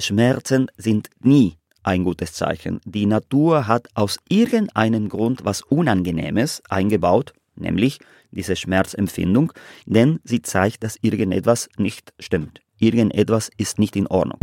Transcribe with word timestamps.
Schmerzen 0.00 0.68
sind 0.76 1.10
nie 1.22 1.56
ein 1.82 2.04
gutes 2.04 2.32
Zeichen. 2.32 2.80
Die 2.84 3.06
Natur 3.06 3.66
hat 3.66 3.88
aus 3.94 4.18
irgendeinem 4.28 5.08
Grund 5.08 5.44
was 5.44 5.62
Unangenehmes 5.62 6.62
eingebaut, 6.68 7.32
nämlich 7.56 7.98
diese 8.30 8.56
Schmerzempfindung, 8.56 9.52
denn 9.86 10.20
sie 10.24 10.42
zeigt, 10.42 10.84
dass 10.84 10.98
irgendetwas 11.02 11.68
nicht 11.78 12.12
stimmt. 12.18 12.60
Irgendetwas 12.78 13.50
ist 13.56 13.78
nicht 13.78 13.96
in 13.96 14.06
Ordnung. 14.06 14.38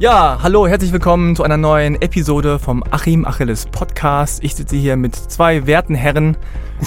Ja, 0.00 0.38
hallo, 0.42 0.66
herzlich 0.66 0.92
willkommen 0.92 1.36
zu 1.36 1.42
einer 1.42 1.58
neuen 1.58 2.00
Episode 2.00 2.58
vom 2.58 2.82
Achim 2.90 3.26
Achilles 3.26 3.66
Podcast. 3.66 4.42
Ich 4.42 4.54
sitze 4.54 4.74
hier 4.74 4.96
mit 4.96 5.14
zwei 5.14 5.66
werten 5.66 5.94
Herren 5.94 6.38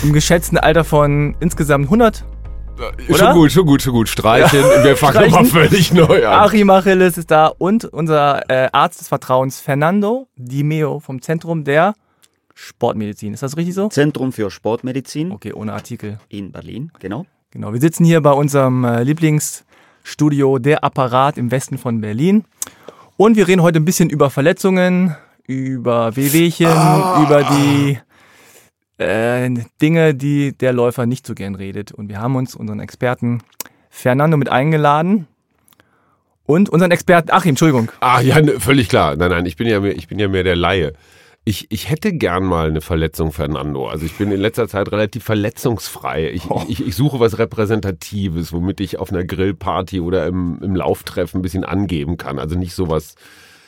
im 0.02 0.14
geschätzten 0.14 0.58
Alter 0.58 0.84
von 0.84 1.36
insgesamt 1.40 1.86
100. 1.86 2.26
Oder? 2.74 3.16
Schon 3.16 3.34
gut, 3.36 3.52
schon 3.52 3.66
gut, 3.68 3.82
schon 3.84 3.94
gut. 3.94 4.10
Streichen, 4.10 4.62
ja. 4.62 4.84
wir 4.84 4.98
fangen 4.98 5.30
mal 5.30 5.46
völlig 5.46 5.94
neu 5.94 6.26
an. 6.26 6.40
Achim 6.40 6.72
Achilles 6.72 7.20
ist 7.20 7.30
da 7.30 7.50
und 7.56 7.86
unser 7.86 8.50
äh, 8.50 8.70
Arzt 8.72 9.00
des 9.00 9.10
Vertrauens 9.10 9.60
Fernando 9.60 10.28
Di 10.36 10.64
Meo 10.64 11.00
vom 11.00 11.22
Zentrum 11.22 11.64
der 11.64 11.94
Sportmedizin. 12.56 13.36
Ist 13.36 13.44
das 13.44 13.58
richtig 13.58 13.76
so? 13.76 13.90
Zentrum 13.90 14.32
für 14.32 14.50
Sportmedizin. 14.50 15.32
Okay, 15.32 15.54
ohne 15.54 15.74
Artikel. 15.74 16.18
In 16.30 16.52
Berlin, 16.52 16.92
genau. 17.00 17.28
Genau, 17.52 17.74
wir 17.74 17.80
sitzen 17.80 18.06
hier 18.06 18.22
bei 18.22 18.32
unserem 18.32 18.84
äh, 18.84 19.04
Lieblingsstudio 19.04 20.58
Der 20.58 20.84
Apparat 20.84 21.38
im 21.38 21.52
Westen 21.52 21.78
von 21.78 22.02
Berlin. 22.02 22.46
Und 23.16 23.38
wir 23.38 23.48
reden 23.48 23.62
heute 23.62 23.80
ein 23.80 23.86
bisschen 23.86 24.10
über 24.10 24.30
Verletzungen, 24.30 25.16
über 25.46 26.16
Wehwehchen, 26.16 26.68
ah. 26.68 27.24
über 27.24 27.44
die 27.44 28.00
äh, 28.98 29.50
Dinge, 29.82 30.16
die 30.16 30.58
der 30.58 30.74
Läufer 30.74 31.06
nicht 31.06 31.28
so 31.28 31.36
gern 31.36 31.54
redet. 31.54 31.92
Und 31.92 32.10
wir 32.10 32.20
haben 32.20 32.36
uns 32.36 32.56
unseren 32.56 32.80
Experten 32.80 33.44
Fernando 33.90 34.38
mit 34.38 34.50
eingeladen. 34.50 35.28
Und 36.46 36.70
unseren 36.70 36.92
Experten, 36.92 37.32
Achim, 37.32 37.50
Entschuldigung. 37.50 37.92
Ah, 38.00 38.20
ja, 38.20 38.42
ne, 38.42 38.60
völlig 38.60 38.90
klar. 38.90 39.16
Nein, 39.16 39.30
nein, 39.30 39.46
ich 39.46 39.56
bin 39.56 39.68
ja 39.68 39.80
mehr, 39.80 39.96
ich 39.96 40.08
bin 40.08 40.20
ja 40.20 40.28
mehr 40.28 40.44
der 40.44 40.56
Laie. 40.56 40.94
Ich, 41.46 41.70
ich 41.72 41.90
hätte 41.90 42.14
gern 42.14 42.46
mal 42.46 42.70
eine 42.70 42.80
Verletzung, 42.80 43.34
Fernando. 43.34 43.88
Also 43.88 44.06
ich 44.06 44.14
bin 44.14 44.32
in 44.32 44.40
letzter 44.40 44.70
Zeit 44.70 44.92
relativ 44.92 45.26
verletzungsfrei. 45.26 46.32
Ich, 46.32 46.50
oh. 46.50 46.64
ich, 46.70 46.86
ich 46.86 46.96
suche 46.96 47.20
was 47.20 47.38
Repräsentatives, 47.38 48.54
womit 48.54 48.80
ich 48.80 48.98
auf 48.98 49.12
einer 49.12 49.26
Grillparty 49.26 50.00
oder 50.00 50.26
im, 50.26 50.60
im 50.62 50.76
Lauftreffen 50.76 51.40
ein 51.40 51.42
bisschen 51.42 51.66
angeben 51.66 52.16
kann. 52.16 52.40
Also 52.40 52.58
nicht 52.58 52.74
sowas 52.74 53.16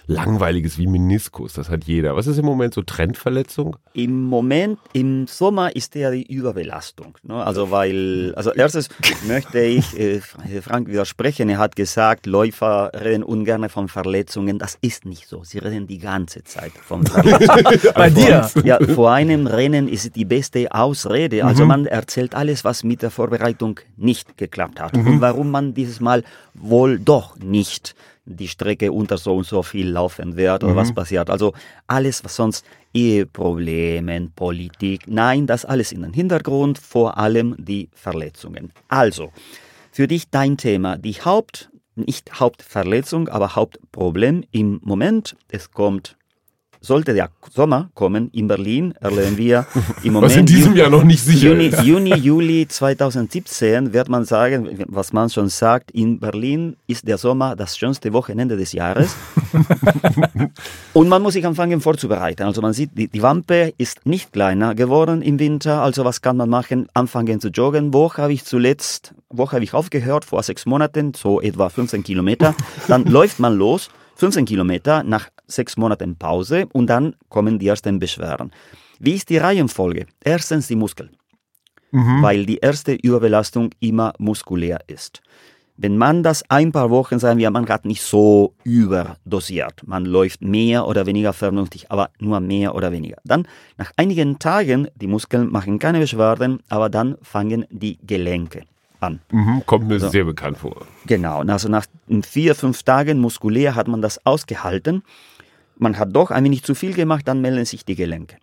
Langweiliges 0.07 0.77
wie 0.77 0.87
Meniskus, 0.87 1.53
das 1.53 1.69
hat 1.69 1.85
jeder. 1.85 2.15
Was 2.15 2.27
ist 2.27 2.37
im 2.37 2.45
Moment 2.45 2.73
so 2.73 2.81
Trendverletzung? 2.81 3.77
Im 3.93 4.23
Moment, 4.23 4.79
im 4.93 5.27
Sommer 5.27 5.75
ist 5.75 5.95
der 5.95 6.11
die 6.11 6.23
Überbelastung. 6.23 7.17
Ne? 7.23 7.35
Also 7.43 7.71
weil, 7.71 8.33
also 8.35 8.51
erstes 8.51 8.89
möchte 9.27 9.59
ich 9.59 9.99
äh, 9.99 10.21
Frank 10.61 10.87
widersprechen. 10.87 11.49
Er 11.49 11.57
hat 11.57 11.75
gesagt, 11.75 12.25
Läufer 12.25 12.91
reden 12.93 13.23
ungern 13.23 13.67
von 13.69 13.87
Verletzungen. 13.87 14.59
Das 14.59 14.77
ist 14.81 15.05
nicht 15.05 15.27
so. 15.27 15.43
Sie 15.43 15.57
reden 15.57 15.87
die 15.87 15.99
ganze 15.99 16.43
Zeit 16.43 16.73
von 16.73 17.05
Verletzungen. 17.05 17.93
Bei 17.95 18.09
dir? 18.09 18.49
Ja, 18.63 18.79
vor 18.79 19.11
einem 19.11 19.47
Rennen 19.47 19.87
ist 19.87 20.15
die 20.15 20.25
beste 20.25 20.71
Ausrede. 20.71 21.45
Also 21.45 21.63
mhm. 21.63 21.67
man 21.67 21.85
erzählt 21.87 22.35
alles, 22.35 22.63
was 22.63 22.83
mit 22.83 23.01
der 23.01 23.11
Vorbereitung 23.11 23.79
nicht 23.97 24.37
geklappt 24.37 24.79
hat 24.79 24.95
mhm. 24.95 25.07
und 25.07 25.21
warum 25.21 25.51
man 25.51 25.73
dieses 25.73 25.99
Mal 25.99 26.23
wohl 26.53 26.99
doch 26.99 27.37
nicht 27.37 27.95
die 28.25 28.47
Strecke 28.47 28.91
unter 28.91 29.17
so 29.17 29.35
und 29.35 29.45
so 29.45 29.63
viel 29.63 29.89
laufen 29.89 30.35
wird 30.35 30.63
oder 30.63 30.73
mhm. 30.73 30.77
was 30.77 30.93
passiert. 30.93 31.29
Also 31.29 31.53
alles, 31.87 32.23
was 32.23 32.35
sonst 32.35 32.65
Eheproblemen, 32.93 34.31
Politik, 34.35 35.03
nein, 35.07 35.47
das 35.47 35.65
alles 35.65 35.91
in 35.91 36.01
den 36.01 36.13
Hintergrund, 36.13 36.77
vor 36.77 37.17
allem 37.17 37.55
die 37.57 37.89
Verletzungen. 37.93 38.71
Also, 38.87 39.31
für 39.91 40.07
dich 40.07 40.29
dein 40.29 40.57
Thema, 40.57 40.97
die 40.97 41.13
Haupt, 41.13 41.69
nicht 41.95 42.39
Hauptverletzung, 42.39 43.29
aber 43.29 43.55
Hauptproblem 43.55 44.43
im 44.51 44.81
Moment, 44.83 45.35
es 45.49 45.71
kommt 45.71 46.17
sollte 46.85 47.13
der 47.13 47.29
Sommer 47.51 47.89
kommen 47.93 48.29
in 48.31 48.47
Berlin, 48.47 48.93
erleben 49.01 49.37
wir 49.37 49.65
im 50.03 50.13
Moment. 50.13 50.31
Was 50.31 50.37
in 50.37 50.45
diesem 50.45 50.71
Juni, 50.71 50.79
Jahr 50.79 50.89
noch 50.89 51.03
nicht 51.03 51.21
sicher 51.21 51.49
Juni, 51.49 51.65
ist. 51.67 51.83
Juni, 51.83 52.13
Juli 52.15 52.67
2017 52.67 53.93
wird 53.93 54.09
man 54.09 54.25
sagen, 54.25 54.85
was 54.87 55.11
man 55.11 55.29
schon 55.29 55.49
sagt, 55.49 55.91
in 55.91 56.19
Berlin 56.19 56.77
ist 56.87 57.07
der 57.07 57.17
Sommer 57.17 57.55
das 57.55 57.77
schönste 57.77 58.13
Wochenende 58.13 58.55
des 58.55 58.71
Jahres. 58.71 59.15
Und 60.93 61.09
man 61.09 61.21
muss 61.21 61.33
sich 61.33 61.45
anfangen 61.45 61.81
vorzubereiten. 61.81 62.43
Also 62.43 62.61
man 62.61 62.73
sieht, 62.73 62.91
die, 62.97 63.07
die 63.07 63.21
Wampe 63.21 63.73
ist 63.77 64.05
nicht 64.05 64.31
kleiner 64.31 64.75
geworden 64.75 65.21
im 65.21 65.39
Winter. 65.39 65.81
Also 65.81 66.05
was 66.05 66.21
kann 66.21 66.37
man 66.37 66.49
machen? 66.49 66.87
Anfangen 66.93 67.39
zu 67.39 67.49
joggen. 67.49 67.93
Wo 67.93 68.13
habe 68.13 68.33
ich 68.33 68.45
zuletzt, 68.45 69.13
wo 69.29 69.51
habe 69.51 69.63
ich 69.63 69.73
aufgehört? 69.73 70.25
Vor 70.25 70.43
sechs 70.43 70.65
Monaten, 70.65 71.13
so 71.13 71.41
etwa 71.41 71.69
15 71.69 72.03
Kilometer. 72.03 72.55
Dann 72.87 73.05
läuft 73.05 73.39
man 73.39 73.55
los. 73.55 73.89
15 74.17 74.45
Kilometer 74.45 75.03
nach 75.03 75.27
sechs 75.47 75.77
Monaten 75.77 76.15
Pause 76.15 76.67
und 76.73 76.87
dann 76.87 77.15
kommen 77.29 77.59
die 77.59 77.67
ersten 77.67 77.99
Beschwerden. 77.99 78.51
Wie 78.99 79.13
ist 79.13 79.29
die 79.29 79.37
Reihenfolge? 79.37 80.05
Erstens 80.23 80.67
die 80.67 80.75
Muskeln, 80.75 81.11
mhm. 81.91 82.21
weil 82.21 82.45
die 82.45 82.57
erste 82.57 82.93
Überbelastung 82.93 83.71
immer 83.79 84.13
muskulär 84.17 84.79
ist. 84.87 85.21
Wenn 85.77 85.97
man 85.97 86.23
das 86.23 86.49
ein 86.49 86.71
paar 86.71 86.89
Wochen, 86.89 87.19
sagen 87.19 87.37
wir, 87.37 87.51
man 87.51 87.67
hat 87.67 87.83
nicht 87.83 88.01
so 88.01 88.53
überdosiert, 88.63 89.81
man 89.85 90.05
läuft 90.05 90.41
mehr 90.41 90.87
oder 90.87 91.05
weniger 91.05 91.33
vernünftig, 91.33 91.91
aber 91.91 92.11
nur 92.17 92.39
mehr 92.39 92.75
oder 92.75 92.93
weniger. 92.93 93.17
Dann 93.25 93.45
nach 93.77 93.91
einigen 93.97 94.39
Tagen, 94.39 94.87
die 94.95 95.07
Muskeln 95.07 95.51
machen 95.51 95.77
keine 95.77 95.99
Beschwerden, 95.99 96.59
aber 96.69 96.87
dann 96.89 97.17
fangen 97.21 97.65
die 97.69 97.97
Gelenke 98.07 98.61
an. 99.01 99.19
Mhm, 99.31 99.63
kommt 99.65 99.89
mir 99.89 99.99
so. 99.99 100.07
sehr 100.07 100.23
bekannt 100.23 100.57
vor. 100.57 100.85
Genau, 101.05 101.41
also 101.41 101.67
nach 101.67 101.85
vier, 102.21 102.55
fünf 102.55 102.83
Tagen 102.83 103.19
muskulär 103.19 103.75
hat 103.75 103.89
man 103.89 104.01
das 104.01 104.25
ausgehalten. 104.25 105.03
Man 105.77 105.97
hat 105.97 106.15
doch 106.15 106.31
ein 106.31 106.43
wenig 106.43 106.63
zu 106.63 106.75
viel 106.75 106.93
gemacht, 106.93 107.27
dann 107.27 107.41
melden 107.41 107.65
sich 107.65 107.85
die 107.85 107.95
Gelenke. 107.95 108.37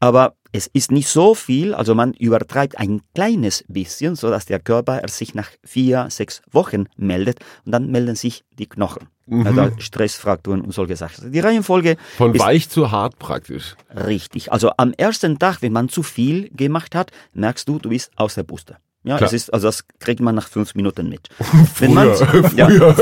Aber 0.00 0.34
es 0.52 0.66
ist 0.66 0.90
nicht 0.90 1.08
so 1.08 1.34
viel, 1.34 1.74
also 1.74 1.94
man 1.94 2.14
übertreibt 2.14 2.78
ein 2.78 3.02
kleines 3.14 3.64
bisschen, 3.68 4.16
sodass 4.16 4.46
der 4.46 4.58
Körper 4.58 5.02
sich 5.08 5.34
nach 5.34 5.50
vier, 5.62 6.06
sechs 6.08 6.42
Wochen 6.50 6.86
meldet 6.96 7.38
und 7.66 7.72
dann 7.72 7.90
melden 7.90 8.16
sich 8.16 8.42
die 8.58 8.66
Knochen. 8.66 9.08
Mhm. 9.26 9.46
Also 9.46 9.70
Stressfrakturen 9.78 10.62
und 10.62 10.72
solche 10.72 10.96
Sachen. 10.96 11.30
Die 11.30 11.38
Reihenfolge. 11.38 11.96
Von 12.16 12.36
weich 12.38 12.68
zu 12.68 12.90
hart 12.90 13.18
praktisch. 13.18 13.76
Richtig. 13.94 14.50
Also 14.50 14.72
am 14.76 14.92
ersten 14.94 15.38
Tag, 15.38 15.60
wenn 15.60 15.72
man 15.72 15.88
zu 15.88 16.02
viel 16.02 16.48
gemacht 16.50 16.94
hat, 16.94 17.12
merkst 17.34 17.68
du, 17.68 17.78
du 17.78 17.90
bist 17.90 18.10
aus 18.16 18.34
der 18.34 18.42
Puste. 18.42 18.78
Ja, 19.02 19.16
Klar. 19.16 19.28
es 19.28 19.32
ist, 19.32 19.54
also 19.54 19.68
das 19.68 19.84
kriegt 19.98 20.20
man 20.20 20.34
nach 20.34 20.48
fünf 20.48 20.74
Minuten 20.74 21.08
mit. 21.08 21.28
Wenn 21.78 21.94
man, 21.94 22.08
ja, 22.56 22.68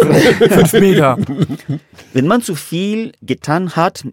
fünf 0.48 0.72
Meter. 0.74 1.18
Wenn 2.12 2.26
man 2.26 2.42
zu 2.42 2.54
viel 2.54 3.12
getan 3.20 3.74
hat, 3.74 4.04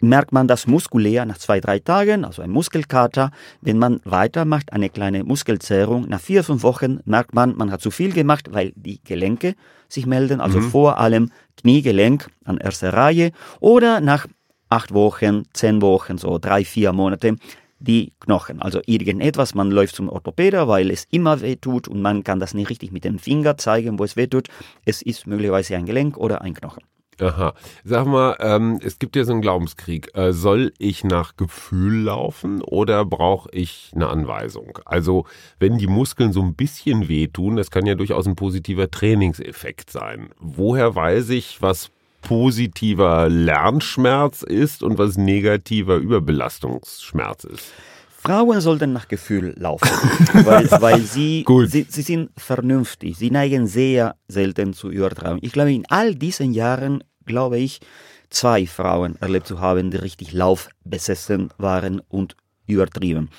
merkt 0.00 0.32
man 0.32 0.46
das 0.46 0.66
muskulär 0.66 1.24
nach 1.24 1.38
zwei, 1.38 1.60
drei 1.60 1.78
Tagen, 1.78 2.24
also 2.24 2.42
ein 2.42 2.50
Muskelkater. 2.50 3.30
Wenn 3.60 3.78
man 3.78 4.00
weitermacht, 4.04 4.72
eine 4.72 4.90
kleine 4.90 5.24
Muskelzerrung, 5.24 6.08
nach 6.08 6.20
vier, 6.20 6.44
fünf 6.44 6.62
Wochen 6.62 7.00
merkt 7.04 7.34
man, 7.34 7.56
man 7.56 7.72
hat 7.72 7.80
zu 7.80 7.90
viel 7.90 8.12
gemacht, 8.12 8.52
weil 8.52 8.72
die 8.76 9.02
Gelenke 9.02 9.54
sich 9.88 10.06
melden, 10.06 10.40
also 10.40 10.60
mhm. 10.60 10.70
vor 10.70 10.98
allem 10.98 11.32
Kniegelenk 11.56 12.28
an 12.44 12.58
erster 12.58 12.92
Reihe 12.92 13.32
oder 13.58 14.00
nach 14.00 14.26
acht 14.68 14.92
Wochen, 14.92 15.44
zehn 15.54 15.80
Wochen, 15.80 16.18
so 16.18 16.38
drei, 16.38 16.64
vier 16.64 16.92
Monate 16.92 17.36
die 17.78 18.12
Knochen. 18.20 18.60
Also 18.60 18.80
irgendetwas, 18.86 19.54
man 19.54 19.70
läuft 19.70 19.96
zum 19.96 20.08
Orthopäder, 20.08 20.68
weil 20.68 20.90
es 20.90 21.06
immer 21.10 21.40
weh 21.40 21.56
tut 21.56 21.88
und 21.88 22.02
man 22.02 22.24
kann 22.24 22.40
das 22.40 22.54
nicht 22.54 22.70
richtig 22.70 22.92
mit 22.92 23.04
dem 23.04 23.18
Finger 23.18 23.56
zeigen, 23.56 23.98
wo 23.98 24.04
es 24.04 24.16
weh 24.16 24.26
tut. 24.26 24.48
Es 24.84 25.02
ist 25.02 25.26
möglicherweise 25.26 25.76
ein 25.76 25.86
Gelenk 25.86 26.16
oder 26.16 26.42
ein 26.42 26.54
Knochen. 26.54 26.82
Aha. 27.20 27.54
Sag 27.82 28.06
mal, 28.06 28.36
ähm, 28.38 28.78
es 28.80 29.00
gibt 29.00 29.16
ja 29.16 29.24
so 29.24 29.32
einen 29.32 29.40
Glaubenskrieg. 29.40 30.16
Äh, 30.16 30.32
soll 30.32 30.72
ich 30.78 31.02
nach 31.02 31.36
Gefühl 31.36 32.04
laufen 32.04 32.62
oder 32.62 33.04
brauche 33.04 33.50
ich 33.50 33.90
eine 33.92 34.08
Anweisung? 34.08 34.78
Also, 34.84 35.26
wenn 35.58 35.78
die 35.78 35.88
Muskeln 35.88 36.32
so 36.32 36.40
ein 36.42 36.54
bisschen 36.54 37.08
wehtun, 37.08 37.56
das 37.56 37.72
kann 37.72 37.86
ja 37.86 37.96
durchaus 37.96 38.28
ein 38.28 38.36
positiver 38.36 38.88
Trainingseffekt 38.90 39.90
sein. 39.90 40.30
Woher 40.38 40.94
weiß 40.94 41.30
ich, 41.30 41.60
was 41.60 41.90
positiver 42.22 43.28
Lernschmerz 43.28 44.42
ist 44.42 44.82
und 44.82 44.98
was 44.98 45.16
negativer 45.16 45.96
Überbelastungsschmerz 45.96 47.44
ist. 47.44 47.72
Frauen 48.20 48.60
sollten 48.60 48.92
nach 48.92 49.08
Gefühl 49.08 49.54
laufen, 49.56 49.88
weil, 50.44 50.70
weil 50.80 51.00
sie, 51.00 51.44
sie, 51.68 51.86
sie, 51.88 52.02
sind 52.02 52.30
vernünftig. 52.36 53.16
Sie 53.16 53.30
neigen 53.30 53.66
sehr 53.66 54.16
selten 54.26 54.74
zu 54.74 54.90
Übertragung. 54.90 55.38
Ich 55.42 55.52
glaube, 55.52 55.72
in 55.72 55.86
all 55.88 56.14
diesen 56.14 56.52
Jahren, 56.52 57.04
glaube 57.24 57.58
ich, 57.58 57.80
zwei 58.28 58.66
Frauen 58.66 59.16
erlebt 59.20 59.46
zu 59.46 59.60
haben, 59.60 59.90
die 59.90 59.98
richtig 59.98 60.32
laufbesessen 60.32 61.50
waren 61.58 62.00
und 62.08 62.36
übertrieben 62.66 63.30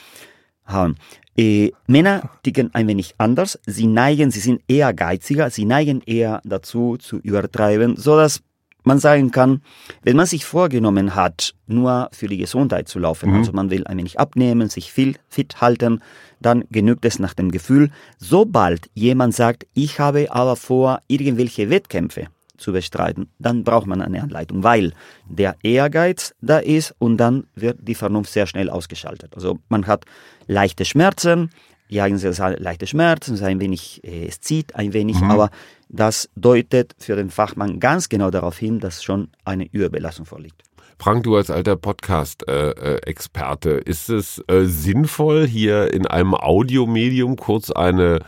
haben. 0.65 0.95
Äh, 1.37 1.71
Männer 1.87 2.29
ticken 2.43 2.73
ein 2.73 2.87
wenig 2.87 3.15
anders. 3.17 3.59
Sie 3.65 3.87
neigen, 3.87 4.31
sie 4.31 4.39
sind 4.39 4.61
eher 4.67 4.93
geiziger, 4.93 5.49
sie 5.49 5.65
neigen 5.65 6.01
eher 6.05 6.41
dazu 6.43 6.97
zu 6.97 7.17
übertreiben, 7.17 7.95
so 7.95 8.15
dass 8.15 8.41
man 8.83 8.99
sagen 8.99 9.31
kann, 9.31 9.61
wenn 10.03 10.15
man 10.15 10.25
sich 10.25 10.45
vorgenommen 10.45 11.15
hat, 11.15 11.53
nur 11.67 12.09
für 12.11 12.27
die 12.27 12.37
Gesundheit 12.37 12.87
zu 12.87 12.99
laufen, 12.99 13.29
Mhm. 13.31 13.35
also 13.37 13.51
man 13.51 13.69
will 13.69 13.85
ein 13.87 13.97
wenig 13.97 14.19
abnehmen, 14.19 14.69
sich 14.69 14.91
viel 14.91 15.15
fit 15.27 15.61
halten, 15.61 16.01
dann 16.39 16.63
genügt 16.71 17.03
es 17.05 17.19
nach 17.19 17.33
dem 17.33 17.51
Gefühl. 17.51 17.91
Sobald 18.17 18.89
jemand 18.93 19.35
sagt, 19.35 19.67
ich 19.73 19.99
habe 19.99 20.31
aber 20.31 20.55
vor, 20.55 21.01
irgendwelche 21.07 21.69
Wettkämpfe 21.69 22.27
zu 22.57 22.73
bestreiten, 22.73 23.29
dann 23.39 23.63
braucht 23.63 23.87
man 23.87 24.01
eine 24.01 24.21
Anleitung, 24.21 24.63
weil 24.63 24.93
der 25.29 25.55
Ehrgeiz 25.63 26.33
da 26.41 26.59
ist 26.59 26.93
und 26.99 27.17
dann 27.17 27.47
wird 27.55 27.79
die 27.81 27.95
Vernunft 27.95 28.31
sehr 28.33 28.47
schnell 28.47 28.69
ausgeschaltet. 28.69 29.33
Also 29.35 29.59
man 29.69 29.87
hat 29.87 30.05
leichte 30.47 30.83
Schmerzen, 30.85 31.51
das 31.89 32.39
leichte 32.59 32.87
Schmerzen, 32.87 33.33
es 33.33 33.41
ist 33.41 33.45
ein 33.45 33.59
wenig, 33.59 34.03
äh, 34.03 34.27
es 34.27 34.39
zieht 34.41 34.75
ein 34.75 34.93
wenig, 34.93 35.17
aber 35.17 35.49
das 35.89 36.29
deutet 36.35 36.95
für 36.99 37.15
den 37.15 37.29
Fachmann 37.29 37.79
ganz 37.79 38.09
genau 38.09 38.29
darauf 38.29 38.57
hin, 38.57 38.79
dass 38.79 39.03
schon 39.03 39.29
eine 39.43 39.67
Überbelastung 39.71 40.25
vorliegt. 40.25 40.63
Frank, 41.01 41.23
du 41.23 41.37
als 41.37 41.49
alter 41.49 41.77
Podcast-Experte, 41.77 43.69
ist 43.69 44.09
es 44.09 44.43
äh, 44.47 44.65
sinnvoll, 44.65 45.47
hier 45.47 45.93
in 45.93 46.05
einem 46.05 46.35
Audiomedium 46.35 47.37
kurz 47.37 47.71
eine 47.71 48.19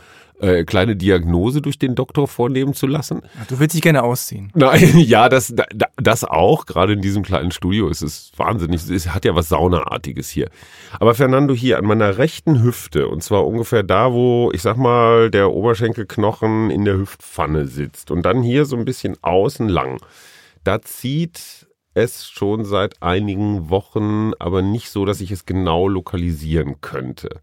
äh, 0.42 0.64
kleine 0.66 0.96
Diagnose 0.96 1.62
durch 1.62 1.80
den 1.80 1.96
Doktor 1.96 2.28
vornehmen 2.28 2.74
zu 2.74 2.88
lassen? 2.88 3.22
Du 3.48 3.60
willst 3.60 3.76
dich 3.76 3.82
gerne 3.82 4.04
ausziehen. 4.04 4.52
Nein, 4.56 4.98
ja, 5.00 5.30
das, 5.30 5.54
da- 5.56 5.66
das 5.98 6.24
auch. 6.24 6.66
Gerade 6.66 6.94
in 6.94 7.02
diesem 7.02 7.24
kleinen 7.24 7.52
Studio 7.52 7.88
ist 7.88 8.02
es 8.02 8.32
wahnsinnig. 8.38 8.90
Es 8.90 9.10
hat 9.14 9.24
ja 9.26 9.36
was 9.36 9.50
Saunaartiges 9.50 10.30
hier. 10.30 10.50
Aber 11.00 11.14
Fernando, 11.16 11.54
hier 11.54 11.78
an 11.78 11.86
meiner 11.86 12.18
rechten 12.18 12.64
Hüfte, 12.64 13.08
und 13.08 13.24
zwar 13.24 13.46
ungefähr 13.48 13.84
da, 13.84 14.12
wo, 14.14 14.52
ich 14.54 14.62
sag 14.62 14.78
mal, 14.78 15.30
der 15.32 15.52
Oberschenkelknochen 15.52 16.70
in 16.72 16.86
der 16.86 16.98
Hüftpfanne 16.98 17.68
sitzt 17.68 18.12
und 18.12 18.24
dann 18.24 18.42
hier 18.44 18.66
so 18.66 18.76
ein 18.76 18.86
bisschen 18.86 19.16
außen 19.22 19.68
lang, 19.70 20.00
da 20.64 20.82
zieht 20.82 21.68
es 21.94 22.30
schon 22.30 22.64
seit 22.64 23.02
einigen 23.04 23.70
Wochen, 23.70 24.32
aber 24.40 24.62
nicht 24.62 24.90
so, 24.90 25.04
dass 25.06 25.20
ich 25.22 25.32
es 25.32 25.46
genau 25.46 25.88
lokalisieren 25.88 26.80
könnte. 26.82 27.42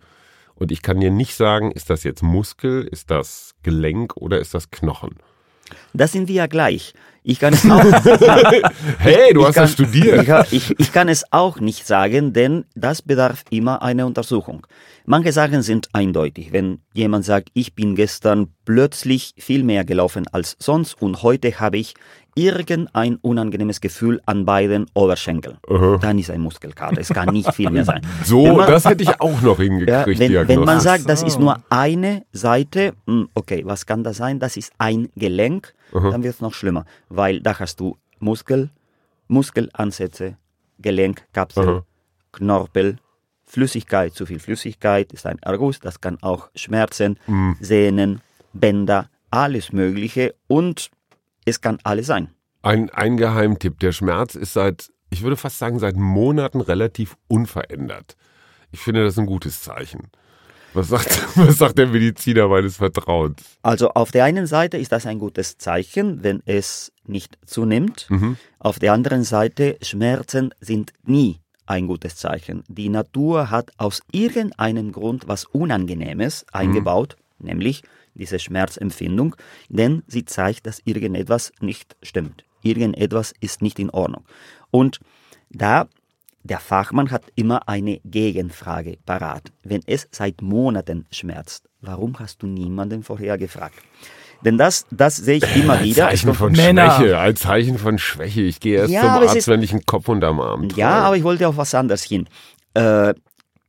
Und 0.58 0.72
ich 0.72 0.82
kann 0.82 0.98
dir 0.98 1.12
nicht 1.12 1.36
sagen, 1.36 1.70
ist 1.70 1.88
das 1.88 2.02
jetzt 2.02 2.22
Muskel, 2.22 2.82
ist 2.82 3.12
das 3.12 3.54
Gelenk 3.62 4.16
oder 4.16 4.40
ist 4.40 4.54
das 4.54 4.70
Knochen? 4.70 5.18
Das 5.94 6.12
sind 6.12 6.26
wir 6.26 6.34
ja 6.34 6.46
gleich. 6.46 6.94
Ich 7.22 7.38
kann 7.38 7.52
es 7.52 7.64
auch. 7.70 7.84
Hey, 8.98 9.34
du 9.34 9.42
ich 9.42 9.46
hast 9.46 9.56
das 9.56 9.72
studiert. 9.72 10.26
Ich, 10.50 10.78
ich 10.80 10.92
kann 10.92 11.08
es 11.08 11.30
auch 11.30 11.60
nicht 11.60 11.86
sagen, 11.86 12.32
denn 12.32 12.64
das 12.74 13.02
bedarf 13.02 13.44
immer 13.50 13.82
einer 13.82 14.06
Untersuchung. 14.06 14.66
Manche 15.04 15.32
Sachen 15.32 15.62
sind 15.62 15.88
eindeutig. 15.92 16.52
Wenn 16.52 16.80
jemand 16.92 17.24
sagt, 17.24 17.50
ich 17.54 17.74
bin 17.74 17.94
gestern 17.94 18.48
plötzlich 18.64 19.34
viel 19.38 19.62
mehr 19.62 19.84
gelaufen 19.84 20.26
als 20.32 20.56
sonst 20.58 21.00
und 21.00 21.22
heute 21.22 21.60
habe 21.60 21.78
ich 21.78 21.94
irgendein 22.38 23.16
unangenehmes 23.16 23.80
Gefühl 23.80 24.20
an 24.26 24.44
beiden 24.44 24.86
Oberschenkeln, 24.94 25.58
dann 26.00 26.18
ist 26.18 26.30
ein 26.30 26.40
Muskelkater. 26.40 27.00
Es 27.00 27.08
kann 27.08 27.30
nicht 27.32 27.52
viel 27.54 27.70
mehr 27.70 27.84
sein. 27.84 28.02
So, 28.24 28.56
man- 28.56 28.68
das 28.68 28.84
hätte 28.84 29.02
ich 29.02 29.20
auch 29.20 29.40
noch 29.42 29.58
ja, 29.58 29.64
hingekriegt, 29.64 30.20
wenn, 30.20 30.48
wenn 30.48 30.60
man 30.60 30.80
sagt, 30.80 31.08
das 31.08 31.22
ist 31.22 31.38
nur 31.40 31.56
eine 31.70 32.24
Seite, 32.32 32.94
hm, 33.06 33.28
okay, 33.34 33.62
was 33.64 33.84
kann 33.86 34.04
das 34.04 34.16
sein? 34.18 34.38
Das 34.38 34.56
ist 34.56 34.72
ein 34.78 35.08
Gelenk, 35.16 35.74
dann 35.92 36.22
wird 36.22 36.34
es 36.34 36.40
noch 36.40 36.54
schlimmer, 36.54 36.84
weil 37.08 37.40
da 37.40 37.58
hast 37.58 37.80
du 37.80 37.96
Muskel, 38.20 38.70
Muskelansätze, 39.28 40.36
Gelenkkapsel, 40.80 41.68
Aha. 41.68 41.84
Knorpel, 42.32 42.96
Flüssigkeit, 43.44 44.14
zu 44.14 44.26
viel 44.26 44.38
Flüssigkeit 44.40 45.12
ist 45.12 45.24
ein 45.26 45.38
Erguss, 45.40 45.80
das 45.80 46.00
kann 46.00 46.18
auch 46.22 46.50
Schmerzen, 46.54 47.18
Mhm. 47.26 47.56
Sehnen, 47.60 48.20
Bänder, 48.52 49.08
alles 49.30 49.72
Mögliche 49.72 50.34
und 50.48 50.90
es 51.48 51.60
kann 51.60 51.78
alles 51.84 52.06
sein. 52.06 52.30
Ein, 52.62 52.90
ein 52.90 53.16
Geheimtipp. 53.16 53.78
Der 53.80 53.92
Schmerz 53.92 54.34
ist 54.34 54.52
seit, 54.52 54.90
ich 55.10 55.22
würde 55.22 55.36
fast 55.36 55.58
sagen, 55.58 55.78
seit 55.78 55.96
Monaten 55.96 56.60
relativ 56.60 57.16
unverändert. 57.28 58.16
Ich 58.72 58.80
finde 58.80 59.04
das 59.04 59.18
ein 59.18 59.26
gutes 59.26 59.62
Zeichen. 59.62 60.10
Was 60.74 60.88
sagt, 60.88 61.36
was 61.36 61.58
sagt 61.58 61.78
der 61.78 61.86
Mediziner 61.86 62.48
meines 62.48 62.76
Vertrauens? 62.76 63.42
Also 63.62 63.90
auf 63.90 64.10
der 64.10 64.24
einen 64.24 64.46
Seite 64.46 64.76
ist 64.76 64.92
das 64.92 65.06
ein 65.06 65.18
gutes 65.18 65.58
Zeichen, 65.58 66.22
wenn 66.22 66.42
es 66.44 66.92
nicht 67.06 67.38
zunimmt. 67.46 68.08
Auf 68.58 68.78
der 68.78 68.92
anderen 68.92 69.24
Seite, 69.24 69.78
Schmerzen 69.82 70.52
sind 70.60 70.92
nie 71.04 71.40
ein 71.66 71.86
gutes 71.86 72.16
Zeichen. 72.16 72.64
Die 72.68 72.88
Natur 72.88 73.50
hat 73.50 73.70
aus 73.76 74.02
irgendeinem 74.12 74.92
Grund 74.92 75.28
was 75.28 75.44
Unangenehmes 75.44 76.46
eingebaut, 76.52 77.16
nämlich 77.38 77.82
diese 78.18 78.38
Schmerzempfindung, 78.38 79.36
denn 79.68 80.02
sie 80.06 80.24
zeigt, 80.24 80.66
dass 80.66 80.80
irgendetwas 80.84 81.52
nicht 81.60 81.96
stimmt. 82.02 82.44
Irgendetwas 82.62 83.32
ist 83.40 83.62
nicht 83.62 83.78
in 83.78 83.90
Ordnung. 83.90 84.24
Und 84.70 85.00
da 85.50 85.88
der 86.44 86.60
Fachmann 86.60 87.10
hat 87.10 87.24
immer 87.34 87.68
eine 87.68 88.00
Gegenfrage 88.04 88.96
parat. 89.04 89.52
Wenn 89.64 89.82
es 89.86 90.08
seit 90.12 90.40
Monaten 90.40 91.04
schmerzt, 91.10 91.68
warum 91.82 92.18
hast 92.18 92.42
du 92.42 92.46
niemanden 92.46 93.02
vorher 93.02 93.36
gefragt? 93.36 93.74
Denn 94.44 94.56
das, 94.56 94.86
das 94.90 95.16
sehe 95.16 95.38
ich 95.38 95.56
immer 95.56 95.82
wieder. 95.82 96.04
Es 96.12 96.20
Zeichen 96.20 96.34
von 96.34 96.52
Männer. 96.52 96.92
Schwäche, 96.92 97.18
ein 97.18 97.36
Zeichen 97.36 97.76
von 97.76 97.98
Schwäche. 97.98 98.42
Ich 98.42 98.60
gehe 98.60 98.78
erst 98.78 98.92
Ja, 98.92 99.00
zum 99.02 99.10
Arzt, 99.10 99.36
ist- 99.36 99.48
wenn 99.48 99.62
ich 99.62 99.72
einen 99.72 99.84
Kopf 99.84 100.08
unterm 100.08 100.40
Arm 100.40 100.68
trage. 100.68 100.80
Ja, 100.80 101.00
aber 101.00 101.16
ich 101.16 101.24
wollte 101.24 101.46
auf 101.48 101.56
was 101.56 101.74
anderes 101.74 102.04
hin. 102.04 102.28
Äh, 102.74 103.14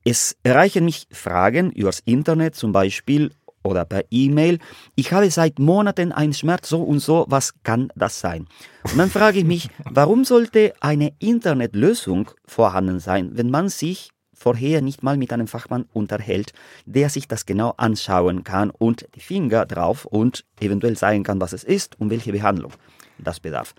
es 0.05 0.37
erreichen 0.43 0.85
mich 0.85 1.07
Fragen 1.11 1.71
übers 1.71 1.99
Internet 2.05 2.55
zum 2.55 2.71
Beispiel 2.71 3.31
oder 3.69 3.85
per 3.85 4.03
E-Mail. 4.11 4.59
Ich 4.95 5.13
habe 5.13 5.29
seit 5.31 5.59
Monaten 5.59 6.11
einen 6.11 6.33
Schmerz 6.33 6.67
so 6.69 6.81
und 6.83 6.99
so. 6.99 7.25
Was 7.29 7.53
kann 7.63 7.89
das 7.95 8.19
sein? 8.19 8.47
Und 8.83 8.97
dann 8.97 9.09
frage 9.09 9.39
ich 9.39 9.45
mich, 9.45 9.69
warum 9.85 10.25
sollte 10.25 10.73
eine 10.81 11.13
Internetlösung 11.19 12.31
vorhanden 12.45 12.99
sein, 12.99 13.31
wenn 13.33 13.49
man 13.49 13.69
sich 13.69 14.09
vorher 14.33 14.81
nicht 14.81 15.03
mal 15.03 15.17
mit 15.17 15.33
einem 15.33 15.47
Fachmann 15.47 15.85
unterhält, 15.91 16.53
der 16.85 17.09
sich 17.09 17.27
das 17.27 17.45
genau 17.45 17.73
anschauen 17.77 18.43
kann 18.45 18.69
und 18.69 19.05
die 19.15 19.19
Finger 19.19 19.65
drauf 19.65 20.05
und 20.05 20.45
eventuell 20.61 20.95
sagen 20.97 21.23
kann, 21.23 21.41
was 21.41 21.51
es 21.53 21.63
ist 21.65 21.99
und 21.99 22.09
welche 22.09 22.31
Behandlung 22.31 22.71
das 23.17 23.39
bedarf. 23.41 23.75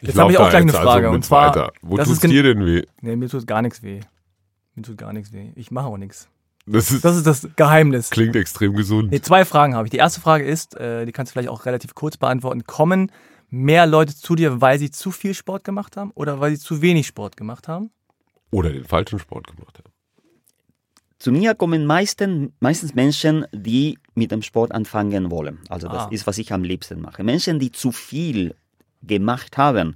Ich 0.00 0.08
Jetzt 0.08 0.18
habe 0.18 0.32
ich 0.32 0.38
auch 0.38 0.50
gleich 0.50 0.62
eine 0.62 0.72
Frage, 0.72 1.06
Also 1.06 1.14
und 1.14 1.24
zwar, 1.24 1.48
weiter. 1.54 1.72
Wo 1.80 1.94
gen- 1.96 2.30
dir 2.30 2.42
denn 2.42 2.66
weh? 2.66 2.82
Nee, 3.00 3.16
mir 3.16 3.28
tut 3.28 3.46
gar 3.46 3.62
nichts 3.62 3.82
weh. 3.82 4.00
Mir 4.74 4.82
tut 4.82 4.98
gar 4.98 5.12
nichts 5.12 5.32
weh. 5.32 5.52
Ich 5.54 5.70
mache 5.70 5.86
auch 5.86 5.96
nichts. 5.96 6.28
Das, 6.66 6.90
ist, 6.90 7.04
Das 7.04 7.16
ist 7.16 7.26
das 7.26 7.48
Geheimnis. 7.56 8.10
klingt 8.10 8.34
extrem 8.36 8.74
gesund. 8.74 9.10
Nee, 9.12 9.20
zwei 9.20 9.44
Fragen 9.44 9.74
habe 9.74 9.86
ich. 9.86 9.90
Die 9.90 9.98
erste 9.98 10.20
Frage 10.20 10.44
ist, 10.44 10.76
äh, 10.76 11.06
die 11.06 11.12
kannst 11.12 11.30
du 11.30 11.32
vielleicht 11.34 11.48
auch 11.48 11.64
relativ 11.64 11.94
kurz 11.94 12.16
beantworten. 12.16 12.64
Kommen 12.64 13.12
mehr 13.50 13.86
Leute 13.86 14.16
zu 14.16 14.34
dir, 14.34 14.60
weil 14.60 14.78
sie 14.78 14.90
zu 14.90 15.12
viel 15.12 15.32
Sport 15.34 15.62
gemacht 15.64 15.96
haben 15.96 16.10
oder 16.14 16.40
weil 16.40 16.50
sie 16.56 16.58
zu 16.58 16.82
wenig 16.82 17.06
Sport 17.06 17.36
gemacht 17.36 17.68
haben? 17.68 17.90
Oder 18.50 18.72
den 18.72 18.84
falschen 18.84 19.18
Sport 19.18 19.46
gemacht 19.46 19.78
haben. 19.78 19.92
Zu 21.18 21.32
mir 21.32 21.54
kommen 21.54 21.86
meisten, 21.86 22.52
meistens 22.60 22.94
Menschen, 22.94 23.46
die 23.52 23.98
mit 24.14 24.30
dem 24.32 24.42
Sport 24.42 24.72
anfangen 24.72 25.30
wollen. 25.30 25.60
Also 25.68 25.88
das 25.88 26.04
Ah. 26.04 26.08
ist, 26.10 26.26
was 26.26 26.36
ich 26.38 26.52
am 26.52 26.62
liebsten 26.62 27.00
mache. 27.00 27.22
Menschen, 27.24 27.58
die 27.58 27.72
zu 27.72 27.90
viel 27.92 28.54
gemacht 29.02 29.56
haben, 29.56 29.94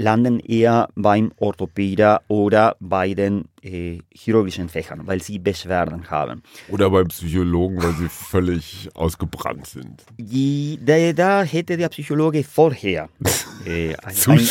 landen 0.00 0.40
eher 0.40 0.88
beim 0.94 1.32
Orthopäder 1.36 2.22
oder 2.28 2.76
bei 2.80 3.14
den 3.14 3.44
äh, 3.62 3.98
chirurgischen 4.10 4.68
Fächern, 4.68 5.06
weil 5.06 5.22
sie 5.22 5.38
Beschwerden 5.38 6.10
haben. 6.10 6.42
Oder 6.68 6.90
beim 6.90 7.08
Psychologen, 7.08 7.82
weil 7.82 7.92
sie 7.92 8.08
völlig 8.08 8.88
ausgebrannt 8.94 9.66
sind. 9.66 10.04
Die, 10.18 10.78
da, 10.82 11.12
da 11.12 11.42
hätte 11.42 11.76
der 11.76 11.90
Psychologe 11.90 12.42
vorher 12.42 13.08
äh, 13.66 13.94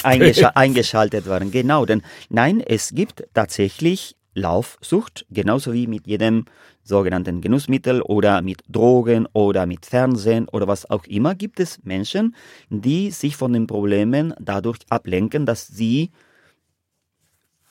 ein, 0.04 0.50
eingeschaltet 0.56 1.26
werden. 1.26 1.52
Genau, 1.52 1.86
denn 1.86 2.04
nein, 2.30 2.62
es 2.62 2.94
gibt 2.94 3.24
tatsächlich 3.34 4.16
Laufsucht, 4.40 5.26
genauso 5.30 5.74
wie 5.74 5.88
mit 5.88 6.08
jedem 6.08 6.46
sogenannten 6.84 7.42
Genussmittel 7.42 8.02
oder 8.02 8.42
mit 8.42 8.64
Drogen 8.68 9.28
oder 9.34 9.66
mit 9.66 9.86
Fernsehen 9.86 10.48
oder 10.50 10.68
was 10.68 10.90
auch 10.90 11.06
immer, 11.06 11.36
gibt 11.36 11.60
es 11.60 11.84
Menschen, 11.84 12.36
die 12.70 13.12
sich 13.12 13.36
von 13.36 13.54
den 13.54 13.68
Problemen 13.68 14.34
dadurch 14.40 14.80
ablenken, 14.90 15.46
dass 15.46 15.68
sie 15.68 16.12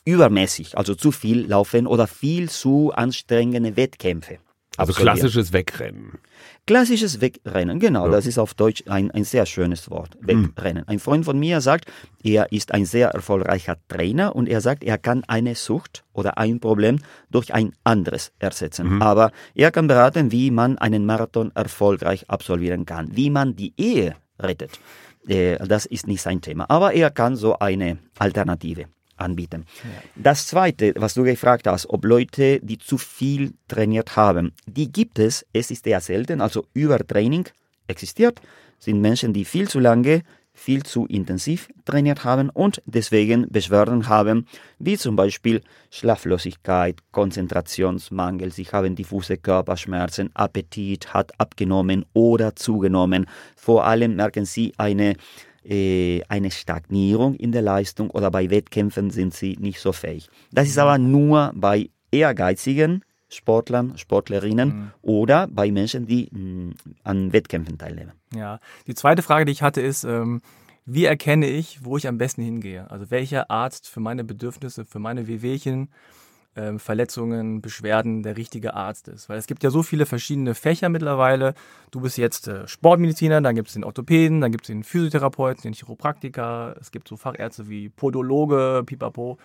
übermäßig, 0.04 0.78
also 0.78 0.94
zu 0.94 1.10
viel 1.12 1.46
laufen 1.46 1.86
oder 1.86 2.06
viel 2.06 2.48
zu 2.48 2.92
anstrengende 2.94 3.76
Wettkämpfe. 3.76 4.38
Also 4.78 4.92
absolvieren. 4.92 5.18
klassisches 5.18 5.52
Wegrennen. 5.52 6.18
Klassisches 6.66 7.20
Wegrennen, 7.20 7.80
genau, 7.80 8.06
Ja. 8.06 8.12
das 8.12 8.26
ist 8.26 8.38
auf 8.38 8.54
Deutsch 8.54 8.82
ein, 8.86 9.10
ein 9.10 9.24
sehr 9.24 9.44
schönes 9.46 9.90
Wort, 9.90 10.16
Wegrennen. 10.20 10.86
Ein 10.86 10.98
Freund 10.98 11.24
von 11.24 11.38
mir 11.38 11.60
sagt, 11.60 11.86
er 12.22 12.52
ist 12.52 12.72
ein 12.72 12.84
sehr 12.84 13.08
erfolgreicher 13.10 13.76
Trainer 13.88 14.36
und 14.36 14.48
er 14.48 14.60
sagt, 14.60 14.84
er 14.84 14.98
kann 14.98 15.24
eine 15.26 15.54
Sucht 15.54 16.04
oder 16.12 16.38
ein 16.38 16.60
Problem 16.60 16.98
durch 17.30 17.52
ein 17.54 17.72
anderes 17.84 18.32
ersetzen. 18.38 19.02
Aber 19.02 19.32
er 19.54 19.70
kann 19.70 19.86
beraten, 19.88 20.30
wie 20.30 20.50
man 20.50 20.78
einen 20.78 21.06
Marathon 21.06 21.50
erfolgreich 21.54 22.28
absolvieren 22.30 22.86
kann, 22.86 23.16
wie 23.16 23.30
man 23.30 23.56
die 23.56 23.72
Ehe 23.76 24.14
rettet. 24.40 24.78
Äh, 25.26 25.56
Das 25.66 25.86
ist 25.86 26.06
nicht 26.06 26.22
sein 26.22 26.40
Thema, 26.40 26.66
aber 26.70 26.92
er 26.94 27.10
kann 27.10 27.34
so 27.36 27.58
eine 27.58 27.98
Alternative 28.18 28.84
anbieten. 29.20 29.66
Das 30.14 30.46
Zweite, 30.46 30.94
was 30.96 31.14
du 31.14 31.22
gefragt 31.22 31.66
hast, 31.66 31.88
ob 31.90 32.04
Leute, 32.04 32.60
die 32.60 32.78
zu 32.78 32.98
viel 32.98 33.54
trainiert 33.68 34.16
haben, 34.16 34.52
die 34.66 34.90
gibt 34.90 35.18
es. 35.18 35.46
Es 35.52 35.70
ist 35.70 35.86
eher 35.86 36.00
selten, 36.00 36.40
also 36.40 36.66
Übertraining 36.74 37.48
existiert, 37.86 38.40
sind 38.78 39.00
Menschen, 39.00 39.32
die 39.32 39.44
viel 39.44 39.68
zu 39.68 39.80
lange 39.80 40.22
viel 40.58 40.82
zu 40.82 41.06
intensiv 41.06 41.68
trainiert 41.84 42.24
haben 42.24 42.50
und 42.50 42.82
deswegen 42.84 43.48
Beschwerden 43.48 44.08
haben, 44.08 44.46
wie 44.78 44.98
zum 44.98 45.16
Beispiel 45.16 45.62
Schlaflosigkeit, 45.90 46.98
Konzentrationsmangel, 47.12 48.52
sie 48.52 48.64
haben 48.64 48.96
diffuse 48.96 49.38
Körperschmerzen, 49.38 50.30
Appetit 50.34 51.14
hat 51.14 51.32
abgenommen 51.38 52.04
oder 52.12 52.56
zugenommen. 52.56 53.26
Vor 53.56 53.84
allem 53.86 54.16
merken 54.16 54.44
sie 54.44 54.74
eine, 54.76 55.14
eine 55.70 56.50
Stagnierung 56.50 57.34
in 57.34 57.52
der 57.52 57.62
Leistung 57.62 58.10
oder 58.10 58.30
bei 58.30 58.48
Wettkämpfen 58.48 59.10
sind 59.10 59.34
sie 59.34 59.56
nicht 59.60 59.80
so 59.80 59.92
fähig. 59.92 60.30
Das 60.50 60.66
ist 60.68 60.78
aber 60.78 60.96
nur 60.98 61.52
bei 61.54 61.90
ehrgeizigen 62.10 63.04
Sportlern, 63.28 63.98
Sportlerinnen 63.98 64.68
Mhm. 64.68 64.90
oder 65.02 65.46
bei 65.48 65.70
Menschen, 65.70 66.06
die 66.06 66.30
mh, 66.32 66.72
an 67.04 67.32
Wettkämpfen 67.34 67.76
teilnehmen. 67.76 68.12
Ja. 68.34 68.60
Die 68.86 68.94
zweite 68.94 69.20
Frage, 69.22 69.44
die 69.44 69.52
ich 69.52 69.60
hatte, 69.62 69.82
ist, 69.82 70.04
ähm, 70.04 70.40
wie 70.86 71.04
erkenne 71.04 71.46
ich, 71.46 71.84
wo 71.84 71.98
ich 71.98 72.08
am 72.08 72.16
besten 72.16 72.42
hingehe? 72.42 72.90
Also 72.90 73.10
welcher 73.10 73.50
Arzt 73.50 73.86
für 73.86 74.00
meine 74.00 74.24
Bedürfnisse, 74.24 74.86
für 74.86 74.98
meine 74.98 75.26
Wehwehchen, 75.26 75.90
ähm, 76.58 76.80
Verletzungen, 76.80 77.62
Beschwerden 77.62 78.22
der 78.22 78.36
richtige 78.36 78.74
Arzt 78.74 79.06
ist. 79.08 79.28
Weil 79.28 79.38
es 79.38 79.46
gibt 79.46 79.62
ja 79.62 79.70
so 79.70 79.82
viele 79.82 80.06
verschiedene 80.06 80.54
Fächer 80.54 80.88
mittlerweile. 80.88 81.54
Du 81.92 82.00
bist 82.00 82.18
jetzt 82.18 82.48
äh, 82.48 82.66
Sportmediziner, 82.66 83.40
dann 83.40 83.54
gibt 83.54 83.68
es 83.68 83.74
den 83.74 83.84
Orthopäden, 83.84 84.40
dann 84.40 84.50
gibt 84.50 84.64
es 84.64 84.68
den 84.68 84.82
Physiotherapeuten, 84.82 85.62
den 85.62 85.72
Chiropraktiker, 85.72 86.76
es 86.80 86.90
gibt 86.90 87.06
so 87.06 87.16
Fachärzte 87.16 87.68
wie 87.68 87.88
Podologe, 87.88 88.82
Pipapo. 88.84 89.38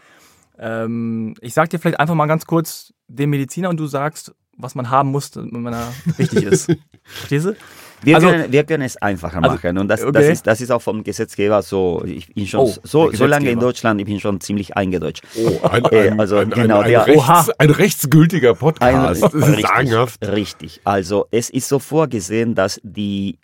Ähm, 0.57 1.35
ich 1.41 1.53
sag 1.53 1.69
dir 1.69 1.79
vielleicht 1.79 1.99
einfach 1.99 2.15
mal 2.15 2.25
ganz 2.25 2.45
kurz 2.45 2.93
den 3.07 3.29
Mediziner 3.29 3.69
und 3.69 3.79
du 3.79 3.85
sagst, 3.85 4.33
was 4.57 4.75
man 4.75 4.89
haben 4.89 5.09
muss, 5.09 5.31
damit 5.31 5.53
man 5.53 5.73
da 5.73 5.93
richtig 6.17 6.43
ist. 6.43 6.75
Verstehst 7.03 7.45
du? 7.45 7.55
Wir, 8.03 8.15
Also- 8.15 8.27
können, 8.29 8.51
wir 8.51 8.63
können 8.63 8.83
es 8.83 8.97
einfacher 9.01 9.41
Also, 9.43 9.55
machen 9.55 9.77
und 9.77 9.87
das, 9.87 10.01
das, 10.01 10.09
okay. 10.09 10.31
ist, 10.31 10.45
das 10.47 10.61
ist 10.61 10.71
auch 10.71 10.81
vom 10.81 11.03
Gesetzgeber 11.03 11.61
so. 11.61 12.03
Ich 12.05 12.33
bin 12.33 12.45
schon 12.47 12.61
Oh, 12.61 12.73
so, 12.83 13.11
so 13.11 13.25
lange 13.25 13.49
in. 13.49 13.59
Deutschland, 13.59 13.99
ich 14.01 14.05
bin 14.05 14.19
schon 14.19 14.39
ziemlich 14.41 14.75
eingedeutscht. 14.75 15.23
Oh, 15.37 15.67
ein, 15.67 15.83
Äh, 15.91 16.09
ein, 16.11 16.19
also 16.19 16.37
ein, 16.37 16.49
genau, 16.49 16.79
ein, 16.79 16.83
ein, 16.85 16.89
der- 16.91 17.07
rechts, 17.07 17.19
Oha. 17.19 17.45
ein 17.57 17.69
rechtsgültiger 17.69 18.55
Podcast. 18.55 19.21
Das 19.23 19.33
ist 19.33 19.47
richtig, 19.47 19.65
sagenhaft. 19.67 20.27
richtig. 20.27 20.81
Also 20.83 21.27
es 21.31 21.49
ist 21.49 21.67
so 21.69 21.79
vorgesehen, 21.79 22.55
dass 22.55 22.79
die 22.83 23.39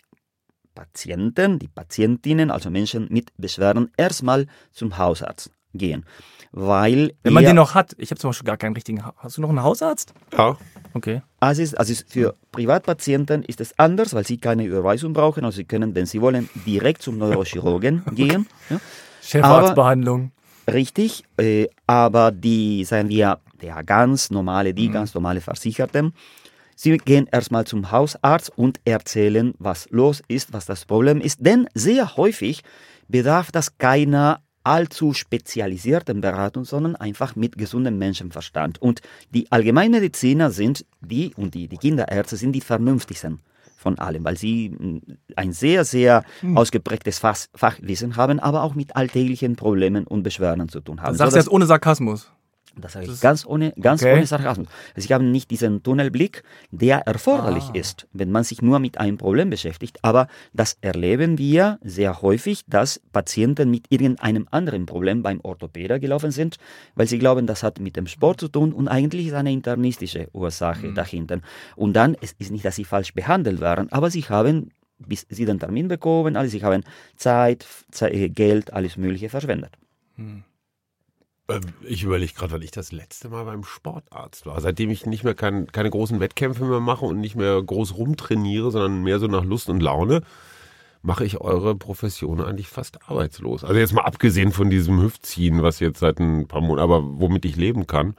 Patienten, 0.74 1.58
die 1.58 1.68
Patientinnen, 1.68 2.50
also 2.50 2.70
Menschen 2.70 3.08
mit 3.10 3.30
Beschwerden, 3.36 3.90
erstmal 3.96 4.46
zum 4.72 4.96
Hausarzt 4.98 5.50
gehen. 5.74 6.04
Weil 6.52 7.12
Wenn 7.22 7.32
man 7.32 7.44
den 7.44 7.56
noch 7.56 7.74
hat. 7.74 7.94
Ich 7.98 8.10
habe 8.10 8.18
zum 8.20 8.30
Beispiel 8.30 8.46
gar 8.46 8.56
keinen 8.56 8.74
richtigen. 8.74 9.04
Ha 9.04 9.14
Hast 9.18 9.36
du 9.36 9.40
noch 9.40 9.50
einen 9.50 9.62
Hausarzt? 9.62 10.12
Ja. 10.36 10.56
Okay. 10.94 11.22
Also, 11.38 11.62
ist, 11.62 11.78
also 11.78 11.92
ist 11.92 12.12
für 12.12 12.34
Privatpatienten 12.52 13.42
ist 13.44 13.60
es 13.60 13.78
anders, 13.78 14.14
weil 14.14 14.26
sie 14.26 14.38
keine 14.38 14.64
Überweisung 14.64 15.12
brauchen. 15.12 15.44
Also 15.44 15.56
sie 15.56 15.64
können, 15.64 15.94
wenn 15.94 16.06
sie 16.06 16.20
wollen, 16.20 16.48
direkt 16.66 17.02
zum 17.02 17.18
Neurochirurgen 17.18 18.02
gehen. 18.14 18.46
Ja. 18.68 18.80
Chefarztbehandlung. 19.22 20.32
Richtig, 20.70 21.24
äh, 21.36 21.66
aber 21.86 22.30
die, 22.30 22.84
sagen 22.84 23.08
wir, 23.08 23.38
der 23.60 23.82
ganz 23.82 24.30
normale, 24.30 24.74
die 24.74 24.88
ganz 24.88 25.14
normale 25.14 25.40
Versicherten, 25.40 26.12
sie 26.76 26.96
gehen 26.98 27.28
erstmal 27.30 27.66
zum 27.66 27.90
Hausarzt 27.90 28.56
und 28.56 28.80
erzählen, 28.84 29.54
was 29.58 29.88
los 29.90 30.22
ist, 30.28 30.52
was 30.52 30.66
das 30.66 30.84
Problem 30.84 31.20
ist. 31.20 31.44
Denn 31.44 31.68
sehr 31.74 32.16
häufig 32.16 32.62
bedarf 33.08 33.50
das 33.50 33.78
keiner 33.78 34.40
allzu 34.64 35.14
spezialisierten 35.14 36.20
Beratung, 36.20 36.64
sondern 36.64 36.96
einfach 36.96 37.36
mit 37.36 37.56
gesundem 37.58 37.98
Menschenverstand. 37.98 38.80
Und 38.80 39.00
die 39.34 39.50
Allgemeinmediziner 39.50 40.50
sind 40.50 40.84
die 41.00 41.32
und 41.36 41.54
die, 41.54 41.68
die 41.68 41.76
Kinderärzte 41.78 42.36
sind 42.36 42.52
die 42.52 42.60
vernünftigsten 42.60 43.40
von 43.76 43.98
allem, 43.98 44.24
weil 44.24 44.36
sie 44.36 44.76
mh, 44.78 45.00
ein 45.36 45.52
sehr, 45.54 45.86
sehr 45.86 46.22
ausgeprägtes 46.54 47.18
Fach, 47.18 47.38
Fachwissen 47.54 48.16
haben, 48.16 48.38
aber 48.38 48.62
auch 48.62 48.74
mit 48.74 48.94
alltäglichen 48.94 49.56
Problemen 49.56 50.06
und 50.06 50.22
Beschwerden 50.22 50.68
zu 50.68 50.80
tun 50.80 51.00
haben. 51.00 51.12
Das 51.12 51.18
sagst 51.18 51.28
du 51.28 51.30
Sodass- 51.36 51.44
jetzt 51.46 51.52
ohne 51.52 51.64
Sarkasmus. 51.66 52.30
Das 52.76 52.92
sage 52.92 53.06
Das 53.06 53.10
ich 53.12 53.14
ist- 53.16 53.20
ganz 53.20 53.44
ohne, 53.46 53.72
ganz 53.80 54.02
Okay. 54.02 54.14
ohne 54.14 54.26
Sarkasmus. 54.26 54.68
Also 54.94 55.04
ich 55.04 55.12
habe 55.12 55.24
nicht 55.24 55.50
diesen 55.50 55.82
Tunnelblick, 55.82 56.42
der 56.70 56.98
erforderlich 57.06 57.64
Ah. 57.70 57.74
ist, 57.74 58.06
wenn 58.12 58.30
man 58.30 58.44
sich 58.44 58.62
nur 58.62 58.78
mit 58.78 58.98
einem 58.98 59.18
Problem 59.18 59.50
beschäftigt. 59.50 59.98
Aber 60.02 60.28
das 60.52 60.76
erleben 60.80 61.38
wir 61.38 61.78
sehr 61.82 62.22
häufig, 62.22 62.62
dass 62.66 63.00
Patienten 63.12 63.70
mit 63.70 63.86
irgendeinem 63.90 64.46
anderen 64.50 64.86
Problem 64.86 65.22
beim 65.22 65.40
Orthopäder 65.42 65.98
gelaufen 65.98 66.30
sind, 66.30 66.56
weil 66.94 67.06
sie 67.06 67.18
glauben, 67.18 67.46
das 67.46 67.62
hat 67.62 67.80
mit 67.80 67.96
dem 67.96 68.06
Sport 68.06 68.40
zu 68.40 68.48
tun 68.48 68.72
und 68.72 68.88
eigentlich 68.88 69.26
ist 69.26 69.34
eine 69.34 69.52
internistische 69.52 70.28
Ursache 70.32 70.88
Mhm. 70.88 70.94
dahinter. 70.94 71.40
Und 71.76 71.94
dann, 71.94 72.16
es 72.20 72.32
ist 72.38 72.50
nicht, 72.50 72.64
dass 72.64 72.76
sie 72.76 72.84
falsch 72.84 73.14
behandelt 73.14 73.60
waren, 73.60 73.90
aber 73.92 74.10
sie 74.10 74.22
haben 74.22 74.70
bis 75.02 75.26
sie 75.30 75.46
den 75.46 75.58
Termin 75.58 75.88
bekommen, 75.88 76.36
also 76.36 76.50
sie 76.50 76.62
haben 76.62 76.84
Zeit, 77.16 77.66
Ze- 77.90 78.12
äh, 78.12 78.28
Geld, 78.28 78.70
alles 78.74 78.98
Mögliche 78.98 79.30
verschwendet. 79.30 79.70
Ähm, 80.18 80.44
Ich 81.82 82.02
überlege 82.04 82.32
gerade, 82.32 82.52
wann 82.52 82.62
ich 82.62 82.70
das 82.70 82.92
letzte 82.92 83.28
Mal 83.28 83.44
beim 83.44 83.64
Sportarzt 83.64 84.46
war. 84.46 84.60
Seitdem 84.60 84.90
ich 84.90 85.06
nicht 85.06 85.24
mehr 85.24 85.34
kein, 85.34 85.66
keine 85.68 85.90
großen 85.90 86.20
Wettkämpfe 86.20 86.64
mehr 86.64 86.80
mache 86.80 87.04
und 87.04 87.20
nicht 87.20 87.36
mehr 87.36 87.62
groß 87.62 87.96
rumtrainiere, 87.96 88.70
sondern 88.70 89.02
mehr 89.02 89.18
so 89.18 89.26
nach 89.26 89.44
Lust 89.44 89.68
und 89.68 89.80
Laune, 89.80 90.22
mache 91.02 91.24
ich 91.24 91.40
eure 91.40 91.74
Profession 91.74 92.40
eigentlich 92.40 92.68
fast 92.68 93.08
arbeitslos. 93.08 93.64
Also 93.64 93.78
jetzt 93.78 93.94
mal 93.94 94.02
abgesehen 94.02 94.52
von 94.52 94.70
diesem 94.70 95.00
Hüftziehen, 95.00 95.62
was 95.62 95.80
jetzt 95.80 96.00
seit 96.00 96.20
ein 96.20 96.46
paar 96.46 96.60
Monaten, 96.60 96.80
aber 96.80 97.02
womit 97.04 97.44
ich 97.44 97.56
leben 97.56 97.86
kann. 97.86 98.14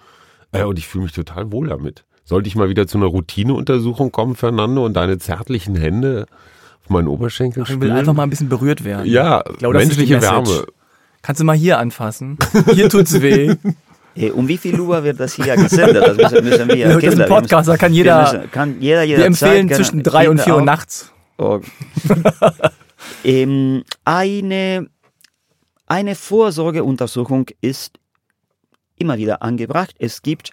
Äh, 0.52 0.64
und 0.64 0.80
ich 0.80 0.88
fühle 0.88 1.04
mich 1.06 1.14
total 1.14 1.52
wohl 1.52 1.68
damit. 1.68 2.06
Sollte 2.24 2.48
ich 2.48 2.56
mal 2.56 2.70
wieder 2.70 2.88
zu 2.88 2.98
einer 2.98 3.08
Routineuntersuchung 3.08 4.12
kommen, 4.12 4.36
Fernando, 4.36 4.86
und 4.86 4.94
deine 4.94 5.18
zärtlichen 5.18 5.76
Hände 5.76 6.26
auf 6.84 6.90
meinen 6.90 7.08
Oberschenkel 7.08 7.64
Ich 7.68 7.80
will 7.80 7.92
einfach 7.92 8.14
mal 8.14 8.24
ein 8.24 8.30
bisschen 8.30 8.50
berührt 8.50 8.84
werden. 8.84 9.06
ja, 9.08 9.44
Ich 9.50 9.58
glaube, 9.58 9.78
menschliche. 9.78 10.22
Wärme. 10.22 10.66
Kannst 11.22 11.40
du 11.42 11.46
mal 11.46 11.56
hier 11.56 11.78
anfassen? 11.78 12.38
Hier 12.74 12.90
tut's 12.90 13.22
weh. 13.22 13.56
Äh, 14.14 14.32
Um 14.32 14.48
wie 14.48 14.58
viel 14.58 14.78
Uhr 14.78 15.06
wird 15.06 15.22
das 15.22 15.36
hier 15.36 15.56
gesendet? 15.56 16.06
Das 16.06 16.18
müssen, 16.18 16.44
müssen 16.44 16.68
wir 16.68 16.88
Das 17.00 17.14
ist 17.14 17.22
ein 17.22 17.30
Podcast, 17.30 17.70
da 17.70 17.78
kann 17.78 17.94
jeder. 17.94 18.22
müssen, 18.24 18.52
kann 18.52 18.82
jeder, 18.82 19.04
jeder 19.04 19.20
Wir 19.20 19.26
empfehlen 19.26 19.70
Zeit, 19.70 19.78
zwischen 19.78 20.04
drei 20.04 20.30
und 20.30 20.42
vier 20.42 20.56
Uhr 20.56 20.62
nachts. 20.62 21.14
Oh. 21.38 21.62
ähm, 23.24 23.84
eine, 24.04 24.88
eine 25.88 26.16
Vorsorgeuntersuchung 26.16 27.48
ist 27.62 28.00
immer 28.98 29.18
wieder 29.18 29.42
angebracht. 29.42 29.96
Es 29.98 30.22
gibt, 30.22 30.52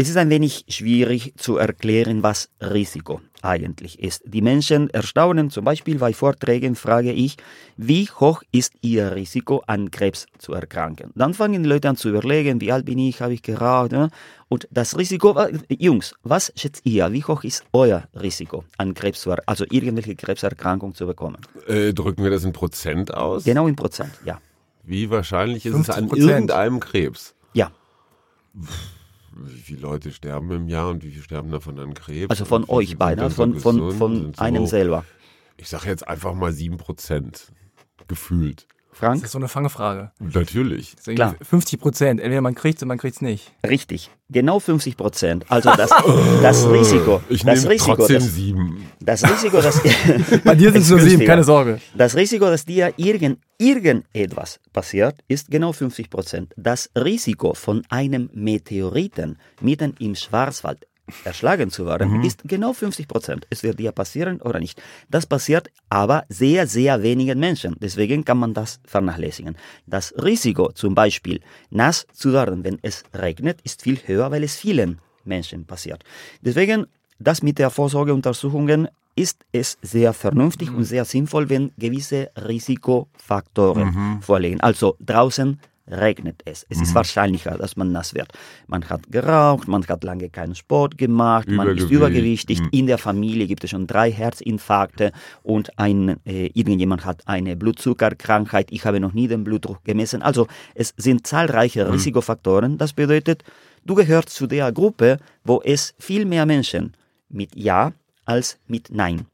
es 0.00 0.08
ist 0.08 0.16
ein 0.16 0.30
wenig 0.30 0.64
schwierig 0.68 1.34
zu 1.36 1.58
erklären, 1.58 2.22
was 2.22 2.48
Risiko 2.58 3.20
eigentlich 3.42 4.02
ist. 4.02 4.22
Die 4.24 4.40
Menschen 4.40 4.88
erstaunen, 4.88 5.50
zum 5.50 5.66
Beispiel 5.66 5.98
bei 5.98 6.14
Vorträgen 6.14 6.74
frage 6.74 7.12
ich, 7.12 7.36
wie 7.76 8.08
hoch 8.08 8.42
ist 8.50 8.72
Ihr 8.80 9.14
Risiko, 9.14 9.62
an 9.66 9.90
Krebs 9.90 10.24
zu 10.38 10.54
erkranken? 10.54 11.12
Dann 11.16 11.34
fangen 11.34 11.62
die 11.62 11.68
Leute 11.68 11.90
an 11.90 11.96
zu 11.96 12.08
überlegen, 12.08 12.62
wie 12.62 12.72
alt 12.72 12.86
bin 12.86 12.98
ich, 12.98 13.20
habe 13.20 13.34
ich 13.34 13.42
geraucht? 13.42 13.92
ne? 13.92 14.08
Und 14.48 14.66
das 14.70 14.96
Risiko, 14.96 15.38
Jungs, 15.68 16.14
was 16.22 16.50
schätzt 16.56 16.86
ihr, 16.86 17.12
wie 17.12 17.22
hoch 17.22 17.44
ist 17.44 17.62
euer 17.74 18.04
Risiko, 18.18 18.64
an 18.78 18.94
Krebs 18.94 19.20
zu, 19.20 19.34
also 19.44 19.66
irgendwelche 19.68 20.16
Krebserkrankung 20.16 20.94
zu 20.94 21.06
bekommen? 21.06 21.42
Äh, 21.66 21.92
drücken 21.92 22.24
wir 22.24 22.30
das 22.30 22.44
in 22.44 22.54
Prozent 22.54 23.12
aus? 23.12 23.44
Genau 23.44 23.66
in 23.66 23.76
Prozent, 23.76 24.12
ja. 24.24 24.40
Wie 24.82 25.10
wahrscheinlich 25.10 25.66
ist 25.66 25.74
es 25.74 25.90
an 25.90 26.08
50%. 26.08 26.16
irgendeinem 26.16 26.80
Krebs? 26.80 27.34
Ja, 27.52 27.70
Wie 29.42 29.58
viele 29.58 29.80
Leute 29.80 30.12
sterben 30.12 30.50
im 30.50 30.68
Jahr 30.68 30.90
und 30.90 31.02
wie 31.02 31.10
viele 31.10 31.22
sterben 31.22 31.50
davon 31.50 31.78
an 31.78 31.94
Krebs? 31.94 32.30
also 32.30 32.44
von 32.44 32.64
euch 32.68 32.90
sind 32.98 33.30
von, 33.30 33.54
von, 33.58 33.76
gesund, 33.76 33.94
von 33.94 34.14
sind 34.22 34.36
so- 34.36 34.42
einem 34.42 34.66
selber. 34.66 35.04
Ich 35.56 35.68
sage 35.68 35.88
jetzt 35.88 36.06
einfach 36.06 36.34
mal 36.34 36.52
7% 36.52 37.52
gefühlt. 38.08 38.66
Das 39.00 39.08
Frank? 39.08 39.24
ist 39.24 39.32
so 39.32 39.38
eine 39.38 39.48
Fangfrage. 39.48 40.10
Natürlich. 40.18 40.94
Das 40.96 41.04
Klar. 41.14 41.30
irgendwie 41.30 41.44
50 41.44 41.80
Prozent. 41.80 42.20
Entweder 42.20 42.42
man 42.42 42.54
kriegt's 42.54 42.82
oder 42.82 42.88
man 42.88 42.98
kriegt's 42.98 43.22
nicht. 43.22 43.52
Richtig, 43.66 44.10
genau 44.28 44.60
50 44.60 44.96
Prozent. 44.96 45.44
Also 45.48 45.70
das, 45.74 45.90
das 46.42 46.66
Risiko, 46.70 47.22
Ich 47.30 47.42
das 47.44 47.62
nehme 47.62 47.74
Risiko, 47.74 47.96
trotzdem 47.96 48.16
das, 48.16 48.34
7. 48.34 48.86
das 49.00 49.24
Risiko, 49.24 49.60
das, 49.62 49.80
Bei 50.44 50.54
dir 50.54 50.72
sind 50.72 50.82
es 50.82 50.90
nur 50.90 51.00
sieben, 51.00 51.24
keine 51.24 51.44
Sorge. 51.44 51.80
Das 51.94 52.14
Risiko, 52.14 52.46
dass 52.46 52.64
dir 52.64 52.92
irgend, 52.96 53.38
irgendetwas 53.58 54.60
passiert, 54.72 55.16
ist 55.28 55.50
genau 55.50 55.72
50 55.72 56.10
Prozent. 56.10 56.52
Das 56.56 56.90
Risiko 56.96 57.54
von 57.54 57.82
einem 57.88 58.28
Meteoriten 58.34 59.38
mitten 59.60 59.94
im 59.98 60.14
Schwarzwald 60.14 60.86
erschlagen 61.24 61.70
zu 61.70 61.86
werden, 61.86 62.22
ist 62.24 62.42
genau 62.44 62.72
50 62.72 63.08
Prozent. 63.08 63.46
Es 63.50 63.62
wird 63.62 63.78
dir 63.78 63.92
passieren 63.92 64.40
oder 64.40 64.60
nicht. 64.60 64.80
Das 65.08 65.26
passiert 65.26 65.70
aber 65.88 66.24
sehr, 66.28 66.66
sehr 66.66 67.02
wenigen 67.02 67.38
Menschen. 67.38 67.76
Deswegen 67.80 68.24
kann 68.24 68.38
man 68.38 68.54
das 68.54 68.80
vernachlässigen. 68.84 69.56
Das 69.86 70.14
Risiko, 70.22 70.72
zum 70.72 70.94
Beispiel 70.94 71.40
nass 71.70 72.06
zu 72.12 72.32
werden, 72.32 72.64
wenn 72.64 72.78
es 72.82 73.04
regnet, 73.14 73.60
ist 73.62 73.82
viel 73.82 73.98
höher, 74.06 74.30
weil 74.30 74.44
es 74.44 74.56
vielen 74.56 75.00
Menschen 75.24 75.64
passiert. 75.64 76.04
Deswegen, 76.40 76.86
das 77.18 77.42
mit 77.42 77.58
der 77.58 77.70
Vorsorgeuntersuchungen 77.70 78.88
ist 79.16 79.44
es 79.52 79.76
sehr 79.82 80.12
vernünftig 80.12 80.70
und 80.70 80.84
sehr 80.84 81.04
sinnvoll, 81.04 81.50
wenn 81.50 81.72
gewisse 81.76 82.30
Risikofaktoren 82.36 84.20
vorliegen. 84.22 84.60
Also 84.60 84.96
draußen 85.00 85.60
regnet 85.90 86.42
es. 86.44 86.66
Es 86.68 86.80
ist 86.80 86.94
wahrscheinlicher, 86.94 87.56
dass 87.56 87.76
man 87.76 87.92
nass 87.92 88.14
wird. 88.14 88.32
Man 88.66 88.88
hat 88.88 89.10
geraucht, 89.10 89.68
man 89.68 89.86
hat 89.86 90.04
lange 90.04 90.30
keinen 90.30 90.54
Sport 90.54 90.98
gemacht, 90.98 91.48
man 91.48 91.68
ist 91.68 91.90
Übergewicht, 91.90 92.50
übergewichtig. 92.50 92.60
mhm. 92.60 92.68
In 92.72 92.86
der 92.86 92.98
Familie 92.98 93.46
gibt 93.46 93.64
es 93.64 93.70
schon 93.70 93.86
drei 93.86 94.10
Herzinfarkte 94.10 95.12
und 95.42 95.78
ein, 95.78 96.16
äh, 96.24 96.46
irgendjemand 96.54 97.04
hat 97.04 97.26
eine 97.26 97.56
Blutzuckerkrankheit. 97.56 98.68
Ich 98.70 98.84
habe 98.84 99.00
noch 99.00 99.12
nie 99.12 99.28
den 99.28 99.44
Blutdruck 99.44 99.84
gemessen. 99.84 100.22
Also 100.22 100.46
es 100.74 100.94
sind 100.96 101.26
zahlreiche 101.26 101.90
Risikofaktoren. 101.92 102.78
Das 102.78 102.92
bedeutet, 102.92 103.44
du 103.84 103.94
gehörst 103.94 104.30
zu 104.30 104.46
der 104.46 104.72
Gruppe, 104.72 105.18
wo 105.44 105.60
es 105.64 105.94
viel 105.98 106.24
mehr 106.24 106.46
Menschen 106.46 106.94
mit 107.28 107.54
Ja 107.54 107.92
als 108.24 108.58
mit 108.66 108.90
Nein 108.90 109.26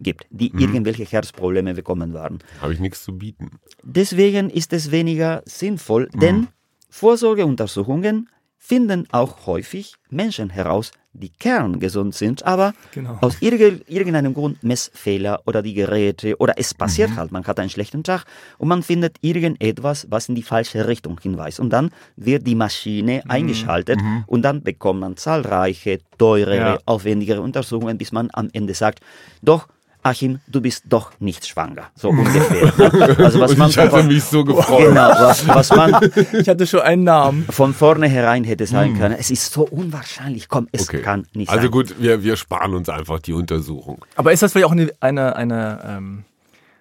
gibt, 0.00 0.26
die 0.30 0.52
irgendwelche 0.56 1.04
Herzprobleme 1.04 1.74
bekommen 1.74 2.12
waren. 2.14 2.38
Habe 2.60 2.72
ich 2.72 2.80
nichts 2.80 3.02
zu 3.02 3.16
bieten. 3.18 3.58
Deswegen 3.82 4.48
ist 4.50 4.72
es 4.72 4.90
weniger 4.90 5.42
sinnvoll, 5.44 6.08
denn 6.14 6.48
Vorsorgeuntersuchungen 6.90 8.28
finden 8.56 9.06
auch 9.12 9.46
häufig 9.46 9.94
Menschen 10.10 10.50
heraus, 10.50 10.90
die 11.12 11.30
kerngesund 11.30 12.14
sind, 12.14 12.44
aber 12.44 12.74
Genau. 12.92 13.18
aus 13.22 13.36
irge- 13.40 13.80
irgendeinem 13.88 14.34
Grund 14.34 14.62
Messfehler 14.62 15.40
oder 15.46 15.62
die 15.62 15.74
Geräte 15.74 16.36
oder 16.38 16.54
es 16.58 16.74
passiert 16.74 17.16
halt, 17.16 17.32
man 17.32 17.44
hat 17.46 17.58
einen 17.58 17.70
schlechten 17.70 18.04
Tag 18.04 18.24
und 18.58 18.68
man 18.68 18.82
findet 18.82 19.16
irgendetwas, 19.20 20.06
was 20.10 20.28
in 20.28 20.34
die 20.34 20.42
falsche 20.42 20.86
Richtung 20.86 21.18
hinweist. 21.20 21.60
Und 21.60 21.70
dann 21.70 21.90
wird 22.16 22.46
die 22.46 22.54
Maschine 22.54 23.22
eingeschaltet 23.28 23.98
und 24.26 24.42
dann 24.42 24.62
bekommt 24.62 25.00
man 25.00 25.16
zahlreiche, 25.16 25.98
teurere, 26.18 26.56
Ja. 26.74 26.78
aufwendigere 26.86 27.40
Untersuchungen, 27.40 27.96
bis 27.98 28.12
man 28.12 28.28
am 28.32 28.48
Ende 28.52 28.74
sagt, 28.74 29.00
doch, 29.42 29.66
Achim, 30.08 30.40
du 30.46 30.60
bist 30.62 30.84
doch 30.88 31.12
nicht 31.20 31.46
schwanger. 31.46 31.90
So 31.94 32.08
ungefähr. 32.10 32.72
Also 33.18 33.40
was 33.40 33.56
man 33.56 33.68
ich 33.68 33.76
hatte 33.78 33.90
von- 33.90 34.06
mich 34.08 34.24
so 34.24 34.42
gefreut. 34.44 34.88
Genau, 34.88 35.10
was, 35.10 35.46
was 35.46 35.68
man 35.70 36.10
Ich 36.32 36.48
hatte 36.48 36.66
schon 36.66 36.80
einen 36.80 37.04
Namen. 37.04 37.44
von 37.50 37.74
vornherein 37.74 38.44
hätte 38.44 38.66
sein 38.66 38.96
können. 38.98 39.16
Es 39.18 39.30
ist 39.30 39.52
so 39.52 39.64
unwahrscheinlich. 39.68 40.48
Komm, 40.48 40.66
es 40.72 40.88
Okay. 40.88 41.02
kann 41.02 41.26
nicht 41.34 41.50
also 41.50 41.62
sein. 41.62 41.70
gut, 41.70 41.96
wir, 42.00 42.22
wir 42.22 42.36
sparen 42.36 42.74
uns 42.74 42.88
einfach 42.88 43.18
die 43.18 43.34
Untersuchung. 43.34 44.04
Aber 44.16 44.32
ist 44.32 44.42
das 44.42 44.52
vielleicht 44.52 44.66
auch 44.66 44.72
eine, 44.72 44.90
eine, 45.00 45.36
eine, 45.36 45.80
ähm, 45.86 46.24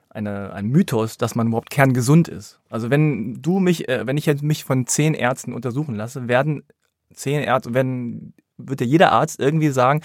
eine, 0.10 0.54
ein 0.54 0.68
Mythos, 0.68 1.18
dass 1.18 1.36
man 1.36 1.48
überhaupt 1.48 1.70
kerngesund 1.70 2.28
ist? 2.30 2.60
Also 2.70 2.90
wenn 2.90 3.42
du 3.42 3.60
mich, 3.60 3.90
äh, 3.90 4.08
wenn 4.08 4.16
ich 4.18 4.26
jetzt 4.26 4.42
mich 4.42 4.64
von 4.64 4.88
zehn 4.88 5.14
Ärzten 5.14 5.52
untersuchen 5.54 5.96
lasse, 5.96 6.28
werden 6.30 6.64
zehn 7.14 7.42
Ärzte, 7.42 7.74
wenn, 7.74 8.34
wird 8.58 8.80
ja 8.82 8.88
jeder 8.88 9.12
Arzt 9.12 9.40
irgendwie 9.40 9.70
sagen, 9.70 10.02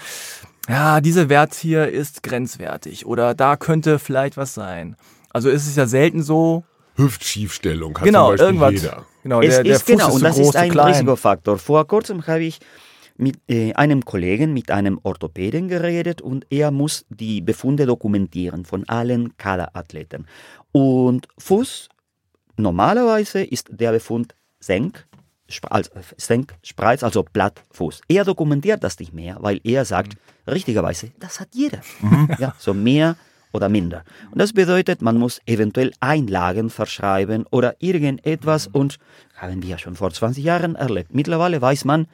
ja, 0.69 1.01
dieser 1.01 1.29
Wert 1.29 1.53
hier 1.53 1.89
ist 1.89 2.23
grenzwertig 2.23 3.05
oder 3.05 3.33
da 3.33 3.57
könnte 3.57 3.99
vielleicht 3.99 4.37
was 4.37 4.53
sein. 4.53 4.95
Also 5.29 5.49
ist 5.49 5.67
es 5.67 5.75
ja 5.75 5.87
selten 5.87 6.21
so, 6.23 6.63
Hüftschiefstellung 6.95 7.97
hat 7.97 8.03
genau, 8.03 8.35
zum 8.35 8.37
Beispiel 8.37 8.45
irgendwas. 8.45 8.81
jeder. 8.81 9.05
Genau, 9.23 9.41
es 9.41 9.55
der, 9.55 9.63
der 9.63 9.75
ist 9.75 9.81
Fuß 9.83 9.91
genau, 9.91 10.07
ist 10.09 10.15
und 10.15 10.23
das 10.23 10.35
groß, 10.35 10.47
ist 10.49 10.55
ein 10.55 10.69
klein. 10.69 10.87
Risikofaktor. 10.87 11.57
Vor 11.57 11.87
kurzem 11.87 12.27
habe 12.27 12.43
ich 12.43 12.59
mit 13.17 13.37
äh, 13.47 13.73
einem 13.73 14.05
Kollegen, 14.05 14.53
mit 14.53 14.71
einem 14.71 14.99
Orthopäden 15.03 15.67
geredet 15.67 16.21
und 16.21 16.45
er 16.49 16.71
muss 16.71 17.05
die 17.09 17.41
Befunde 17.41 17.85
dokumentieren 17.85 18.65
von 18.65 18.87
allen 18.87 19.37
Kaderathleten. 19.37 20.27
Und 20.71 21.27
Fuß, 21.37 21.89
normalerweise 22.57 23.43
ist 23.43 23.69
der 23.71 23.91
Befund 23.91 24.35
Senk, 24.59 25.05
als, 25.69 25.91
Senk, 26.17 26.55
Spreiz, 26.63 27.03
also 27.03 27.23
Plattfuß. 27.23 28.01
Er 28.07 28.25
dokumentiert 28.25 28.83
das 28.83 28.99
nicht 28.99 29.13
mehr, 29.13 29.37
weil 29.39 29.59
er 29.63 29.85
sagt, 29.85 30.15
richtigerweise, 30.47 31.11
das 31.19 31.39
hat 31.39 31.49
jeder. 31.53 31.81
Ja, 32.39 32.55
so 32.57 32.73
mehr 32.73 33.15
oder 33.51 33.69
minder. 33.69 34.03
Und 34.31 34.39
das 34.39 34.53
bedeutet, 34.53 35.01
man 35.01 35.17
muss 35.17 35.39
eventuell 35.45 35.91
Einlagen 35.99 36.69
verschreiben 36.69 37.45
oder 37.51 37.75
irgendetwas 37.79 38.67
und 38.67 38.97
haben 39.35 39.61
wir 39.61 39.69
ja 39.69 39.77
schon 39.77 39.95
vor 39.95 40.11
20 40.11 40.43
Jahren 40.43 40.75
erlebt. 40.75 41.13
Mittlerweile 41.13 41.61
weiß 41.61 41.85
man, 41.85 42.07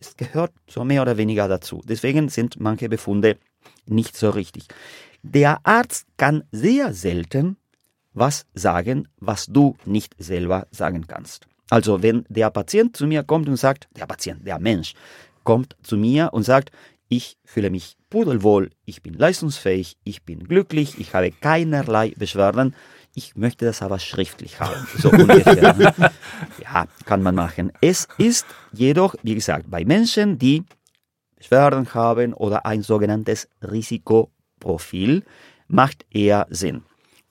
es 0.00 0.16
gehört 0.16 0.52
so 0.68 0.84
mehr 0.84 1.02
oder 1.02 1.16
weniger 1.16 1.48
dazu. 1.48 1.82
Deswegen 1.84 2.28
sind 2.28 2.60
manche 2.60 2.88
Befunde 2.88 3.38
nicht 3.86 4.16
so 4.16 4.30
richtig. 4.30 4.68
Der 5.22 5.58
Arzt 5.64 6.06
kann 6.16 6.44
sehr 6.52 6.92
selten 6.94 7.56
was 8.12 8.46
sagen, 8.54 9.08
was 9.18 9.46
du 9.46 9.76
nicht 9.84 10.14
selber 10.18 10.68
sagen 10.70 11.06
kannst. 11.08 11.48
Also 11.70 12.02
wenn 12.02 12.24
der 12.28 12.50
Patient 12.50 12.96
zu 12.96 13.06
mir 13.06 13.22
kommt 13.22 13.48
und 13.48 13.56
sagt, 13.56 13.88
der 13.96 14.06
Patient, 14.06 14.46
der 14.46 14.58
Mensch, 14.58 14.94
kommt 15.44 15.76
zu 15.82 15.96
mir 15.96 16.30
und 16.32 16.42
sagt, 16.42 16.70
ich 17.08 17.36
fühle 17.44 17.70
mich 17.70 17.96
pudelwohl, 18.10 18.70
ich 18.84 19.02
bin 19.02 19.14
leistungsfähig, 19.14 19.96
ich 20.04 20.22
bin 20.24 20.44
glücklich, 20.44 20.98
ich 20.98 21.14
habe 21.14 21.30
keinerlei 21.30 22.12
Beschwerden, 22.16 22.74
ich 23.14 23.36
möchte 23.36 23.64
das 23.64 23.82
aber 23.82 23.98
schriftlich 23.98 24.60
haben. 24.60 24.86
So 24.98 25.10
ungefähr. 25.12 25.74
ne? 25.74 25.94
ja, 26.62 26.86
kann 27.04 27.22
man 27.22 27.34
machen. 27.34 27.72
Es 27.80 28.08
ist 28.18 28.46
jedoch, 28.72 29.14
wie 29.22 29.34
gesagt, 29.34 29.70
bei 29.70 29.84
Menschen, 29.84 30.38
die 30.38 30.64
Beschwerden 31.36 31.92
haben 31.94 32.32
oder 32.32 32.66
ein 32.66 32.82
sogenanntes 32.82 33.48
Risikoprofil, 33.62 35.22
macht 35.68 36.04
eher 36.10 36.46
Sinn. 36.50 36.82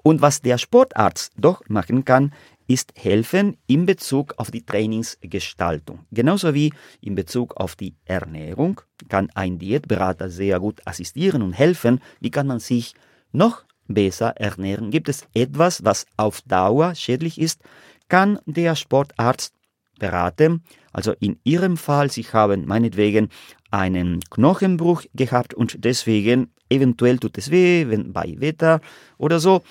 Und 0.03 0.21
was 0.21 0.41
der 0.41 0.57
Sportarzt 0.57 1.33
doch 1.37 1.61
machen 1.67 2.05
kann, 2.05 2.33
ist 2.67 2.93
helfen 2.95 3.57
in 3.67 3.85
Bezug 3.85 4.33
auf 4.37 4.51
die 4.51 4.65
Trainingsgestaltung. 4.65 5.99
Genauso 6.11 6.53
wie 6.53 6.73
in 7.01 7.15
Bezug 7.15 7.55
auf 7.57 7.75
die 7.75 7.95
Ernährung 8.05 8.81
kann 9.09 9.29
ein 9.35 9.59
Diätberater 9.59 10.29
sehr 10.29 10.59
gut 10.59 10.81
assistieren 10.85 11.41
und 11.41 11.53
helfen. 11.53 11.99
Wie 12.19 12.31
kann 12.31 12.47
man 12.47 12.59
sich 12.59 12.93
noch 13.31 13.63
besser 13.87 14.29
ernähren? 14.37 14.91
Gibt 14.91 15.09
es 15.09 15.27
etwas, 15.33 15.83
was 15.83 16.05
auf 16.17 16.41
Dauer 16.41 16.95
schädlich 16.95 17.39
ist? 17.39 17.61
Kann 18.09 18.39
der 18.45 18.75
Sportarzt 18.75 19.53
beraten. 19.99 20.63
Also 20.91 21.13
in 21.19 21.39
Ihrem 21.43 21.77
Fall, 21.77 22.11
Sie 22.11 22.23
haben 22.23 22.65
meinetwegen 22.65 23.29
einen 23.71 24.19
Knochenbruch 24.29 25.03
gehabt 25.13 25.53
und 25.53 25.83
deswegen 25.83 26.51
eventuell 26.69 27.17
tut 27.17 27.37
es 27.37 27.49
weh, 27.51 27.87
wenn 27.89 28.13
bei 28.13 28.35
Wetter 28.37 28.81
oder 29.17 29.39
so. 29.39 29.61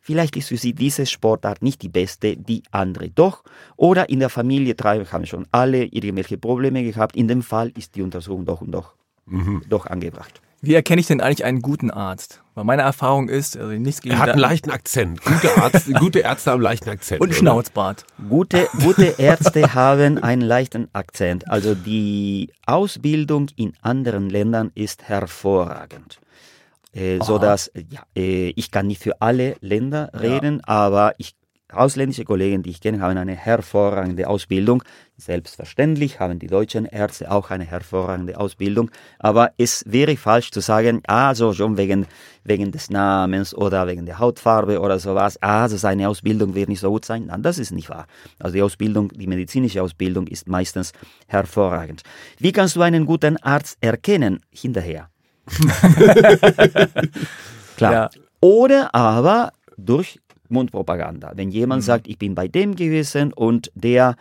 Vielleicht 0.00 0.36
ist 0.36 0.48
für 0.48 0.56
Sie 0.56 0.72
diese 0.72 1.06
Sportart 1.06 1.62
nicht 1.62 1.82
die 1.82 1.88
beste, 1.88 2.36
die 2.36 2.62
andere 2.70 3.10
doch. 3.10 3.44
Oder 3.76 4.08
in 4.08 4.20
der 4.20 4.30
Familie 4.30 4.74
drei 4.74 5.04
haben 5.04 5.26
schon 5.26 5.46
alle 5.52 5.84
irgendwelche 5.84 6.38
Probleme 6.38 6.82
gehabt. 6.82 7.16
In 7.16 7.28
dem 7.28 7.42
Fall 7.42 7.70
ist 7.76 7.94
die 7.96 8.02
Untersuchung 8.02 8.46
doch 8.46 8.62
und 8.62 8.72
doch, 8.72 8.94
doch 9.68 9.86
angebracht. 9.86 10.40
Wie 10.62 10.74
erkenne 10.74 11.00
ich 11.00 11.06
denn 11.06 11.22
eigentlich 11.22 11.44
einen 11.44 11.62
guten 11.62 11.90
Arzt? 11.90 12.42
Weil 12.54 12.64
meine 12.64 12.82
Erfahrung 12.82 13.30
ist, 13.30 13.56
also 13.56 13.72
nichts 13.72 14.02
gegen 14.02 14.14
Er 14.14 14.18
hat 14.18 14.30
einen 14.30 14.40
leichten 14.40 14.70
Akzent. 14.70 15.22
Gute, 15.24 15.56
Arzt, 15.56 15.94
gute 15.98 16.18
Ärzte 16.18 16.50
haben 16.50 16.56
einen 16.56 16.64
leichten 16.64 16.90
Akzent. 16.90 17.20
und? 17.22 17.34
Schnauzbart. 17.34 18.04
Gute, 18.28 18.68
gute 18.82 19.14
Ärzte 19.18 19.72
haben 19.72 20.18
einen 20.18 20.42
leichten 20.42 20.88
Akzent. 20.92 21.48
Also 21.48 21.74
die 21.74 22.52
Ausbildung 22.66 23.48
in 23.56 23.72
anderen 23.80 24.28
Ländern 24.28 24.70
ist 24.74 25.04
hervorragend. 25.04 26.20
Äh, 26.92 27.18
so 27.22 27.38
dass 27.38 27.70
ja, 27.74 28.02
äh, 28.16 28.50
ich 28.56 28.70
kann 28.70 28.88
nicht 28.88 29.02
für 29.02 29.20
alle 29.20 29.56
Länder 29.60 30.10
reden, 30.12 30.60
aber 30.64 31.14
ich 31.18 31.34
ausländische 31.72 32.24
Kollegen, 32.24 32.62
die 32.62 32.70
ich 32.70 32.80
kenne, 32.80 33.00
haben 33.00 33.16
eine 33.16 33.34
hervorragende 33.34 34.28
Ausbildung. 34.28 34.82
Selbstverständlich 35.16 36.18
haben 36.18 36.38
die 36.38 36.46
deutschen 36.46 36.86
Ärzte 36.86 37.30
auch 37.30 37.50
eine 37.50 37.64
hervorragende 37.64 38.38
Ausbildung, 38.38 38.90
aber 39.18 39.52
es 39.58 39.84
wäre 39.86 40.16
falsch 40.16 40.50
zu 40.50 40.60
sagen, 40.60 41.02
also 41.06 41.52
schon 41.52 41.76
wegen, 41.76 42.06
wegen 42.44 42.72
des 42.72 42.90
Namens 42.90 43.54
oder 43.54 43.86
wegen 43.86 44.06
der 44.06 44.18
Hautfarbe 44.18 44.80
oder 44.80 44.98
sowas, 44.98 45.36
also 45.42 45.76
seine 45.76 46.08
Ausbildung 46.08 46.54
wird 46.54 46.70
nicht 46.70 46.80
so 46.80 46.90
gut 46.90 47.04
sein. 47.04 47.26
Nein, 47.26 47.42
das 47.42 47.58
ist 47.58 47.72
nicht 47.72 47.90
wahr. 47.90 48.06
Also 48.38 48.54
die 48.54 48.62
Ausbildung, 48.62 49.08
die 49.08 49.26
medizinische 49.26 49.82
Ausbildung 49.82 50.26
ist 50.26 50.48
meistens 50.48 50.92
hervorragend. 51.26 52.02
Wie 52.38 52.52
kannst 52.52 52.76
du 52.76 52.80
einen 52.82 53.04
guten 53.04 53.36
Arzt 53.38 53.76
erkennen? 53.80 54.40
Hinterher. 54.50 55.09
Klar. 57.76 57.92
Ja. 57.92 58.10
Oder 58.40 58.94
aber 58.94 59.52
durch 59.76 60.20
Mundpropaganda. 60.50 61.32
Wenn 61.34 61.50
jemand 61.50 61.84
sagt, 61.84 62.08
ich 62.08 62.18
bin 62.18 62.34
bei 62.34 62.48
dem 62.48 62.74
gewesen 62.74 63.32
und 63.32 63.70
der, 63.74 64.16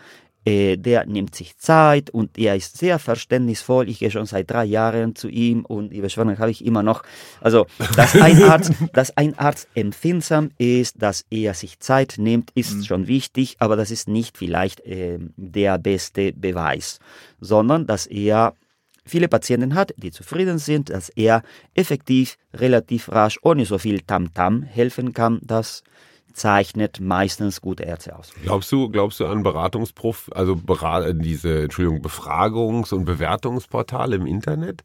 äh, 0.45 0.77
der 0.77 1.05
nimmt 1.05 1.35
sich 1.35 1.57
Zeit 1.57 2.09
und 2.09 2.37
er 2.37 2.55
ist 2.55 2.77
sehr 2.77 2.99
verständnisvoll, 2.99 3.89
ich 3.89 3.99
gehe 3.99 4.11
schon 4.11 4.25
seit 4.25 4.49
drei 4.49 4.65
Jahren 4.65 5.15
zu 5.15 5.27
ihm 5.27 5.65
und 5.65 5.89
die 5.91 6.01
Beschwerden 6.01 6.37
habe 6.37 6.51
ich 6.51 6.63
immer 6.63 6.83
noch. 6.83 7.03
Also, 7.41 7.65
dass 7.95 8.15
ein 8.15 8.43
Arzt, 8.49 8.73
dass 8.93 9.15
ein 9.17 9.37
Arzt 9.37 9.67
empfindsam 9.73 10.51
ist, 10.57 11.01
dass 11.01 11.25
er 11.29 11.53
sich 11.53 11.79
Zeit 11.79 12.15
nimmt, 12.17 12.51
ist 12.55 12.85
schon 12.85 13.07
wichtig, 13.07 13.55
aber 13.59 13.75
das 13.75 13.91
ist 13.91 14.07
nicht 14.07 14.37
vielleicht 14.37 14.81
ähm, 14.85 15.33
der 15.35 15.77
beste 15.77 16.31
Beweis, 16.33 16.99
sondern 17.41 17.87
dass 17.87 18.05
er 18.05 18.53
viele 19.09 19.27
Patienten 19.27 19.75
hat, 19.75 19.93
die 19.97 20.11
zufrieden 20.11 20.57
sind, 20.57 20.89
dass 20.89 21.09
er 21.09 21.43
effektiv 21.73 22.37
relativ 22.53 23.11
rasch, 23.11 23.37
ohne 23.41 23.65
so 23.65 23.77
viel 23.77 24.01
Tamtam 24.01 24.63
helfen 24.63 25.13
kann, 25.13 25.39
das 25.43 25.83
zeichnet 26.33 26.99
meistens 27.01 27.61
gute 27.61 27.83
Ärzte 27.83 28.15
aus. 28.15 28.31
Glaubst 28.43 28.71
du, 28.71 28.89
glaubst 28.89 29.19
du 29.19 29.25
an 29.25 29.43
Beratungsprof, 29.43 30.29
also 30.33 30.55
Berat, 30.55 31.05
diese, 31.21 31.63
Entschuldigung, 31.63 32.01
Befragungs- 32.01 32.93
und 32.93 33.05
Bewertungsportale 33.05 34.15
im 34.15 34.25
Internet? 34.25 34.83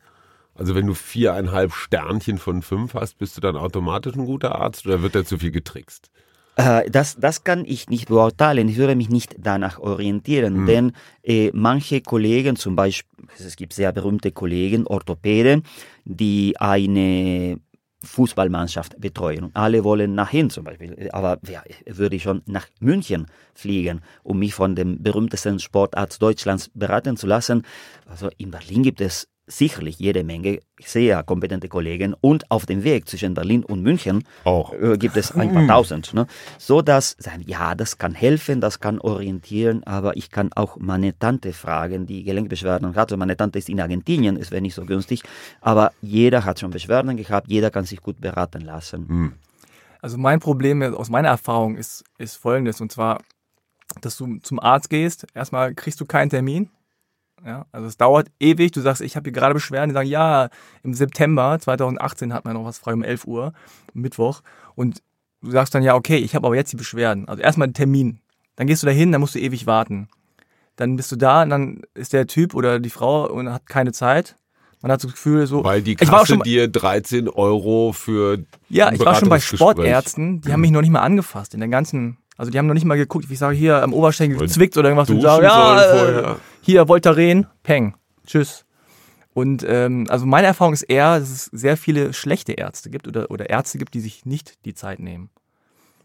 Also 0.54 0.74
wenn 0.74 0.86
du 0.86 0.94
viereinhalb 0.94 1.72
Sternchen 1.72 2.38
von 2.38 2.62
fünf 2.62 2.94
hast, 2.94 3.18
bist 3.18 3.36
du 3.36 3.40
dann 3.40 3.56
automatisch 3.56 4.14
ein 4.14 4.26
guter 4.26 4.54
Arzt 4.54 4.86
oder 4.86 5.02
wird 5.02 5.14
da 5.14 5.24
zu 5.24 5.38
viel 5.38 5.50
getrickst? 5.50 6.10
Äh, 6.56 6.90
das, 6.90 7.16
das 7.16 7.44
kann 7.44 7.64
ich 7.64 7.88
nicht 7.88 8.08
beurteilen. 8.08 8.68
Ich 8.68 8.76
würde 8.76 8.94
mich 8.94 9.08
nicht 9.08 9.36
danach 9.38 9.78
orientieren, 9.78 10.58
Hm. 10.58 10.66
denn 10.66 10.92
äh, 11.22 11.50
manche 11.52 12.00
Kollegen, 12.00 12.56
zum 12.56 12.76
Beispiel, 12.76 13.28
es 13.38 13.56
gibt 13.56 13.72
sehr 13.72 13.92
berühmte 13.92 14.32
Kollegen, 14.32 14.86
Orthopäden, 14.86 15.62
die 16.04 16.54
eine 16.58 17.58
Fußballmannschaft 18.04 19.00
betreuen. 19.00 19.50
Alle 19.54 19.82
wollen 19.82 20.14
nachhin 20.14 20.50
zum 20.50 20.64
Beispiel. 20.64 21.08
Aber 21.12 21.38
ja, 21.48 21.62
würde 21.86 22.16
ich 22.16 22.22
schon 22.22 22.42
nach 22.46 22.66
München 22.78 23.26
fliegen, 23.54 24.02
um 24.22 24.38
mich 24.38 24.54
von 24.54 24.76
dem 24.76 25.02
berühmtesten 25.02 25.58
Sportarzt 25.58 26.20
Deutschlands 26.20 26.70
beraten 26.74 27.16
zu 27.16 27.26
lassen. 27.26 27.62
Also 28.06 28.28
in 28.36 28.50
Berlin 28.50 28.82
gibt 28.82 29.00
es 29.00 29.28
sicherlich 29.46 29.98
jede 29.98 30.24
Menge 30.24 30.60
sehr 30.82 31.22
kompetente 31.22 31.68
Kollegen 31.68 32.14
und 32.20 32.50
auf 32.50 32.66
dem 32.66 32.82
Weg 32.84 33.08
zwischen 33.08 33.34
Berlin 33.34 33.64
und 33.64 33.82
München 33.82 34.24
Auch. 34.44 34.72
äh, 34.72 34.96
gibt 34.96 35.16
es 35.16 35.32
ein 35.32 35.52
paar 35.52 35.66
tausend. 35.66 36.14
Ne? 36.14 36.26
So 36.58 36.82
dass, 36.82 37.16
ja, 37.44 37.74
das 37.74 37.98
kann 37.98 38.14
helfen, 38.14 38.60
das 38.60 38.80
kann 38.80 38.98
orientieren, 39.00 39.84
aber 39.84 40.16
ich 40.16 40.30
kann 40.30 40.52
auch 40.54 40.76
meine 40.78 41.18
Tante 41.18 41.52
fragen, 41.52 42.06
die 42.06 42.24
Gelenkbeschwerden 42.24 42.94
hat. 42.94 43.10
Also 43.10 43.16
meine 43.16 43.36
Tante 43.36 43.58
ist 43.58 43.68
in 43.68 43.80
Argentinien, 43.80 44.36
es 44.36 44.50
wäre 44.50 44.62
nicht 44.62 44.74
so 44.74 44.84
günstig, 44.84 45.22
aber 45.60 45.92
jeder 46.00 46.44
hat 46.44 46.60
schon 46.60 46.70
Beschwerden 46.70 47.16
gehabt, 47.16 47.48
jeder 47.48 47.70
kann 47.70 47.84
sich 47.84 48.00
gut 48.00 48.20
beraten 48.20 48.62
lassen. 48.62 49.34
Also 50.00 50.18
mein 50.18 50.40
Problem 50.40 50.82
aus 50.82 51.08
meiner 51.10 51.28
Erfahrung 51.28 51.76
ist, 51.76 52.04
ist 52.18 52.36
folgendes, 52.36 52.80
und 52.80 52.92
zwar, 52.92 53.22
dass 54.00 54.16
du 54.16 54.38
zum 54.38 54.58
Arzt 54.60 54.90
gehst, 54.90 55.26
erstmal 55.34 55.74
kriegst 55.74 56.00
du 56.00 56.06
keinen 56.06 56.30
Termin. 56.30 56.70
Ja, 57.44 57.66
also 57.72 57.86
es 57.86 57.98
dauert 57.98 58.28
ewig, 58.40 58.72
du 58.72 58.80
sagst, 58.80 59.02
ich 59.02 59.16
habe 59.16 59.24
hier 59.24 59.32
gerade 59.32 59.54
Beschwerden, 59.54 59.90
die 59.90 59.94
sagen, 59.94 60.08
ja, 60.08 60.48
im 60.82 60.94
September 60.94 61.58
2018 61.60 62.32
hat 62.32 62.44
man 62.46 62.54
noch 62.54 62.64
was 62.64 62.78
frei 62.78 62.94
um 62.94 63.02
11 63.02 63.26
Uhr, 63.26 63.52
Mittwoch, 63.92 64.40
und 64.74 65.02
du 65.42 65.50
sagst 65.50 65.74
dann, 65.74 65.82
ja, 65.82 65.94
okay, 65.94 66.16
ich 66.16 66.34
habe 66.34 66.46
aber 66.46 66.56
jetzt 66.56 66.72
die 66.72 66.76
Beschwerden. 66.76 67.28
Also 67.28 67.42
erstmal 67.42 67.66
einen 67.66 67.74
Termin. 67.74 68.20
Dann 68.56 68.66
gehst 68.66 68.82
du 68.82 68.86
dahin, 68.86 69.12
dann 69.12 69.20
musst 69.20 69.34
du 69.34 69.40
ewig 69.40 69.66
warten. 69.66 70.08
Dann 70.76 70.96
bist 70.96 71.12
du 71.12 71.16
da 71.16 71.42
und 71.42 71.50
dann 71.50 71.82
ist 71.92 72.12
der 72.12 72.26
Typ 72.26 72.54
oder 72.54 72.80
die 72.80 72.90
Frau 72.90 73.30
und 73.30 73.52
hat 73.52 73.66
keine 73.66 73.92
Zeit. 73.92 74.36
Man 74.80 74.92
hat 74.92 75.00
so 75.00 75.08
das 75.08 75.14
Gefühl, 75.14 75.46
so. 75.46 75.64
Weil 75.64 75.82
die 75.82 75.96
ich 75.98 76.08
war 76.08 76.16
auch 76.16 76.20
Kasse 76.20 76.34
schon, 76.34 76.42
dir 76.42 76.68
13 76.68 77.28
Euro 77.28 77.92
für 77.92 78.44
ja, 78.68 78.92
ich 78.92 79.00
war 79.00 79.14
schon 79.14 79.28
bei 79.28 79.40
Sportärzten, 79.40 80.40
die 80.40 80.52
haben 80.52 80.60
mich 80.60 80.72
noch 80.72 80.82
nicht 80.82 80.90
mal 80.90 81.00
angefasst 81.00 81.54
in 81.54 81.60
der 81.60 81.68
ganzen, 81.68 82.18
also 82.36 82.50
die 82.50 82.58
haben 82.58 82.66
noch 82.66 82.74
nicht 82.74 82.84
mal 82.84 82.96
geguckt, 82.96 83.28
wie 83.28 83.34
ich 83.34 83.38
sage, 83.38 83.56
hier 83.56 83.82
am 83.82 83.92
Oberschenkel 83.92 84.40
Und 84.40 84.48
zwickt 84.48 84.76
oder 84.76 84.88
irgendwas 84.88 85.10
und 85.10 85.20
sagen, 85.20 85.44
ja, 85.44 85.96
sollen 85.96 86.24
äh, 86.24 86.38
hier 86.60 86.88
Voltaren, 86.88 87.46
Peng, 87.62 87.94
tschüss. 88.26 88.64
Und 89.34 89.64
ähm, 89.68 90.06
also 90.08 90.26
meine 90.26 90.46
Erfahrung 90.46 90.74
ist 90.74 90.82
eher, 90.82 91.18
dass 91.18 91.30
es 91.30 91.44
sehr 91.46 91.76
viele 91.76 92.12
schlechte 92.12 92.52
Ärzte 92.52 92.90
gibt 92.90 93.08
oder, 93.08 93.30
oder 93.30 93.50
Ärzte 93.50 93.78
gibt, 93.78 93.94
die 93.94 94.00
sich 94.00 94.24
nicht 94.24 94.64
die 94.64 94.74
Zeit 94.74 95.00
nehmen. 95.00 95.30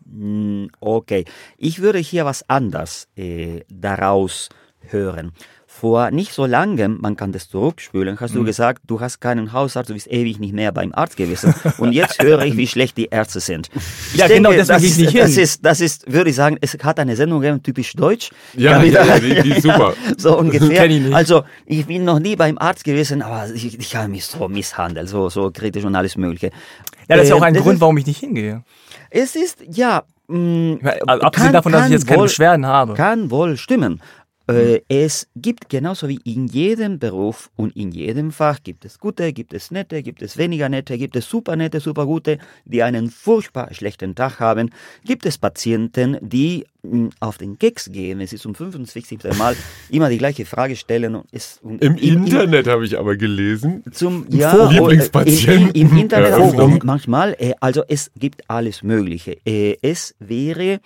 Mm, 0.05 0.65
Okay, 0.79 1.25
ich 1.57 1.79
würde 1.79 1.99
hier 1.99 2.25
was 2.25 2.47
anders 2.49 3.07
äh, 3.15 3.61
daraus 3.69 4.49
hören. 4.81 5.31
Vor 5.71 6.09
nicht 6.09 6.33
so 6.33 6.47
langem, 6.47 6.97
man 6.99 7.15
kann 7.15 7.31
das 7.31 7.47
zurückspülen, 7.47 8.19
hast 8.19 8.33
du 8.33 8.43
gesagt, 8.43 8.81
du 8.87 8.99
hast 8.99 9.19
keinen 9.21 9.53
Hausarzt, 9.53 9.87
du 9.89 9.93
bist 9.93 10.07
ewig 10.07 10.39
nicht 10.39 10.51
mehr 10.51 10.71
beim 10.71 10.91
Arzt 10.95 11.15
gewesen. 11.15 11.53
Und 11.77 11.93
jetzt 11.93 12.21
höre 12.21 12.41
ich, 12.43 12.57
wie 12.57 12.65
schlecht 12.73 12.97
die 12.97 13.05
Ärzte 13.05 13.39
sind. 13.39 13.69
Ich 14.11 14.19
Ja, 14.19 14.27
genau, 14.27 14.49
deswegen 14.51 14.67
das, 14.67 14.81
gehe 14.81 14.87
ich 14.89 14.91
ist, 14.93 14.97
nicht 15.13 15.19
das 15.19 15.31
hin. 15.35 15.43
ist, 15.43 15.63
das 15.65 15.79
ist, 15.79 16.11
würde 16.11 16.31
ich 16.31 16.35
sagen, 16.35 16.57
es 16.59 16.75
hat 16.83 16.99
eine 16.99 17.15
Sendung 17.15 17.39
gegeben, 17.41 17.61
typisch 17.61 17.93
deutsch. 17.93 18.31
Ja, 18.55 18.81
ja, 18.83 19.05
ja, 19.05 19.19
die, 19.19 19.41
die 19.43 19.49
ist 19.51 19.61
super. 19.61 19.93
so 20.17 20.37
ungefähr. 20.39 20.85
Ich 20.89 21.01
nicht. 21.03 21.13
Also 21.13 21.43
ich 21.67 21.85
bin 21.85 22.03
noch 22.03 22.17
nie 22.19 22.35
beim 22.35 22.57
Arzt 22.57 22.83
gewesen, 22.83 23.21
aber 23.21 23.47
ich, 23.53 23.77
ich 23.79 23.95
habe 23.95 24.07
mich 24.09 24.25
so 24.25 24.47
misshandelt, 24.49 25.07
so, 25.07 25.29
so 25.29 25.51
kritisch 25.51 25.85
und 25.85 25.95
alles 25.95 26.17
Mögliche. 26.17 26.47
Ja, 27.07 27.15
das 27.15 27.25
ist 27.25 27.29
ja 27.29 27.35
auch 27.35 27.41
Äh, 27.43 27.45
ein 27.45 27.53
das 27.53 27.61
Grund, 27.63 27.75
ist- 27.75 27.81
warum 27.81 27.97
ich 27.99 28.07
nicht 28.07 28.19
hingehe. 28.19 28.63
Es 29.11 29.35
ist, 29.35 29.57
ja, 29.71 30.03
mh, 30.27 30.77
meine, 30.81 31.07
Also 31.07 31.21
abgesehen 31.23 31.45
kann- 31.45 31.53
davon, 31.53 31.71
dass 31.71 31.85
ich 31.85 31.91
jetzt 31.91 32.07
keine 32.07 32.19
wohl- 32.21 32.25
Beschwerden 32.27 32.65
habe. 32.65 32.95
Kann 32.95 33.31
wohl 33.31 33.55
stimmen. 33.55 34.01
Äh, 34.49 34.81
Es 34.87 35.27
gibt 35.35 35.69
genauso 35.69 36.07
wie 36.07 36.19
in 36.23 36.47
jedem 36.47 36.99
Beruf 36.99 37.49
und 37.55 37.75
in 37.75 37.91
jedem 37.91 38.31
Fach 38.31 38.59
gibt 38.63 38.85
es 38.85 38.99
gute, 38.99 39.31
gibt 39.33 39.53
es 39.53 39.71
nette, 39.71 40.01
gibt 40.03 40.21
es 40.21 40.37
weniger 40.37 40.69
nette, 40.69 40.97
gibt 40.97 41.15
es 41.15 41.29
super 41.29 41.55
nette, 41.55 41.79
super 41.79 42.05
gute, 42.05 42.37
die 42.65 42.81
einen 42.83 43.09
furchtbar 43.09 43.73
schlechten 43.73 44.15
Tag 44.15 44.39
haben. 44.39 44.69
Gibt 45.05 45.25
es 45.25 45.37
Patienten, 45.37 46.17
die 46.21 46.65
mh, 46.83 47.09
auf 47.19 47.37
den 47.37 47.57
Keks 47.59 47.91
gehen, 47.91 48.19
wenn 48.19 48.27
sie 48.27 48.37
zum 48.37 48.55
25. 48.55 49.19
Mal 49.37 49.55
immer 49.89 50.09
die 50.09 50.17
gleiche 50.17 50.45
Frage 50.45 50.75
stellen 50.75 51.15
und 51.15 51.25
es 51.31 51.59
und 51.61 51.83
Im 51.83 51.95
in- 51.97 51.97
in- 51.97 52.23
Internet 52.25 52.67
habe 52.67 52.85
ich 52.85 52.97
aber 52.97 53.15
gelesen. 53.15 53.83
zum 53.91 54.25
ja, 54.29 54.69
Lieblingspatient. 54.69 55.77
Im, 55.77 55.89
im 55.91 55.97
Internet 55.97 56.33
auch 56.33 56.83
manchmal. 56.83 57.35
Äh, 57.39 57.53
also 57.59 57.83
es 57.87 58.11
gibt 58.17 58.49
alles 58.49 58.83
Mögliche. 58.83 59.37
Äh, 59.45 59.77
es 59.81 60.15
wäre 60.19 60.79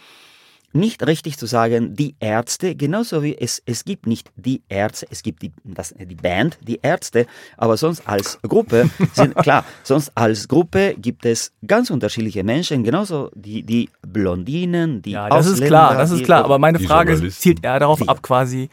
nicht 0.76 1.06
richtig 1.06 1.38
zu 1.38 1.46
sagen, 1.46 1.96
die 1.96 2.16
Ärzte, 2.20 2.76
genauso 2.76 3.22
wie 3.24 3.38
es, 3.38 3.62
es 3.66 3.86
gibt 3.86 4.08
nicht 4.08 4.32
die 4.36 4.62
Ärzte, 4.70 5.08
es 5.10 5.24
gibt 5.24 5.42
die, 5.42 5.52
das, 5.64 5.94
die 5.98 6.16
Band, 6.16 6.58
die 6.62 6.80
Ärzte, 6.82 7.28
aber 7.58 7.78
sonst 7.78 8.08
als 8.08 8.40
Gruppe 8.42 8.90
sind, 9.14 9.36
klar, 9.36 9.66
sonst 9.84 10.12
als 10.16 10.48
Gruppe 10.48 10.96
gibt 10.98 11.26
es 11.26 11.52
ganz 11.66 11.90
unterschiedliche 11.90 12.44
Menschen, 12.44 12.84
genauso 12.84 13.30
die, 13.36 13.64
die 13.64 13.90
Blondinen, 14.02 15.02
die 15.02 15.12
Ja, 15.12 15.30
das 15.30 15.46
ist 15.46 15.54
Ausländer, 15.54 15.68
klar, 15.68 15.96
das 15.98 16.12
ist 16.12 16.24
klar. 16.24 16.44
Aber 16.46 16.60
meine 16.60 16.80
Frage 16.80 17.30
zielt 17.30 17.64
eher 17.64 17.80
darauf 17.80 18.00
Die- 18.00 18.08
ab, 18.08 18.22
quasi, 18.22 18.70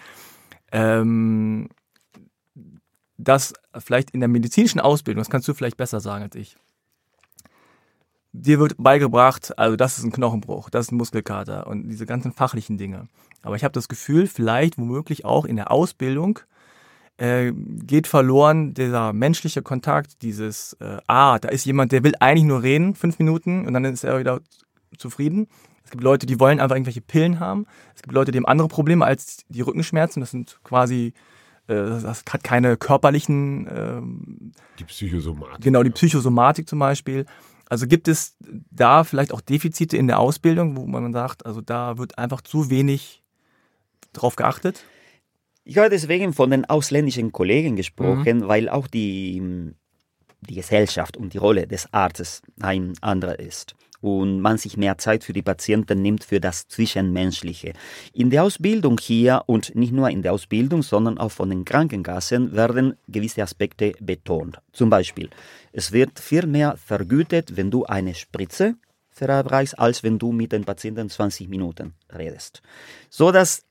ähm, 0.73 1.69
dass 3.19 3.53
vielleicht 3.79 4.11
in 4.13 4.21
der 4.21 4.29
medizinischen 4.29 4.81
Ausbildung, 4.81 5.21
das 5.21 5.31
kannst 5.31 5.47
du 5.49 5.55
vielleicht 5.55 5.77
besser 5.77 6.01
sagen 6.01 6.25
als 6.25 6.35
ich, 6.35 6.57
dir 8.33 8.59
wird 8.61 8.75
beigebracht, 8.79 9.59
also 9.59 9.77
das 9.77 9.99
ist 9.99 10.05
ein 10.05 10.13
Knochenbruch, 10.13 10.71
das 10.71 10.87
ist 10.87 10.93
ein 10.93 10.97
Muskelkater 10.97 11.67
und 11.67 11.89
diese 11.89 12.07
ganzen 12.07 12.33
fachlichen 12.33 12.79
Dinge. 12.79 13.09
Aber 13.43 13.57
ich 13.57 13.65
habe 13.65 13.73
das 13.73 13.89
Gefühl, 13.89 14.27
vielleicht 14.27 14.79
womöglich 14.79 15.25
auch 15.25 15.45
in 15.45 15.57
der 15.57 15.71
Ausbildung 15.71 16.41
äh, 17.17 17.53
geht 17.53 18.07
verloren 18.07 18.73
dieser 18.75 19.13
menschliche 19.13 19.63
Kontakt, 19.63 20.23
dieses, 20.23 20.75
äh, 20.75 20.99
ah, 21.07 21.39
da 21.39 21.49
ist 21.49 21.67
jemand, 21.67 21.93
der 21.93 22.05
will 22.05 22.15
eigentlich 22.21 22.45
nur 22.45 22.63
reden, 22.63 22.95
fünf 22.95 23.19
Minuten 23.19 23.67
und 23.67 23.75
dann 23.75 23.85
ist 23.85 24.05
er 24.05 24.19
wieder 24.19 24.41
zufrieden. 24.97 25.49
Es 25.85 25.91
gibt 25.91 26.05
Leute, 26.05 26.27
die 26.27 26.39
wollen 26.39 26.61
einfach 26.61 26.77
irgendwelche 26.77 27.01
Pillen 27.01 27.41
haben. 27.41 27.67
Es 27.97 28.03
gibt 28.03 28.15
Leute, 28.15 28.31
die 28.31 28.39
haben 28.39 28.47
andere 28.47 28.69
Probleme 28.69 29.05
als 29.05 29.45
die 29.49 29.61
Rückenschmerzen. 29.61 30.21
Das 30.21 30.31
sind 30.31 30.61
quasi, 30.63 31.15
äh, 31.67 31.75
das 31.75 32.05
hat 32.05 32.45
keine 32.45 32.77
körperlichen, 32.77 33.69
ähm, 33.71 34.53
Die 34.79 34.85
Psychosomatik. 34.85 35.63
genau, 35.63 35.83
die 35.83 35.91
Psychosomatik 35.91 36.69
zum 36.69 36.79
Beispiel. 36.79 37.27
Also 37.71 37.87
gibt 37.87 38.09
es 38.09 38.37
da 38.71 39.05
vielleicht 39.05 39.33
auch 39.33 39.41
Defizite 39.41 39.97
in 39.97 40.09
der 40.09 40.19
Ausbildung, 40.19 40.77
wo 40.77 40.87
man 40.87 41.13
sagt, 41.13 41.47
also 41.47 41.63
da 41.63 41.97
wird 41.97 42.19
einfach 42.19 42.43
zu 42.43 42.69
wenig 42.69 43.23
drauf 44.13 44.37
geachtet? 44.37 44.85
Ich 45.65 45.79
habe 45.79 45.89
deswegen 45.89 46.33
von 46.33 46.51
den 46.51 46.65
ausländischen 46.65 47.33
Kollegen 47.33 47.77
gesprochen, 47.77 48.49
weil 48.49 48.69
auch 48.69 48.89
die, 48.89 49.73
die 50.41 50.55
Gesellschaft 50.55 51.17
und 51.17 51.33
die 51.33 51.39
Rolle 51.39 51.67
des 51.67 51.93
Arztes 51.95 52.43
ein 52.61 52.95
anderer 53.01 53.39
ist 53.39 53.77
und 54.01 54.41
man 54.41 54.59
sich 54.59 54.77
mehr 54.77 54.99
Zeit 54.99 55.25
für 55.25 55.33
die 55.33 55.43
Patienten 55.43 56.03
nimmt 56.03 56.25
für 56.25 56.41
das 56.41 56.67
Zwischenmenschliche. 56.69 57.75
In 58.13 58.31
der 58.31 58.45
Ausbildung 58.45 58.99
hier 58.99 59.43
und 59.47 59.75
nicht 59.75 59.93
nur 59.93 60.09
in 60.11 60.23
der 60.23 60.33
Ausbildung, 60.33 60.83
sondern 60.83 61.19
auch 61.19 61.31
von 61.31 61.51
den 61.51 61.65
Krankenkassen 61.65 62.53
werden 62.55 62.97
gewisse 63.09 63.43
Aspekte 63.43 63.93
betont. 64.01 64.59
Zum 64.73 64.91
Beispiel, 64.91 65.29
es 65.73 65.93
wird 65.93 66.19
viel 66.19 66.47
mehr 66.47 66.77
vergütet, 66.77 67.57
wenn 67.57 67.71
du 67.71 67.85
eine 67.85 68.15
Spritze 68.15 68.77
verabreichst, 69.11 69.79
als 69.79 70.03
wenn 70.03 70.19
du 70.19 70.33
mit 70.33 70.53
den 70.53 70.65
Patienten 70.65 71.11
20 71.11 71.49
Minuten 71.49 71.95
redest. 72.17 72.63
So 73.11 73.31
dass 73.31 73.65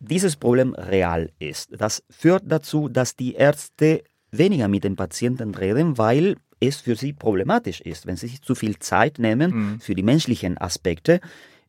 dieses 0.00 0.36
Problem 0.36 0.74
real 0.74 1.30
ist. 1.38 1.70
Das 1.76 2.02
führt 2.08 2.44
dazu, 2.46 2.88
dass 2.88 3.16
die 3.16 3.34
Ärzte 3.34 4.04
weniger 4.30 4.68
mit 4.68 4.84
den 4.84 4.96
Patienten 4.96 5.54
reden, 5.54 5.98
weil 5.98 6.36
es 6.60 6.76
für 6.76 6.96
sie 6.96 7.12
problematisch 7.12 7.80
ist. 7.80 8.06
Wenn 8.06 8.16
sie 8.16 8.28
sich 8.28 8.42
zu 8.42 8.54
viel 8.54 8.78
Zeit 8.78 9.18
nehmen 9.18 9.80
für 9.80 9.94
die 9.94 10.02
menschlichen 10.02 10.58
Aspekte, 10.58 11.20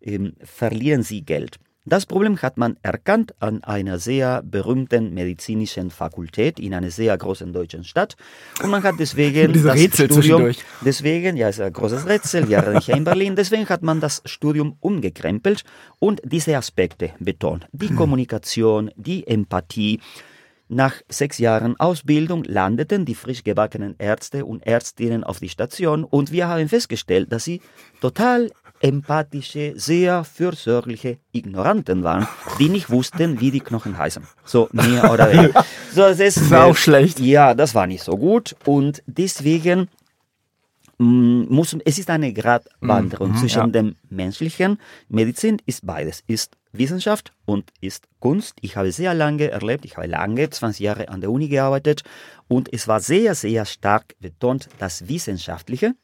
ähm, 0.02 0.34
verlieren 0.44 1.04
sie 1.04 1.22
Geld. 1.22 1.60
Das 1.90 2.06
Problem 2.06 2.40
hat 2.40 2.58
man 2.58 2.78
erkannt 2.84 3.34
an 3.40 3.64
einer 3.64 3.98
sehr 3.98 4.44
berühmten 4.44 5.14
medizinischen 5.14 5.90
Fakultät 5.90 6.60
in 6.60 6.74
einer 6.76 6.92
sehr 6.92 7.18
großen 7.18 7.52
deutschen 7.52 7.84
Stadt. 7.84 8.16
Und 8.62 8.70
man 8.70 8.84
hat 8.84 8.96
deswegen 9.00 9.54
Diese 9.54 9.70
das 9.70 9.76
Rätsel 9.76 10.12
Studium, 10.12 10.52
deswegen, 10.82 11.36
ja, 11.36 11.50
ist 11.50 11.60
ein 11.60 11.74
großes 11.74 12.06
Rätsel, 12.06 12.48
wir 12.48 12.80
hier 12.80 12.96
in 12.96 13.06
Berlin, 13.06 13.36
deswegen 13.36 13.68
hat 13.70 13.82
man 13.82 14.02
das 14.02 14.22
Studium 14.26 14.76
umgekrempelt 14.82 15.64
und 15.98 16.22
diese 16.24 16.56
Aspekte 16.56 17.12
betont. 17.20 17.66
Die 17.72 17.94
Kommunikation, 17.96 18.92
die 18.96 19.26
Empathie. 19.26 20.00
Nach 20.72 20.94
sechs 21.10 21.40
Jahren 21.40 21.80
Ausbildung 21.80 22.44
landeten 22.44 23.04
die 23.04 23.16
frisch 23.16 23.44
gebackenen 23.44 23.96
Ärzte 23.98 24.46
und 24.46 24.66
Ärztinnen 24.68 25.24
auf 25.24 25.40
die 25.40 25.50
Station 25.50 26.04
und 26.04 26.32
wir 26.32 26.48
haben 26.48 26.70
festgestellt, 26.70 27.32
dass 27.32 27.44
sie 27.44 27.60
total 28.02 28.52
empathische, 28.80 29.74
sehr 29.76 30.24
fürsorgliche 30.24 31.18
Ignoranten 31.32 32.04
waren, 32.04 32.28
die 32.60 32.70
nicht 32.70 32.92
wussten, 32.92 33.42
wie 33.42 33.50
die 33.50 33.62
Knochen 33.62 33.98
heißen. 33.98 34.24
So, 34.46 34.70
mehr 34.72 35.12
oder 35.12 35.32
weniger. 35.34 35.66
So, 35.92 36.02
das 36.02 36.20
ist, 36.20 36.52
war 36.52 36.66
auch 36.66 36.78
schlecht. 36.78 37.20
Ja, 37.20 37.56
das 37.56 37.74
war 37.74 37.88
nicht 37.88 38.04
so 38.04 38.16
gut 38.16 38.56
und 38.66 39.02
deswegen 39.08 39.90
mm, 41.00 41.46
muss, 41.50 41.76
es 41.84 41.98
ist 41.98 42.12
eine 42.12 42.32
Gratwanderung 42.32 43.32
Mhm, 43.32 43.38
zwischen 43.38 43.60
ja. 43.60 43.68
dem 43.68 43.96
menschlichen. 44.12 44.78
Medizin 45.10 45.58
ist 45.66 45.84
beides, 45.84 46.24
ist 46.28 46.59
Wissenschaft 46.72 47.34
und 47.46 47.72
ist 47.82 48.08
Kunst. 48.20 48.56
Ich 48.62 48.76
habe 48.76 48.92
sehr 48.92 49.14
lange 49.14 49.50
erlebt, 49.50 49.86
ich 49.86 49.98
habe 49.98 50.08
lange, 50.08 50.50
20 50.50 50.80
Jahre 50.80 51.10
an 51.10 51.22
der 51.22 51.32
Uni 51.32 51.48
gearbeitet 51.48 52.04
und 52.48 52.72
es 52.72 52.88
war 52.88 53.00
sehr, 53.00 53.36
sehr 53.36 53.66
stark 53.66 54.16
betont, 54.20 54.70
das 54.78 55.08
Wissenschaftliche. 55.08 55.96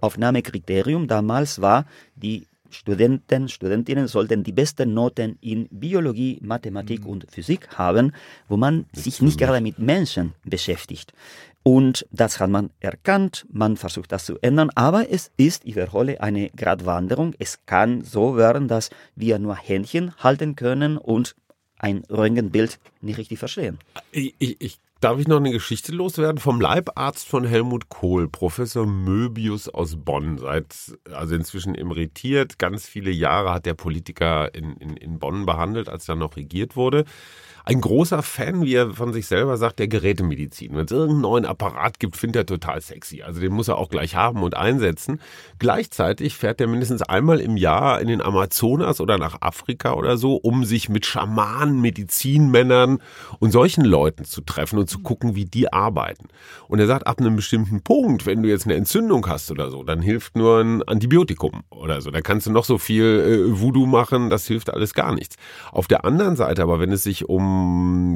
Aufnahmekriterium 0.00 1.08
damals 1.08 1.60
war, 1.60 1.86
die 2.14 2.46
Studenten, 2.70 3.48
Studentinnen 3.48 4.08
sollten 4.08 4.42
die 4.42 4.52
besten 4.52 4.92
Noten 4.92 5.38
in 5.40 5.68
Biologie, 5.70 6.38
Mathematik 6.42 7.06
und 7.06 7.26
Physik 7.30 7.68
haben, 7.76 8.12
wo 8.48 8.56
man 8.56 8.86
sich 8.92 9.22
nicht 9.22 9.38
gerade 9.38 9.60
mit 9.60 9.78
Menschen 9.78 10.34
beschäftigt. 10.44 11.12
Und 11.66 12.06
das 12.12 12.38
hat 12.38 12.48
man 12.48 12.70
erkannt, 12.78 13.44
man 13.50 13.76
versucht 13.76 14.12
das 14.12 14.24
zu 14.24 14.38
ändern, 14.40 14.70
aber 14.76 15.10
es 15.10 15.32
ist, 15.36 15.64
ich 15.64 15.74
wiederhole, 15.74 16.20
eine 16.20 16.48
Gratwanderung. 16.50 17.34
Es 17.40 17.66
kann 17.66 18.04
so 18.04 18.36
werden, 18.36 18.68
dass 18.68 18.88
wir 19.16 19.40
nur 19.40 19.56
Händchen 19.56 20.14
halten 20.18 20.54
können 20.54 20.96
und 20.96 21.34
ein 21.76 22.04
Röntgenbild 22.08 22.78
nicht 23.00 23.18
richtig 23.18 23.40
verstehen. 23.40 23.80
Ich, 24.12 24.36
ich, 24.38 24.78
darf 25.00 25.18
ich 25.18 25.26
noch 25.26 25.38
eine 25.38 25.50
Geschichte 25.50 25.90
loswerden? 25.90 26.38
Vom 26.38 26.60
Leibarzt 26.60 27.26
von 27.26 27.44
Helmut 27.44 27.88
Kohl, 27.88 28.28
Professor 28.28 28.86
Möbius 28.86 29.68
aus 29.68 29.96
Bonn, 29.96 30.38
seit, 30.38 30.72
also 31.12 31.34
inzwischen 31.34 31.74
emeritiert. 31.74 32.60
Ganz 32.60 32.86
viele 32.86 33.10
Jahre 33.10 33.52
hat 33.52 33.66
der 33.66 33.74
Politiker 33.74 34.54
in, 34.54 34.76
in, 34.76 34.96
in 34.96 35.18
Bonn 35.18 35.46
behandelt, 35.46 35.88
als 35.88 36.08
er 36.08 36.14
noch 36.14 36.36
regiert 36.36 36.76
wurde. 36.76 37.06
Ein 37.68 37.80
großer 37.80 38.22
Fan, 38.22 38.62
wie 38.62 38.74
er 38.74 38.92
von 38.92 39.12
sich 39.12 39.26
selber 39.26 39.56
sagt, 39.56 39.80
der 39.80 39.88
Gerätemedizin. 39.88 40.76
Wenn 40.76 40.84
es 40.84 40.92
irgendeinen 40.92 41.22
neuen 41.22 41.44
Apparat 41.44 41.98
gibt, 41.98 42.16
findet 42.16 42.42
er 42.42 42.46
total 42.46 42.80
sexy. 42.80 43.22
Also 43.22 43.40
den 43.40 43.52
muss 43.52 43.66
er 43.66 43.76
auch 43.76 43.88
gleich 43.88 44.14
haben 44.14 44.44
und 44.44 44.56
einsetzen. 44.56 45.20
Gleichzeitig 45.58 46.36
fährt 46.36 46.60
er 46.60 46.68
mindestens 46.68 47.02
einmal 47.02 47.40
im 47.40 47.56
Jahr 47.56 48.00
in 48.00 48.06
den 48.06 48.22
Amazonas 48.22 49.00
oder 49.00 49.18
nach 49.18 49.42
Afrika 49.42 49.94
oder 49.94 50.16
so, 50.16 50.36
um 50.36 50.64
sich 50.64 50.88
mit 50.88 51.06
Schamanen, 51.06 51.80
Medizinmännern 51.80 53.02
und 53.40 53.50
solchen 53.50 53.84
Leuten 53.84 54.24
zu 54.24 54.42
treffen 54.42 54.78
und 54.78 54.88
zu 54.88 55.00
gucken, 55.00 55.34
wie 55.34 55.46
die 55.46 55.72
arbeiten. 55.72 56.28
Und 56.68 56.78
er 56.78 56.86
sagt, 56.86 57.08
ab 57.08 57.18
einem 57.18 57.34
bestimmten 57.34 57.82
Punkt, 57.82 58.26
wenn 58.26 58.44
du 58.44 58.48
jetzt 58.48 58.66
eine 58.66 58.74
Entzündung 58.74 59.26
hast 59.26 59.50
oder 59.50 59.72
so, 59.72 59.82
dann 59.82 60.02
hilft 60.02 60.36
nur 60.36 60.60
ein 60.60 60.84
Antibiotikum 60.84 61.64
oder 61.70 62.00
so. 62.00 62.12
Da 62.12 62.20
kannst 62.20 62.46
du 62.46 62.52
noch 62.52 62.64
so 62.64 62.78
viel 62.78 63.50
äh, 63.50 63.60
Voodoo 63.60 63.86
machen, 63.86 64.30
das 64.30 64.46
hilft 64.46 64.72
alles 64.72 64.94
gar 64.94 65.12
nichts. 65.12 65.34
Auf 65.72 65.88
der 65.88 66.04
anderen 66.04 66.36
Seite 66.36 66.62
aber, 66.62 66.78
wenn 66.78 66.92
es 66.92 67.02
sich 67.02 67.28
um 67.28 67.55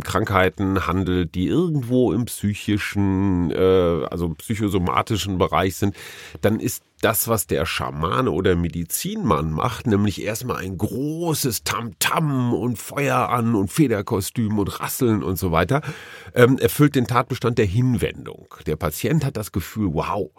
Krankheiten 0.04 0.86
handelt, 0.86 1.34
die 1.34 1.46
irgendwo 1.46 2.12
im 2.12 2.24
psychischen, 2.24 3.50
äh, 3.50 4.04
also 4.10 4.30
psychosomatischen 4.30 5.38
Bereich 5.38 5.76
sind, 5.76 5.96
dann 6.40 6.60
ist 6.60 6.82
das, 7.00 7.28
was 7.28 7.46
der 7.46 7.64
Schamane 7.66 8.30
oder 8.30 8.56
Medizinmann 8.56 9.52
macht, 9.52 9.86
nämlich 9.86 10.22
erstmal 10.22 10.58
ein 10.58 10.76
großes 10.76 11.64
Tamtam 11.64 12.52
und 12.52 12.78
Feuer 12.78 13.30
an 13.30 13.54
und 13.54 13.72
Federkostüm 13.72 14.58
und 14.58 14.80
Rasseln 14.80 15.22
und 15.22 15.36
so 15.36 15.50
weiter, 15.52 15.80
ähm, 16.34 16.58
erfüllt 16.58 16.94
den 16.94 17.06
Tatbestand 17.06 17.58
der 17.58 17.66
Hinwendung. 17.66 18.54
Der 18.66 18.76
Patient 18.76 19.24
hat 19.24 19.36
das 19.36 19.52
Gefühl, 19.52 19.90
wow, 19.92 20.30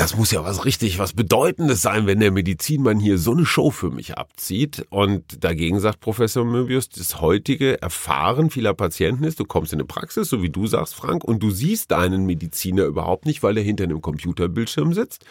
das 0.00 0.16
muss 0.16 0.30
ja 0.30 0.42
was 0.42 0.64
richtig, 0.64 0.98
was 0.98 1.12
Bedeutendes 1.12 1.82
sein, 1.82 2.06
wenn 2.06 2.20
der 2.20 2.30
Medizinmann 2.30 2.98
hier 2.98 3.18
so 3.18 3.32
eine 3.32 3.44
Show 3.44 3.70
für 3.70 3.90
mich 3.90 4.16
abzieht. 4.16 4.86
Und 4.88 5.44
dagegen 5.44 5.78
sagt 5.78 6.00
Professor 6.00 6.42
Möbius, 6.42 6.88
das 6.88 7.20
heutige 7.20 7.82
Erfahren 7.82 8.48
vieler 8.48 8.72
Patienten 8.72 9.24
ist, 9.24 9.38
du 9.40 9.44
kommst 9.44 9.74
in 9.74 9.78
eine 9.78 9.84
Praxis, 9.84 10.30
so 10.30 10.40
wie 10.42 10.48
du 10.48 10.66
sagst, 10.66 10.94
Frank, 10.94 11.22
und 11.22 11.42
du 11.42 11.50
siehst 11.50 11.90
deinen 11.90 12.24
Mediziner 12.24 12.84
überhaupt 12.84 13.26
nicht, 13.26 13.42
weil 13.42 13.58
er 13.58 13.62
hinter 13.62 13.84
einem 13.84 14.00
Computerbildschirm 14.00 14.94
sitzt 14.94 15.26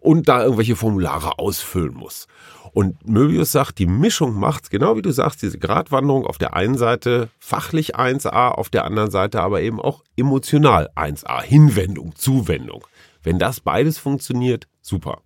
und 0.00 0.28
da 0.28 0.44
irgendwelche 0.44 0.76
Formulare 0.76 1.38
ausfüllen 1.38 1.92
muss. 1.92 2.26
Und 2.72 3.06
Möbius 3.06 3.52
sagt, 3.52 3.78
die 3.78 3.86
Mischung 3.86 4.40
macht's, 4.40 4.70
genau 4.70 4.96
wie 4.96 5.02
du 5.02 5.10
sagst, 5.12 5.42
diese 5.42 5.58
Gratwanderung 5.58 6.24
auf 6.26 6.38
der 6.38 6.54
einen 6.54 6.78
Seite 6.78 7.28
fachlich 7.38 7.96
1a, 7.96 8.48
auf 8.48 8.70
der 8.70 8.86
anderen 8.86 9.10
Seite 9.10 9.42
aber 9.42 9.60
eben 9.60 9.78
auch 9.78 10.04
emotional 10.16 10.88
1a, 10.96 11.42
Hinwendung, 11.42 12.14
Zuwendung. 12.14 12.86
Wenn 13.26 13.40
das 13.40 13.58
beides 13.58 13.98
funktioniert, 13.98 14.68
super. 14.80 15.20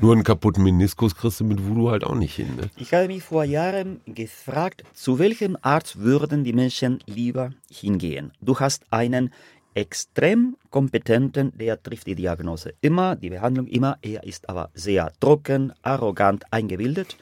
Nur 0.00 0.12
einen 0.12 0.22
kaputten 0.22 0.62
Meniskus 0.62 1.16
kriegst 1.16 1.40
du 1.40 1.44
mit 1.44 1.66
Voodoo 1.66 1.90
halt 1.90 2.04
auch 2.04 2.14
nicht 2.14 2.36
hin. 2.36 2.54
Ne? 2.54 2.70
Ich 2.76 2.94
habe 2.94 3.08
mich 3.08 3.24
vor 3.24 3.42
Jahren 3.42 4.00
gefragt, 4.06 4.84
zu 4.94 5.18
welchem 5.18 5.56
Arzt 5.60 5.98
würden 5.98 6.44
die 6.44 6.52
Menschen 6.52 7.00
lieber 7.06 7.50
hingehen? 7.68 8.30
Du 8.40 8.60
hast 8.60 8.84
einen 8.92 9.32
extrem 9.74 10.56
kompetenten, 10.70 11.52
der 11.56 11.82
trifft 11.82 12.06
die 12.06 12.14
Diagnose 12.14 12.74
immer, 12.80 13.16
die 13.16 13.30
Behandlung 13.30 13.66
immer, 13.66 13.98
er 14.02 14.24
ist 14.24 14.48
aber 14.48 14.70
sehr 14.74 15.12
trocken, 15.20 15.72
arrogant, 15.82 16.44
eingebildet. 16.50 17.16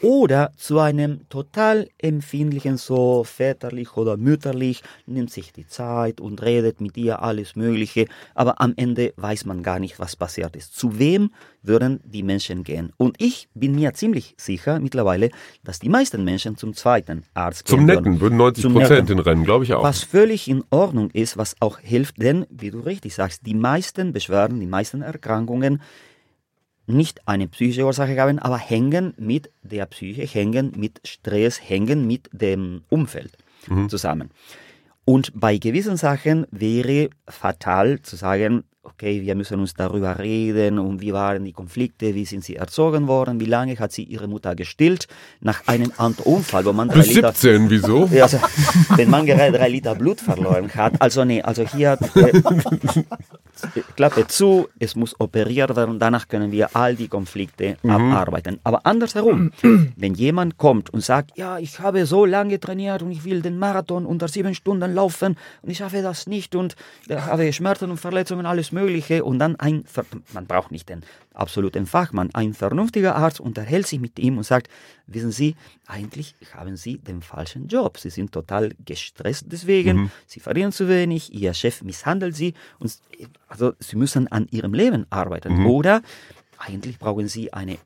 Oder 0.00 0.52
zu 0.56 0.78
einem 0.78 1.28
total 1.28 1.88
empfindlichen, 1.98 2.76
so 2.76 3.24
väterlich 3.24 3.96
oder 3.96 4.16
mütterlich, 4.16 4.82
nimmt 5.06 5.30
sich 5.30 5.52
die 5.52 5.66
Zeit 5.66 6.20
und 6.20 6.40
redet 6.40 6.80
mit 6.80 6.94
dir 6.94 7.20
alles 7.20 7.56
Mögliche, 7.56 8.06
aber 8.34 8.60
am 8.60 8.74
Ende 8.76 9.12
weiß 9.16 9.44
man 9.44 9.64
gar 9.64 9.80
nicht, 9.80 9.98
was 9.98 10.14
passiert 10.14 10.54
ist. 10.54 10.76
Zu 10.76 11.00
wem 11.00 11.30
würden 11.62 12.00
die 12.04 12.22
Menschen 12.22 12.62
gehen? 12.62 12.92
Und 12.96 13.20
ich 13.20 13.48
bin 13.54 13.74
mir 13.74 13.92
ziemlich 13.94 14.34
sicher 14.36 14.78
mittlerweile, 14.78 15.30
dass 15.64 15.80
die 15.80 15.88
meisten 15.88 16.24
Menschen 16.24 16.56
zum 16.56 16.74
zweiten 16.74 17.24
Arzt 17.34 17.66
Zum 17.66 17.80
gehen 17.80 17.86
Netten 17.86 18.20
würden 18.20 18.36
90 18.38 18.62
Zum 18.62 18.74
Prozent 18.74 19.08
hinrennen, 19.08 19.44
glaube 19.44 19.64
ich 19.64 19.74
auch. 19.74 19.82
Was 19.82 20.04
völlig 20.04 20.48
in 20.48 20.62
Ordnung 20.70 21.10
ist, 21.10 21.36
was 21.36 21.56
auch 21.60 21.80
hilft, 21.80 22.22
denn, 22.22 22.46
wie 22.50 22.70
du 22.70 22.80
richtig 22.88 23.14
sagst, 23.14 23.46
die 23.46 23.54
meisten 23.54 24.12
Beschwerden, 24.12 24.60
die 24.60 24.66
meisten 24.66 25.02
Erkrankungen 25.02 25.80
nicht 26.86 27.28
eine 27.28 27.48
psychische 27.48 27.84
Ursache 27.84 28.18
haben, 28.18 28.38
aber 28.38 28.58
hängen 28.58 29.14
mit 29.18 29.50
der 29.62 29.86
Psyche, 29.86 30.22
hängen 30.22 30.72
mit 30.76 31.00
Stress, 31.04 31.60
hängen 31.60 32.06
mit 32.06 32.30
dem 32.32 32.82
Umfeld 32.88 33.36
zusammen. 33.88 34.30
Und 35.04 35.32
bei 35.34 35.58
gewissen 35.58 35.96
Sachen 35.96 36.46
wäre 36.50 37.10
fatal 37.26 38.00
zu 38.02 38.16
sagen, 38.16 38.64
okay, 38.88 39.22
wir 39.22 39.34
müssen 39.34 39.60
uns 39.60 39.74
darüber 39.74 40.18
reden 40.18 40.78
und 40.78 41.00
wie 41.00 41.12
waren 41.12 41.44
die 41.44 41.52
Konflikte, 41.52 42.14
wie 42.14 42.24
sind 42.24 42.44
sie 42.44 42.56
erzogen 42.56 43.06
worden, 43.06 43.40
wie 43.40 43.44
lange 43.44 43.78
hat 43.78 43.92
sie 43.92 44.04
ihre 44.04 44.26
Mutter 44.26 44.54
gestillt, 44.54 45.06
nach 45.40 45.66
einem 45.66 45.92
Autounfall, 45.98 46.64
wo 46.64 46.72
man 46.72 46.88
drei 46.88 46.98
Bis 46.98 47.14
Liter 47.14 47.32
17, 47.32 47.70
wieso? 47.70 48.08
also, 48.22 48.38
wenn 48.96 49.10
man 49.10 49.26
gerade 49.26 49.56
drei 49.56 49.68
Liter 49.68 49.94
Blut 49.94 50.20
verloren 50.20 50.70
hat, 50.74 51.00
also 51.00 51.24
nee, 51.24 51.42
also 51.42 51.62
hier 51.62 51.98
äh, 52.14 52.42
Klappe 53.96 54.26
zu, 54.26 54.68
es 54.78 54.94
muss 54.94 55.18
operiert 55.20 55.74
werden, 55.76 55.98
danach 55.98 56.28
können 56.28 56.50
wir 56.52 56.74
all 56.74 56.94
die 56.94 57.08
Konflikte 57.08 57.76
abarbeiten. 57.86 58.60
Aber 58.64 58.86
andersherum, 58.86 59.52
wenn 59.96 60.14
jemand 60.14 60.58
kommt 60.58 60.90
und 60.90 61.02
sagt, 61.02 61.36
ja, 61.36 61.58
ich 61.58 61.80
habe 61.80 62.06
so 62.06 62.24
lange 62.24 62.60
trainiert 62.60 63.02
und 63.02 63.10
ich 63.10 63.24
will 63.24 63.42
den 63.42 63.58
Marathon 63.58 64.06
unter 64.06 64.28
sieben 64.28 64.54
Stunden 64.54 64.94
laufen 64.94 65.36
und 65.62 65.70
ich 65.70 65.78
schaffe 65.78 66.02
das 66.02 66.26
nicht 66.26 66.54
und 66.54 66.76
habe 67.10 67.52
Schmerzen 67.52 67.90
und 67.90 67.98
Verletzungen, 67.98 68.46
alles 68.46 68.72
Mögliche 68.72 68.77
und 68.78 69.38
dann 69.38 69.56
ein, 69.56 69.84
Ver- 69.84 70.04
man 70.32 70.46
braucht 70.46 70.70
nicht 70.70 70.88
den 70.88 71.02
absoluten 71.34 71.86
Fachmann, 71.86 72.30
ein 72.34 72.54
vernünftiger 72.54 73.16
Arzt 73.16 73.40
unterhält 73.40 73.86
sich 73.86 74.00
mit 74.00 74.18
ihm 74.18 74.38
und 74.38 74.44
sagt, 74.44 74.68
wissen 75.06 75.30
Sie, 75.32 75.56
eigentlich 75.86 76.34
haben 76.54 76.76
Sie 76.76 76.98
den 76.98 77.22
falschen 77.22 77.68
Job. 77.68 77.98
Sie 77.98 78.10
sind 78.10 78.32
total 78.32 78.72
gestresst 78.84 79.46
deswegen, 79.48 80.10
Sie 80.26 80.40
verdienen 80.40 80.72
zu 80.72 80.88
wenig, 80.88 81.32
Ihr 81.32 81.54
Chef 81.54 81.82
misshandelt 81.82 82.34
Sie 82.36 82.54
und 82.78 82.92
also 83.48 83.72
Sie 83.78 83.96
müssen 83.96 84.28
an 84.28 84.46
Ihrem 84.50 84.74
Leben 84.74 85.06
arbeiten. 85.10 85.66
Oder 85.66 86.02
eigentlich 86.58 86.98
brauchen 86.98 87.28
Sie 87.28 87.52
eine 87.52 87.78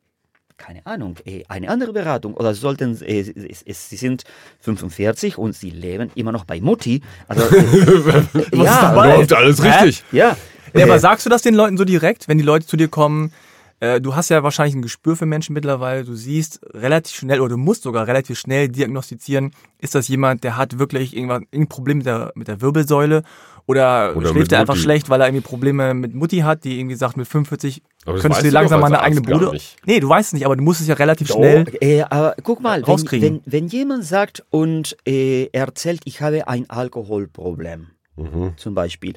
keine 0.59 0.87
Ahnung, 0.87 1.17
eh, 1.25 1.43
eine 1.49 1.69
andere 1.69 1.93
Beratung 1.93 2.35
oder 2.35 2.55
sollten 2.55 2.93
es, 2.93 3.89
Sie 3.91 3.97
sind 3.97 4.23
45 4.61 5.37
und 5.37 5.57
Sie 5.57 5.71
leben 5.71 6.13
immer 6.15 6.31
noch 6.31 6.45
bei 6.45 6.61
Mutti. 6.61 7.03
Also, 7.27 7.43
äh, 7.57 8.23
ja? 8.57 8.93
Läuft 8.95 9.33
alles 9.33 9.61
richtig. 9.61 10.05
ja. 10.13 10.37
Ja, 10.75 10.85
aber 10.85 10.99
sagst 10.99 11.27
du 11.27 11.31
das 11.31 11.43
den 11.43 11.55
Leuten 11.55 11.77
so 11.77 11.85
direkt, 11.85 12.29
wenn 12.29 12.39
die 12.39 12.45
Leute 12.45 12.67
zu 12.67 12.77
dir 12.77 12.89
kommen? 12.89 13.33
Äh, 13.81 14.01
du 14.01 14.15
hast 14.15 14.29
ja 14.29 14.43
wahrscheinlich 14.45 14.77
ein 14.77 14.83
Gespür 14.83 15.17
für 15.17 15.27
Menschen 15.27 15.55
mittlerweile. 15.55 16.05
Du 16.05 16.15
siehst 16.15 16.61
relativ 16.73 17.17
schnell 17.17 17.41
oder 17.41 17.51
du 17.51 17.57
musst 17.59 17.83
sogar 17.83 18.07
relativ 18.07 18.39
schnell 18.39 18.69
diagnostizieren, 18.69 19.51
ist 19.81 19.95
das 19.97 20.07
jemand, 20.07 20.45
der 20.45 20.57
hat 20.57 20.79
wirklich 20.79 21.17
irgendwas, 21.17 21.41
irgendein 21.51 21.69
Problem 21.69 21.97
mit 21.99 22.07
der, 22.07 22.31
mit 22.37 22.47
der 22.47 22.61
Wirbelsäule 22.61 23.25
oder, 23.67 24.17
Oder 24.17 24.31
schläft 24.31 24.53
er 24.53 24.61
einfach 24.61 24.77
schlecht, 24.77 25.09
weil 25.09 25.21
er 25.21 25.27
irgendwie 25.29 25.43
Probleme 25.43 25.95
mit 25.95 26.15
Mutti 26.15 26.39
hat, 26.39 26.65
die 26.65 26.79
irgendwie 26.81 26.97
sagt, 26.97 27.17
mit 27.17 27.27
45 27.29 27.83
Aber 28.05 28.15
das 28.15 28.23
könntest 28.23 28.43
du 28.43 28.47
dir 28.47 28.53
langsam 28.53 28.81
mal 28.81 28.87
als 28.87 28.95
eine 28.95 29.03
eigene 29.03 29.21
Bude. 29.23 29.59
Nee, 29.85 30.01
du 30.01 30.09
weißt 30.09 30.29
es 30.29 30.33
nicht, 30.33 30.47
aber 30.47 30.57
du 30.57 30.63
musst 30.63 30.81
es 30.81 30.87
ja 30.89 30.95
relativ 30.95 31.29
Doch, 31.29 31.37
schnell. 31.37 31.65
äh, 31.81 32.03
aber 32.03 32.35
guck 32.43 32.61
mal, 32.61 32.79
wenn, 32.83 32.85
rauskriegen. 32.85 33.41
wenn, 33.45 33.53
wenn 33.53 33.69
jemand 33.69 34.05
sagt 34.05 34.45
und 34.51 34.97
äh, 35.07 35.47
erzählt, 35.53 36.01
ich 36.05 36.21
habe 36.21 36.47
ein 36.49 36.69
Alkoholproblem, 36.71 37.89
Mhm. 38.17 38.53
zum 38.57 38.75
Beispiel, 38.75 39.15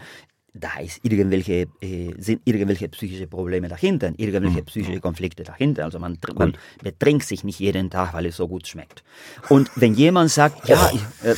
da 0.57 0.79
ist 0.79 1.01
irgendwelche, 1.03 1.67
äh, 1.81 2.13
sind 2.17 2.41
irgendwelche 2.45 2.87
psychische 2.87 3.27
Probleme 3.27 3.67
dahinter, 3.67 4.13
irgendwelche 4.15 4.61
Mhm. 4.61 4.65
psychische 4.65 5.01
Konflikte 5.01 5.43
dahinter. 5.43 5.83
Also 5.83 5.99
man, 5.99 6.15
tr- 6.15 6.33
man 6.39 6.55
betrinkt 6.81 7.25
sich 7.25 7.43
nicht 7.43 7.59
jeden 7.59 7.89
Tag, 7.89 8.13
weil 8.13 8.25
es 8.25 8.37
so 8.37 8.47
gut 8.47 8.65
schmeckt. 8.65 9.03
Und 9.49 9.69
wenn 9.75 9.95
jemand 9.95 10.31
sagt, 10.31 10.67
ja, 10.69 10.89
ich, 10.93 11.01
äh, 11.27 11.35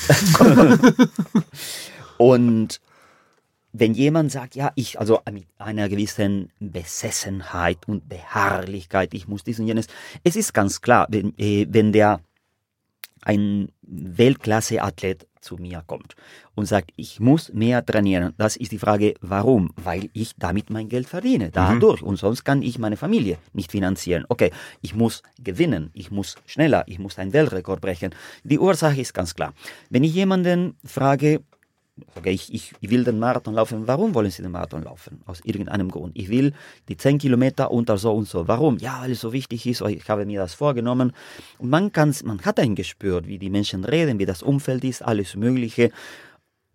und 2.18 2.80
wenn 3.74 3.94
jemand 3.94 4.32
sagt, 4.32 4.56
ja, 4.56 4.72
ich, 4.76 5.00
also 5.00 5.20
mit 5.32 5.46
einer 5.58 5.88
gewissen 5.90 6.52
Besessenheit 6.60 7.78
und 7.88 8.08
Beharrlichkeit, 8.10 9.14
ich 9.14 9.28
muss 9.28 9.44
dies 9.44 9.60
und 9.60 9.68
jenes, 9.68 9.88
es 10.24 10.36
ist 10.36 10.54
ganz 10.54 10.82
klar, 10.82 11.08
wenn, 11.10 11.38
äh, 11.38 11.68
wenn 11.70 11.92
der 11.92 12.22
ein 13.22 13.70
Weltklasse-Athlet 13.82 15.28
zu 15.48 15.56
mir 15.56 15.84
kommt 15.88 16.16
und 16.56 16.66
sagt, 16.66 16.92
ich 16.98 17.20
muss 17.20 17.54
mehr 17.54 17.86
trainieren, 17.86 18.34
das 18.38 18.58
ist 18.58 18.72
die 18.72 18.80
Frage, 18.80 19.14
warum? 19.22 19.72
Weil 19.78 20.10
ich 20.14 20.36
damit 20.38 20.70
mein 20.70 20.90
Geld 20.90 21.08
verdiene, 21.08 21.50
dadurch. 21.52 22.02
Und 22.04 22.18
sonst 22.18 22.44
kann 22.44 22.62
ich 22.62 22.78
meine 22.78 22.98
Familie 22.98 23.38
nicht 23.54 23.72
finanzieren. 23.72 24.26
Okay, 24.28 24.52
ich 24.82 24.94
muss 24.94 25.24
gewinnen, 25.40 25.90
ich 25.94 26.12
muss 26.12 26.36
schneller, 26.46 26.84
ich 26.88 27.00
muss 27.00 27.18
einen 27.18 27.34
Weltrekord 27.34 27.80
brechen. 27.82 28.12
Die 28.44 28.60
Ursache 28.60 29.00
ist 29.00 29.14
ganz 29.14 29.34
klar. 29.34 29.54
Wenn 29.90 30.04
ich 30.04 30.14
jemanden 30.14 30.76
frage, 30.84 31.42
Okay, 32.16 32.32
ich, 32.32 32.54
ich, 32.54 32.74
ich 32.80 32.90
will 32.90 33.04
den 33.04 33.20
Marathon 33.20 33.54
laufen. 33.54 33.88
Warum 33.88 34.14
wollen 34.14 34.30
Sie 34.30 34.42
den 34.42 34.52
Marathon 34.52 34.84
laufen? 34.84 35.22
Aus 35.26 35.42
irgendeinem 35.44 35.90
Grund. 35.90 36.18
Ich 36.18 36.30
will 36.30 36.54
die 36.90 36.98
10 36.98 37.18
Kilometer 37.18 37.72
unter 37.72 37.98
so 37.98 38.14
und 38.14 38.28
so. 38.28 38.48
Warum? 38.48 38.78
Ja, 38.78 39.02
weil 39.02 39.12
es 39.12 39.22
so 39.22 39.34
wichtig 39.34 39.66
ist. 39.66 39.82
Ich 39.82 40.10
habe 40.10 40.26
mir 40.26 40.40
das 40.40 40.54
vorgenommen. 40.54 41.14
Und 41.58 41.70
man, 41.70 41.92
kann's, 41.92 42.24
man 42.24 42.42
hat 42.42 42.60
ein 42.60 42.76
Gespür, 42.76 43.26
wie 43.26 43.40
die 43.40 43.50
Menschen 43.50 43.84
reden, 43.84 44.20
wie 44.20 44.26
das 44.26 44.44
Umfeld 44.44 44.84
ist, 44.84 45.02
alles 45.02 45.36
Mögliche. 45.36 45.92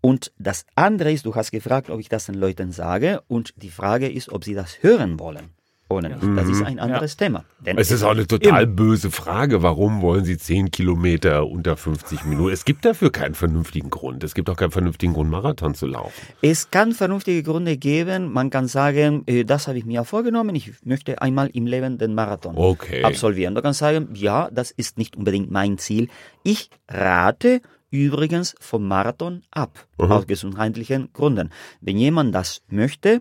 Und 0.00 0.32
das 0.38 0.66
andere 0.74 1.12
ist, 1.12 1.26
du 1.26 1.34
hast 1.34 1.52
gefragt, 1.52 1.88
ob 1.90 2.00
ich 2.00 2.08
das 2.08 2.26
den 2.26 2.34
Leuten 2.34 2.72
sage. 2.72 3.22
Und 3.28 3.54
die 3.56 3.70
Frage 3.70 4.10
ist, 4.10 4.30
ob 4.30 4.44
sie 4.44 4.54
das 4.54 4.82
hören 4.82 5.20
wollen 5.20 5.50
oder 5.92 6.08
nicht. 6.08 6.22
Das 6.36 6.48
ist 6.48 6.62
ein 6.62 6.78
anderes 6.78 7.16
Thema. 7.16 7.44
Denn 7.60 7.78
Es 7.78 7.90
ist 7.90 8.02
auch 8.02 8.10
eine 8.10 8.26
total 8.26 8.66
böse 8.66 9.10
Frage. 9.10 9.62
Warum 9.62 10.02
wollen 10.02 10.24
Sie 10.24 10.36
10 10.38 10.70
Kilometer 10.70 11.46
unter 11.46 11.76
50 11.76 12.24
Minuten? 12.24 12.52
Es 12.52 12.64
gibt 12.64 12.84
dafür 12.84 13.10
keinen 13.12 13.34
vernünftigen 13.34 13.90
Grund. 13.90 14.24
Es 14.24 14.34
gibt 14.34 14.48
auch 14.50 14.56
keinen 14.56 14.70
vernünftigen 14.70 15.12
Grund, 15.12 15.30
Marathon 15.30 15.74
zu 15.74 15.86
laufen. 15.86 16.12
Es 16.42 16.70
kann 16.70 16.92
vernünftige 16.92 17.42
Gründe 17.42 17.76
geben. 17.76 18.32
Man 18.32 18.50
kann 18.50 18.66
sagen, 18.68 19.22
äh, 19.26 19.44
das 19.44 19.68
habe 19.68 19.78
ich 19.78 19.84
mir 19.84 20.04
vorgenommen. 20.04 20.54
Ich 20.54 20.72
möchte 20.84 21.20
einmal 21.22 21.48
im 21.52 21.66
Leben 21.66 21.98
den 21.98 22.14
Marathon 22.14 22.56
Okay. 22.56 23.02
absolvieren. 23.04 23.54
Du 23.54 23.62
kannst 23.62 23.80
sagen, 23.80 24.08
ja, 24.14 24.48
das 24.52 24.70
ist 24.70 24.98
nicht 24.98 25.16
unbedingt 25.16 25.50
mein 25.50 25.78
Ziel. 25.78 26.08
Ich 26.42 26.70
rate 26.88 27.60
übrigens 27.90 28.54
vom 28.58 28.88
Marathon 28.88 29.42
ab, 29.50 29.86
aus 29.98 30.26
gesundheitlichen 30.26 31.10
Gründen. 31.12 31.50
Wenn 31.82 31.98
jemand 31.98 32.34
das 32.34 32.62
möchte, 32.70 33.20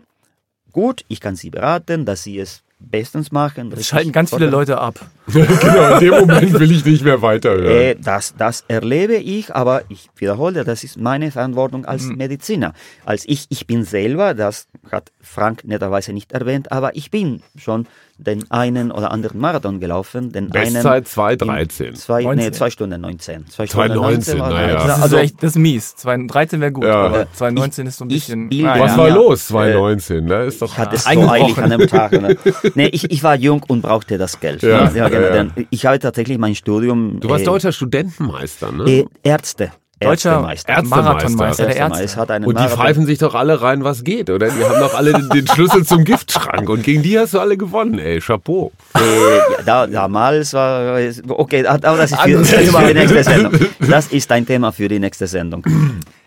gut, 0.72 1.04
ich 1.08 1.20
kann 1.20 1.36
Sie 1.36 1.50
beraten, 1.50 2.04
dass 2.04 2.22
Sie 2.22 2.38
es 2.38 2.62
bestens 2.78 3.30
machen. 3.32 3.70
Das 3.70 3.86
schalten 3.86 4.12
ganz 4.12 4.30
viele. 4.30 4.46
Leute 4.46 4.78
ab. 4.78 4.98
genau, 5.32 5.94
in 5.94 6.00
dem 6.00 6.10
Moment 6.20 6.52
will 6.58 6.70
ich 6.72 6.84
nicht 6.84 7.04
mehr 7.04 7.22
weiterhören. 7.22 7.66
Äh, 7.70 7.96
das, 7.96 8.34
das 8.36 8.64
erlebe 8.68 9.14
ich, 9.14 9.54
aber 9.54 9.82
ich 9.88 10.08
wiederhole, 10.16 10.64
das 10.64 10.82
ist 10.84 10.98
meine 10.98 11.30
Verantwortung 11.30 11.84
als 11.84 12.04
Mediziner. 12.04 12.72
Als 13.04 13.24
ich, 13.26 13.46
ich 13.48 13.66
bin 13.66 13.84
selber, 13.84 14.34
das 14.34 14.66
hat 14.90 15.12
Frank 15.20 15.64
netterweise 15.64 16.12
nicht 16.12 16.32
erwähnt, 16.32 16.72
aber 16.72 16.96
ich 16.96 17.10
bin 17.10 17.42
schon 17.56 17.86
den 18.18 18.48
einen 18.52 18.92
oder 18.92 19.10
anderen 19.10 19.40
Marathon 19.40 19.80
gelaufen. 19.80 20.30
Den 20.32 20.48
Bestzeit 20.50 21.06
einen 21.18 21.38
2,13. 21.40 21.84
in 21.86 21.94
Zwei, 21.96 22.20
nee, 22.20 22.26
19. 22.26 22.52
zwei 22.52 22.70
Stunden 22.70 23.00
19. 23.00 23.46
Zwei 23.48 23.64
2,19, 23.64 24.38
war- 24.38 24.50
naja. 24.50 24.74
Das 24.74 24.96
ist 24.98 25.02
Also, 25.02 25.16
echt, 25.16 25.42
das 25.42 25.50
ist 25.52 25.58
mies. 25.58 25.94
13 25.96 26.60
wäre 26.60 26.70
gut, 26.72 26.84
Ja. 26.84 27.02
aber 27.06 27.26
219 27.32 27.86
ist 27.86 27.96
so 27.98 28.04
ein 28.04 28.10
Ich 28.10 28.26
bisschen. 28.26 28.48
bilde 28.48 28.64
naja. 28.64 28.82
Was 28.84 28.90
Ja. 28.92 28.98
war 28.98 29.10
los? 29.10 29.46
2019, 29.48 30.24
ne? 30.24 30.44
Ist 30.44 30.62
doch 30.62 30.70
ich 30.72 30.78
hatte 30.78 30.96
es 30.96 31.04
so 31.04 31.10
eilig 31.28 31.58
an 31.58 31.70
dem 31.70 31.86
Tag. 31.88 32.12
Ne? 32.12 32.36
Nee, 32.74 32.86
ich, 32.92 33.10
ich 33.10 33.22
war 33.24 33.34
jung 33.34 33.62
und 33.66 33.82
brauchte 33.82 34.18
das 34.18 34.38
Geld. 34.38 34.62
Ja, 34.62 34.90
ne? 34.90 35.11
Genau. 35.20 35.28
ja, 35.28 35.34
ja. 35.36 35.42
Denn 35.44 35.66
Ich 35.70 35.86
habe 35.86 35.98
tatsächlich 35.98 36.38
mein 36.38 36.54
Studium. 36.54 37.20
Du 37.20 37.28
warst 37.30 37.42
äh, 37.42 37.46
deutscher 37.46 37.72
Studentenmeister, 37.72 38.72
ne? 38.72 38.84
äh, 38.90 39.04
Ärzte. 39.22 39.70
Deutscher 40.00 40.30
Ärztemeister. 40.48 40.82
Marathonmeister 40.82 41.66
der. 41.66 41.76
Ärzte. 41.76 42.16
hat 42.20 42.30
einen 42.32 42.44
Und 42.44 42.58
die 42.58 42.62
Marathon- 42.64 42.76
pfeifen 42.76 43.06
sich 43.06 43.18
doch 43.20 43.36
alle 43.36 43.62
rein, 43.62 43.84
was 43.84 44.02
geht, 44.02 44.30
oder? 44.30 44.48
Die 44.48 44.64
haben 44.64 44.80
doch 44.80 44.94
alle 44.94 45.12
den, 45.12 45.28
den 45.28 45.46
Schlüssel 45.46 45.86
zum 45.86 46.02
Giftschrank 46.02 46.68
und 46.68 46.82
gegen 46.82 47.02
die 47.04 47.16
hast 47.16 47.34
du 47.34 47.38
alle 47.38 47.56
gewonnen, 47.56 48.00
ey. 48.00 48.18
Chapeau. 48.20 48.72
Äh, 48.96 48.98
ja, 49.38 49.42
da, 49.64 49.86
damals 49.86 50.54
war 50.54 50.98
es- 50.98 51.22
okay, 51.28 51.64
aber 51.64 51.78
das 51.98 52.10
ist 52.10 52.20
für, 52.20 52.32
das 52.32 52.50
ist 52.52 52.64
Thema. 52.64 52.80
für 52.80 52.86
die 52.88 52.94
nächste 52.94 53.22
Sendung. 53.22 53.52
Das 53.78 54.06
ist 54.08 54.32
ein 54.32 54.44
Thema 54.44 54.72
für 54.72 54.88
die 54.88 54.98
nächste 54.98 55.28
Sendung. 55.28 55.64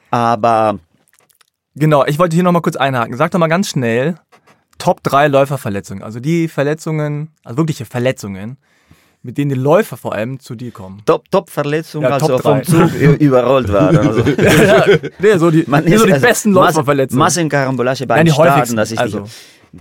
Aber 0.10 0.80
Genau, 1.78 2.06
ich 2.06 2.18
wollte 2.18 2.36
hier 2.36 2.44
nochmal 2.46 2.62
kurz 2.62 2.78
einhaken. 2.78 3.18
Sag 3.18 3.32
doch 3.32 3.40
mal 3.40 3.48
ganz 3.50 3.68
schnell, 3.68 4.16
Top 4.78 5.04
3 5.04 5.28
Läuferverletzungen. 5.28 6.04
Also 6.04 6.20
die 6.20 6.48
Verletzungen, 6.48 7.30
also 7.44 7.58
wirkliche 7.58 7.86
Verletzungen, 7.86 8.58
mit 9.26 9.38
denen 9.40 9.50
die 9.50 9.56
Läufer 9.56 9.98
vor 9.98 10.14
allem 10.14 10.40
zu 10.40 10.54
dir 10.56 10.72
kommen. 10.72 11.02
Top, 11.06 11.30
Top 11.32 11.50
Verletzung, 11.50 12.04
Ja, 12.04 12.10
also 12.10 12.28
Top 12.28 12.42
vom. 12.42 12.64
Zug 12.64 12.94
überrollt 12.94 13.72
waren. 13.74 13.98
Also, 14.06 14.22
ja, 14.22 14.86
nee, 15.20 15.38
so 15.38 15.50
die, 15.50 15.64
man 15.68 15.84
die, 15.84 15.98
so 15.98 16.06
die 16.06 16.14
also 16.14 16.28
besten 16.28 16.52
Läuferverletzungen. 16.52 17.20
Massenkarambolage 17.20 18.06
Nein, 18.06 18.26
die 18.26 18.32
Starten, 18.32 18.52
häufigsten, 18.52 18.78
das 18.78 18.92
ist 18.92 19.00
also. 19.00 19.22
die, 19.22 19.30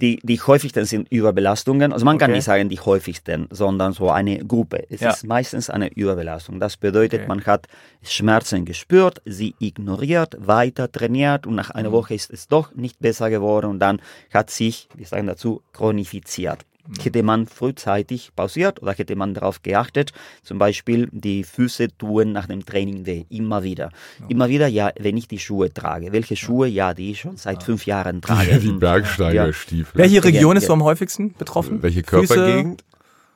die, 0.00 0.18
die 0.22 0.40
häufigsten 0.40 0.85
sind 0.85 1.09
Überbelastungen. 1.11 1.92
Also 1.92 2.04
man 2.04 2.18
kann 2.18 2.30
Okay. 2.30 2.38
nicht 2.38 2.44
sagen 2.44 2.68
die 2.68 2.80
häufigsten, 2.80 3.46
sondern 3.50 3.92
so 3.92 4.11
eine 4.11 4.44
Gruppe. 4.44 4.85
Es 4.90 5.00
Ja. 5.00 5.11
ist 5.11 5.24
meistens 5.24 5.70
eine 5.70 5.92
Überbelastung. 5.94 6.59
Das 6.59 6.76
bedeutet, 6.76 7.20
Okay. 7.20 7.28
man 7.28 7.44
hat 7.46 7.68
Schmerzen 8.02 8.64
gespürt, 8.64 9.22
sie 9.24 9.54
ignoriert, 9.61 10.37
weiter 10.38 10.90
trainiert 10.90 11.46
und 11.46 11.54
nach 11.54 11.68
Mhm. 11.70 11.76
einer 11.78 11.92
Woche 11.92 12.14
ist 12.14 12.30
es 12.33 12.48
doch 12.48 12.74
nicht 12.74 12.98
besser 12.98 13.30
geworden 13.30 13.66
und 13.66 13.78
dann 13.78 14.00
hat 14.33 14.50
sich, 14.50 14.88
wir 14.94 15.07
sagen 15.07 15.26
dazu, 15.28 15.62
chronifiziert. 15.72 16.64
Mhm. 16.87 17.03
Hätte 17.03 17.23
man 17.23 17.47
frühzeitig 17.47 18.31
pausiert 18.37 18.83
oder 18.83 18.92
hätte 18.92 19.16
man 19.16 19.35
darauf 19.35 19.62
geachtet, 19.62 20.12
zum 20.42 20.59
Beispiel 20.59 21.09
die 21.12 21.44
Füße 21.44 21.97
tun 21.97 22.33
nach 22.33 22.47
dem 22.47 22.64
Training 22.66 23.07
weh, 23.07 23.25
immer 23.31 23.62
wieder. 23.62 23.90
Immer 24.29 24.49
wieder, 24.49 24.66
ja, 24.66 24.90
wenn 24.99 25.16
ich 25.16 25.29
die 25.29 25.38
Schuhe 25.38 25.73
trage. 25.73 26.12
Welche 26.12 26.37
Schuhe? 26.37 26.68
Ja, 26.68 26.92
die 26.94 27.12
ich 27.12 27.20
schon 27.20 27.37
seit 27.37 27.62
fünf 27.62 27.87
Jahren 27.87 28.20
trage. 28.20 28.59
Die 28.64 28.73
Bergsteigerstiefel. 28.73 29.99
Welche 29.99 30.25
Region 30.25 30.57
Ja, 30.57 30.59
ist 30.59 30.66
so 30.66 30.73
am 30.73 30.83
häufigsten 30.83 31.35
betroffen? 31.35 31.83
Welche 31.83 32.03
Füße, 32.03 32.35
Körpergegend? 32.35 32.85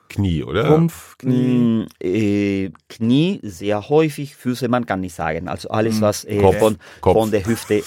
Knie, 0.08 0.42
oder? 0.42 0.68
Rumpf, 0.70 1.16
Knie. 1.18 1.34
Mm, 1.58 1.86
äh, 2.00 2.70
Knie 2.88 3.40
sehr 3.42 3.88
häufig, 3.88 4.34
Füße 4.34 4.68
man 4.68 4.86
kann 4.86 5.00
nicht 5.00 5.14
sagen. 5.14 5.48
Also 5.48 5.68
alles, 5.68 6.00
was 6.00 6.24
äh, 6.24 6.38
Kopf. 6.38 6.58
von, 6.58 6.76
Kopf. 7.00 7.14
von 7.14 7.30
der 7.30 7.44
Hüfte, 7.44 7.82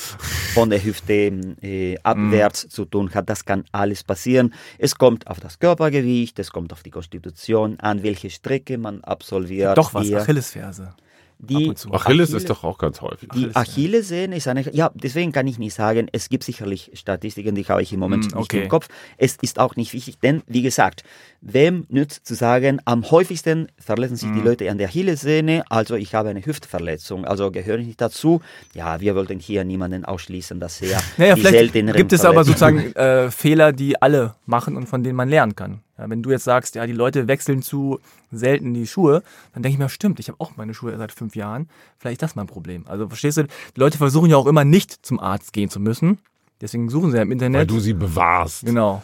von 0.54 0.70
der 0.70 0.84
Hüfte 0.84 1.14
äh, 1.62 1.98
abwärts 2.04 2.68
zu 2.70 2.86
tun 2.86 3.14
hat, 3.14 3.30
das 3.30 3.46
kann 3.46 3.66
alles 3.72 4.04
passieren. 4.04 4.54
Es 4.78 4.96
kommt 4.96 5.28
auf 5.28 5.40
das 5.40 5.60
Körpergewicht, 5.60 6.38
es 6.40 6.52
kommt 6.52 6.74
auf 6.74 6.84
die 6.84 6.92
Konstitution 6.92 7.80
an, 7.80 8.04
welche 8.04 8.30
Strecke 8.30 8.78
man 8.78 9.04
absolviert. 9.04 9.78
Doch 9.78 9.94
was, 9.94 10.08
Wie- 10.08 10.16
Achillesferse. 10.16 10.94
Die. 11.42 11.70
Achilles 11.70 11.86
Achille- 11.92 12.38
ist 12.38 12.50
doch 12.50 12.64
auch 12.64 12.78
ganz 12.78 13.02
häufig. 13.02 13.30
Die 13.36 13.50
Achillessehne 13.56 14.36
ist 14.36 14.48
eine, 14.48 14.62
ja, 14.74 14.92
deswegen 14.94 15.32
kann 15.32 15.48
ich 15.48 15.58
nicht 15.60 15.74
sagen, 15.74 16.08
es 16.12 16.30
gibt 16.30 16.44
sicherlich 16.44 16.92
Statistiken, 16.94 17.56
die 17.56 17.64
habe 17.66 17.82
ich 17.82 17.92
im 17.94 18.00
Moment 18.00 18.24
Mm, 18.26 18.38
nicht 18.38 18.54
okay. 18.54 18.64
im 18.64 18.70
Kopf. 18.70 18.88
Es 19.18 19.38
ist 19.42 19.60
auch 19.60 19.76
nicht 19.76 19.94
wichtig, 19.94 20.20
denn, 20.20 20.44
wie 20.48 20.62
gesagt, 20.62 21.04
wem 21.42 21.86
nützt 21.90 22.26
zu 22.26 22.36
sagen, 22.36 22.80
am 22.86 23.10
häufigsten 23.10 23.68
verletzen 23.80 24.16
sich 24.16 24.30
Mm. 24.30 24.36
die 24.36 24.42
Leute 24.42 24.70
an 24.72 24.78
der 24.78 24.88
Achillessehne, 24.90 25.64
also 25.70 25.96
ich 25.96 26.14
habe 26.14 26.30
eine 26.30 26.46
Hüftverletzung, 26.46 27.26
also 27.26 27.52
gehöre 27.52 27.80
ich 27.80 27.88
nicht 27.88 28.02
dazu. 28.02 28.42
Ja, 28.74 29.00
wir 29.00 29.16
wollten 29.16 29.40
hier 29.40 29.64
niemanden 29.64 30.06
ausschließen, 30.06 30.60
dass 30.60 30.82
er 30.82 31.00
Naja, 31.18 31.36
die 31.36 31.42
vielleicht 31.42 31.58
selteneren 31.58 31.98
gibt 31.98 32.14
es 32.14 32.24
aber 32.26 32.44
sozusagen 32.44 32.94
äh, 32.96 33.32
Fehler, 33.32 33.74
die 33.74 34.02
alle 34.02 34.36
machen 34.46 34.76
und 34.78 34.88
von 34.88 35.04
denen 35.04 35.16
man 35.16 35.30
lernen 35.30 35.56
kann. 35.56 35.82
Ja, 35.98 36.10
wenn 36.10 36.24
du 36.24 36.32
jetzt 36.32 36.46
sagst, 36.46 36.76
ja, 36.76 36.86
die 36.88 36.94
Leute 36.94 37.28
wechseln 37.28 37.62
zu 37.62 38.00
selten 38.32 38.74
die 38.74 38.88
Schuhe, 38.88 39.24
dann 39.54 39.62
denke 39.62 39.74
ich 39.76 39.80
mir, 39.80 39.90
stimmt, 39.90 40.20
ich 40.20 40.30
habe 40.30 40.40
auch 40.40 40.56
meine 40.58 40.74
Schuhe 40.74 40.98
seit 40.98 41.12
fünf 41.12 41.36
Jahren. 41.36 41.70
Vielleicht 41.98 42.22
ist 42.22 42.30
das 42.30 42.36
mein 42.36 42.48
Problem. 42.48 42.86
Also 42.88 43.08
verstehst 43.08 43.38
du, 43.38 43.44
die 43.44 43.80
Leute 43.80 43.98
versuchen 43.98 44.30
ja 44.30 44.38
auch 44.38 44.48
immer 44.48 44.64
nicht 44.64 45.06
zum 45.06 45.20
Arzt 45.20 45.54
gehen 45.54 45.70
zu 45.70 45.80
müssen. 45.80 46.20
Deswegen 46.62 46.90
suchen 46.90 47.12
sie 47.12 47.18
ja 47.18 47.24
im 47.24 47.30
Weil 47.30 47.34
Internet. 47.34 47.70
du 47.70 47.80
sie 47.80 47.94
bewahrst. 47.94 48.66
genau. 48.66 49.02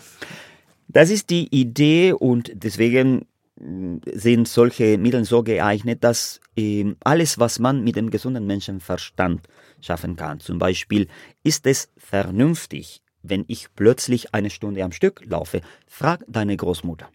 Das 0.87 1.09
ist 1.09 1.29
die 1.29 1.53
Idee 1.53 2.13
und 2.13 2.51
deswegen 2.53 3.25
mh, 3.59 3.99
sind 4.13 4.47
solche 4.47 4.97
Mittel 4.97 5.25
so 5.25 5.43
geeignet, 5.43 6.03
dass 6.03 6.39
ähm, 6.55 6.95
alles, 7.03 7.37
was 7.39 7.59
man 7.59 7.83
mit 7.83 7.95
dem 7.97 8.09
gesunden 8.09 8.45
Menschenverstand 8.47 9.41
schaffen 9.81 10.15
kann, 10.15 10.39
zum 10.39 10.59
Beispiel, 10.59 11.07
ist 11.43 11.67
es 11.67 11.89
vernünftig, 11.97 13.01
wenn 13.29 13.45
ich 13.47 13.67
plötzlich 13.75 14.33
eine 14.33 14.49
Stunde 14.49 14.83
am 14.83 14.91
Stück 14.91 15.21
laufe, 15.25 15.61
frag 15.87 16.23
deine 16.27 16.55
Großmutter. 16.57 17.07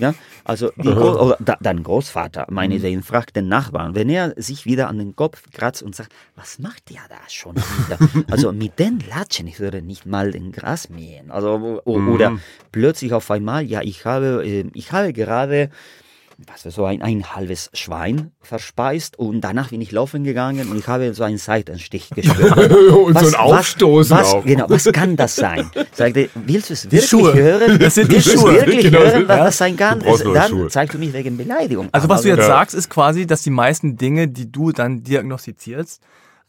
Ja, 0.00 0.12
also 0.44 0.70
die 0.76 0.88
Gro 0.88 1.12
oder 1.26 1.36
da, 1.38 1.56
dein 1.60 1.84
Großvater, 1.84 2.46
meinetwegen, 2.50 3.02
fragt 3.04 3.36
den 3.36 3.46
Nachbarn, 3.48 3.94
wenn 3.94 4.08
er 4.08 4.34
sich 4.36 4.66
wieder 4.66 4.88
an 4.88 4.98
den 4.98 5.14
Kopf 5.14 5.44
kratzt 5.52 5.84
und 5.84 5.94
sagt, 5.94 6.12
was 6.34 6.58
macht 6.58 6.90
der 6.90 7.02
da 7.08 7.16
schon 7.28 7.54
wieder? 7.56 7.98
Also 8.30 8.52
mit 8.52 8.78
den 8.80 8.98
Latschen, 9.08 9.46
ich 9.46 9.60
würde 9.60 9.82
nicht 9.82 10.04
mal 10.04 10.32
den 10.32 10.50
Gras 10.50 10.90
mähen. 10.90 11.30
Also, 11.30 11.80
o- 11.84 11.92
oder 11.92 12.38
plötzlich 12.72 13.12
auf 13.12 13.30
einmal, 13.30 13.62
ja, 13.64 13.82
ich 13.82 14.04
habe, 14.04 14.42
äh, 14.44 14.64
ich 14.74 14.90
habe 14.90 15.12
gerade 15.12 15.70
was 16.48 16.62
so 16.74 16.84
ein, 16.84 17.00
ein 17.02 17.34
halbes 17.36 17.70
Schwein 17.74 18.32
verspeist 18.40 19.18
und 19.18 19.40
danach 19.42 19.68
bin 19.70 19.80
ich 19.80 19.92
laufen 19.92 20.24
gegangen 20.24 20.68
und 20.68 20.76
ich 20.78 20.88
habe 20.88 21.14
so 21.14 21.22
einen 21.24 21.38
Seitenstich 21.38 22.10
gespürt. 22.14 22.72
Und 22.72 23.18
so 23.18 23.26
ein 23.26 23.34
Aufstoßen 23.36 24.16
was, 24.16 24.32
auch. 24.34 24.44
Genau, 24.44 24.66
was 24.68 24.84
kann 24.92 25.16
das 25.16 25.36
sein? 25.36 25.70
Sagte, 25.92 26.28
willst 26.34 26.70
du 26.70 26.74
es 26.74 26.84
wirklich 26.86 27.06
Schuhe. 27.08 27.34
hören? 27.34 27.78
Das 27.78 27.94
sind 27.94 28.10
die 28.10 28.16
willst 28.16 28.26
du 28.28 28.32
es 28.32 28.40
Schuhe. 28.40 28.54
wirklich 28.54 28.80
Genau, 28.82 28.98
hören, 28.98 29.28
was 29.28 29.36
ja. 29.38 29.44
das 29.44 29.58
sein 29.58 29.76
kann? 29.76 29.98
Neue 30.00 30.34
Dann 30.34 30.50
Schuhe. 30.50 30.68
zeigst 30.68 30.94
du 30.94 30.98
mich 30.98 31.12
wegen 31.12 31.36
Beleidigung. 31.36 31.88
Also 31.92 32.08
was 32.08 32.22
du 32.22 32.28
jetzt 32.28 32.38
Ja. 32.38 32.46
sagst, 32.46 32.74
ist 32.74 32.90
quasi, 32.90 33.26
dass 33.26 33.42
die 33.42 33.50
meisten 33.50 33.96
Dinge, 33.96 34.26
die 34.28 34.50
du 34.50 34.72
dann 34.72 35.02
diagnostizierst, 35.04 36.00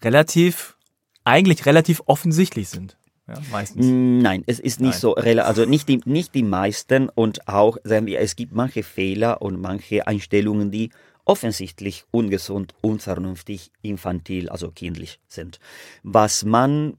relativ, 0.04 0.76
eigentlich 1.24 1.66
relativ 1.66 2.02
offensichtlich 2.06 2.70
sind. 2.70 2.98
Ja, 3.28 3.42
meistens. 3.52 3.86
Nein, 3.88 4.44
es 4.46 4.60
ist 4.60 4.80
nicht 4.80 4.92
Nein. 4.92 5.00
so, 5.00 5.16
also 5.16 5.66
nicht 5.66 5.90
die, 5.90 6.00
nicht 6.06 6.36
die 6.36 6.44
meisten 6.44 7.10
und 7.10 7.48
auch, 7.48 7.78
sagen 7.84 8.06
wir, 8.06 8.20
es 8.20 8.36
gibt 8.36 8.54
manche 8.54 8.84
Fehler 8.84 9.42
und 9.42 9.60
manche 9.60 10.06
Einstellungen, 10.06 10.70
die 10.70 10.92
offensichtlich 11.26 12.06
ungesund, 12.12 12.76
unvernünftig, 12.82 13.72
infantil, 13.82 14.50
also 14.50 14.70
kindlich 14.70 15.20
sind. 15.28 15.60
Was 16.04 16.46
man 16.46 16.98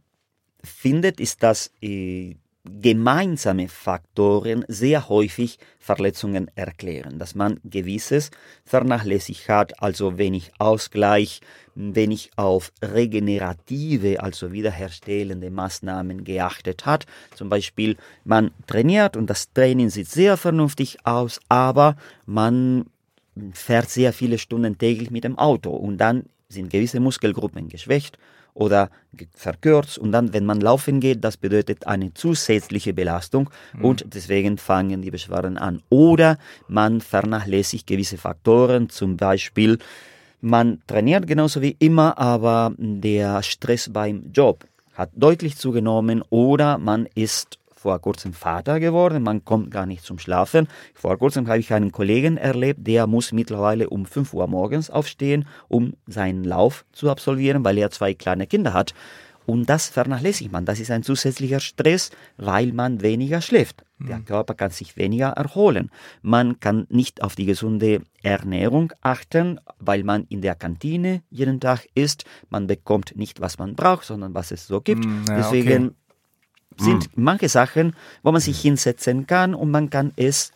findet, 0.65 1.21
ist, 1.21 1.45
dass 1.45 1.71
äh, 1.81 2.35
gemeinsame 2.81 3.69
Faktoren 3.69 4.65
sehr 4.69 5.09
häufig 5.09 5.59
Verletzungen 5.79 6.51
erklären, 6.55 7.19
dass 7.19 7.35
man 7.35 7.61
gewisses 7.65 8.31
vernachlässigt 8.65 9.49
hat, 9.49 9.83
also 9.83 10.19
wenig 10.19 10.53
Ausgleich, 10.59 11.41
wenig 11.75 12.31
auf 12.37 12.73
regenerative, 12.83 14.23
also 14.23 14.53
wiederherstellende 14.53 15.51
Maßnahmen 15.51 16.25
geachtet 16.25 16.87
hat. 16.87 17.07
Zum 17.35 17.49
Beispiel, 17.49 17.97
man 18.25 18.51
trainiert 18.67 19.17
und 19.17 19.29
das 19.29 19.53
Training 19.53 19.91
sieht 19.91 20.09
sehr 20.09 20.37
vernünftig 20.37 20.99
aus, 21.05 21.41
aber 21.49 21.97
man 22.25 22.87
fährt 23.53 23.91
sehr 23.91 24.13
viele 24.13 24.39
Stunden 24.39 24.79
täglich 24.79 25.11
mit 25.11 25.25
dem 25.25 25.39
Auto 25.39 25.71
und 25.71 25.99
dann 25.99 26.25
sind 26.49 26.71
gewisse 26.71 27.01
Muskelgruppen 27.01 27.69
geschwächt 27.69 28.19
oder 28.57 28.91
verkürzt. 29.35 29.99
Und 29.99 30.13
dann, 30.13 30.33
wenn 30.33 30.45
man 30.45 30.61
laufen 30.61 30.99
geht, 30.99 31.23
das 31.23 31.37
bedeutet 31.37 31.87
eine 31.87 32.13
zusätzliche 32.15 32.93
Belastung. 32.93 33.51
Und 33.81 34.05
deswegen 34.15 34.59
fangen 34.59 35.03
die 35.03 35.11
Beschwerden 35.11 35.59
an. 35.59 35.83
Oder 35.91 36.39
man 36.67 37.01
vernachlässigt 37.01 37.87
gewisse 37.87 38.17
Faktoren, 38.17 38.89
zum 38.89 39.17
Beispiel 39.17 39.79
man 40.41 40.81
trainiert 40.87 41.27
genauso 41.27 41.63
wie 41.63 41.77
immer, 41.79 42.19
aber 42.19 42.73
der 42.79 43.43
Stress 43.43 43.91
beim 43.93 44.31
Job 44.33 44.65
hat 44.95 45.11
deutlich 45.15 45.57
zugenommen. 45.57 46.23
Oder 46.31 46.79
man 46.79 47.07
ist 47.15 47.59
vor 47.77 48.01
kurzem 48.01 48.33
Vater 48.33 48.81
geworden, 48.81 49.23
man 49.23 49.45
kommt 49.45 49.71
gar 49.71 49.87
nicht 49.87 50.03
zum 50.03 50.19
Schlafen. 50.19 50.67
Vor 50.95 51.17
kurzem 51.19 51.47
habe 51.47 51.59
ich 51.59 51.73
einen 51.73 51.93
Kollegen 51.93 52.37
erlebt, 52.37 52.87
der 52.87 53.07
muss 53.07 53.33
mittlerweile 53.33 53.91
um 53.91 54.07
5 54.07 54.33
Uhr 54.35 54.47
morgens 54.49 54.91
aufstehen, 54.91 55.47
um 55.69 55.95
seinen 56.07 56.45
Lauf 56.45 56.85
zu 56.93 57.11
absolvieren, 57.11 57.65
weil 57.65 57.79
er 57.79 57.91
zwei 57.91 58.15
kleine 58.15 58.47
Kinder 58.47 58.73
hat. 58.73 58.95
Und 59.45 59.71
das 59.71 59.89
vernachlässigt 59.89 60.51
man. 60.51 60.65
Das 60.65 60.81
ist 60.81 60.91
ein 60.91 61.05
zusätzlicher 61.05 61.61
Stress, 61.61 62.11
weil 62.37 62.73
man 62.73 63.01
weniger 63.01 63.41
schläft. 63.41 63.85
Der 63.99 64.21
Körper 64.21 64.55
kann 64.55 64.71
sich 64.71 64.97
weniger 64.99 65.29
erholen. 65.29 65.91
Man 66.21 66.61
kann 66.61 66.87
nicht 66.91 67.23
auf 67.23 67.35
die 67.35 67.47
gesunde 67.47 68.03
Ernährung 68.23 68.93
achten, 69.01 69.59
weil 69.79 70.05
man 70.05 70.27
in 70.29 70.43
der 70.43 70.55
Kantine 70.55 71.23
jeden 71.31 71.61
Tag 71.61 71.87
isst. 71.95 72.25
Man 72.51 72.67
bekommt 72.67 73.17
nicht, 73.17 73.41
was 73.41 73.59
man 73.59 73.75
braucht, 73.75 74.05
sondern 74.05 74.35
was 74.35 74.51
es 74.51 74.67
so 74.67 74.83
gibt. 74.83 75.07
Mm, 75.07 75.25
ja, 75.29 75.37
Deswegen 75.39 75.87
okay. 75.87 75.97
Sind 76.79 77.11
manche 77.17 77.49
Sachen, 77.49 77.95
wo 78.23 78.33
man 78.33 78.41
sich 78.41 78.61
hinsetzen 78.61 79.27
kann 79.27 79.55
und 79.55 79.71
man 79.71 79.91
kann 79.91 80.13
es 80.17 80.53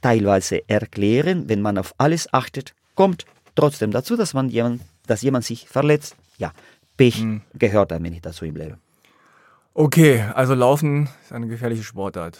teilweise 0.00 0.68
erklären, 0.68 1.48
wenn 1.48 1.60
man 1.60 1.78
auf 1.78 1.94
alles 1.98 2.32
achtet, 2.32 2.74
kommt 2.94 3.26
trotzdem 3.54 3.90
dazu, 3.90 4.16
dass 4.16 4.34
man 4.34 4.48
jemand, 4.48 4.82
dass 5.06 5.22
jemand 5.22 5.44
sich 5.44 5.68
verletzt. 5.68 6.16
Ja, 6.38 6.52
Pech 6.96 7.24
gehört 7.54 7.92
ein 7.92 8.04
wenig 8.04 8.22
dazu 8.22 8.44
im 8.44 8.56
Leben. 8.56 8.78
Okay, 9.74 10.24
also 10.34 10.54
Laufen 10.54 11.08
ist 11.22 11.32
eine 11.32 11.46
gefährliche 11.46 11.82
Sportart. 11.82 12.38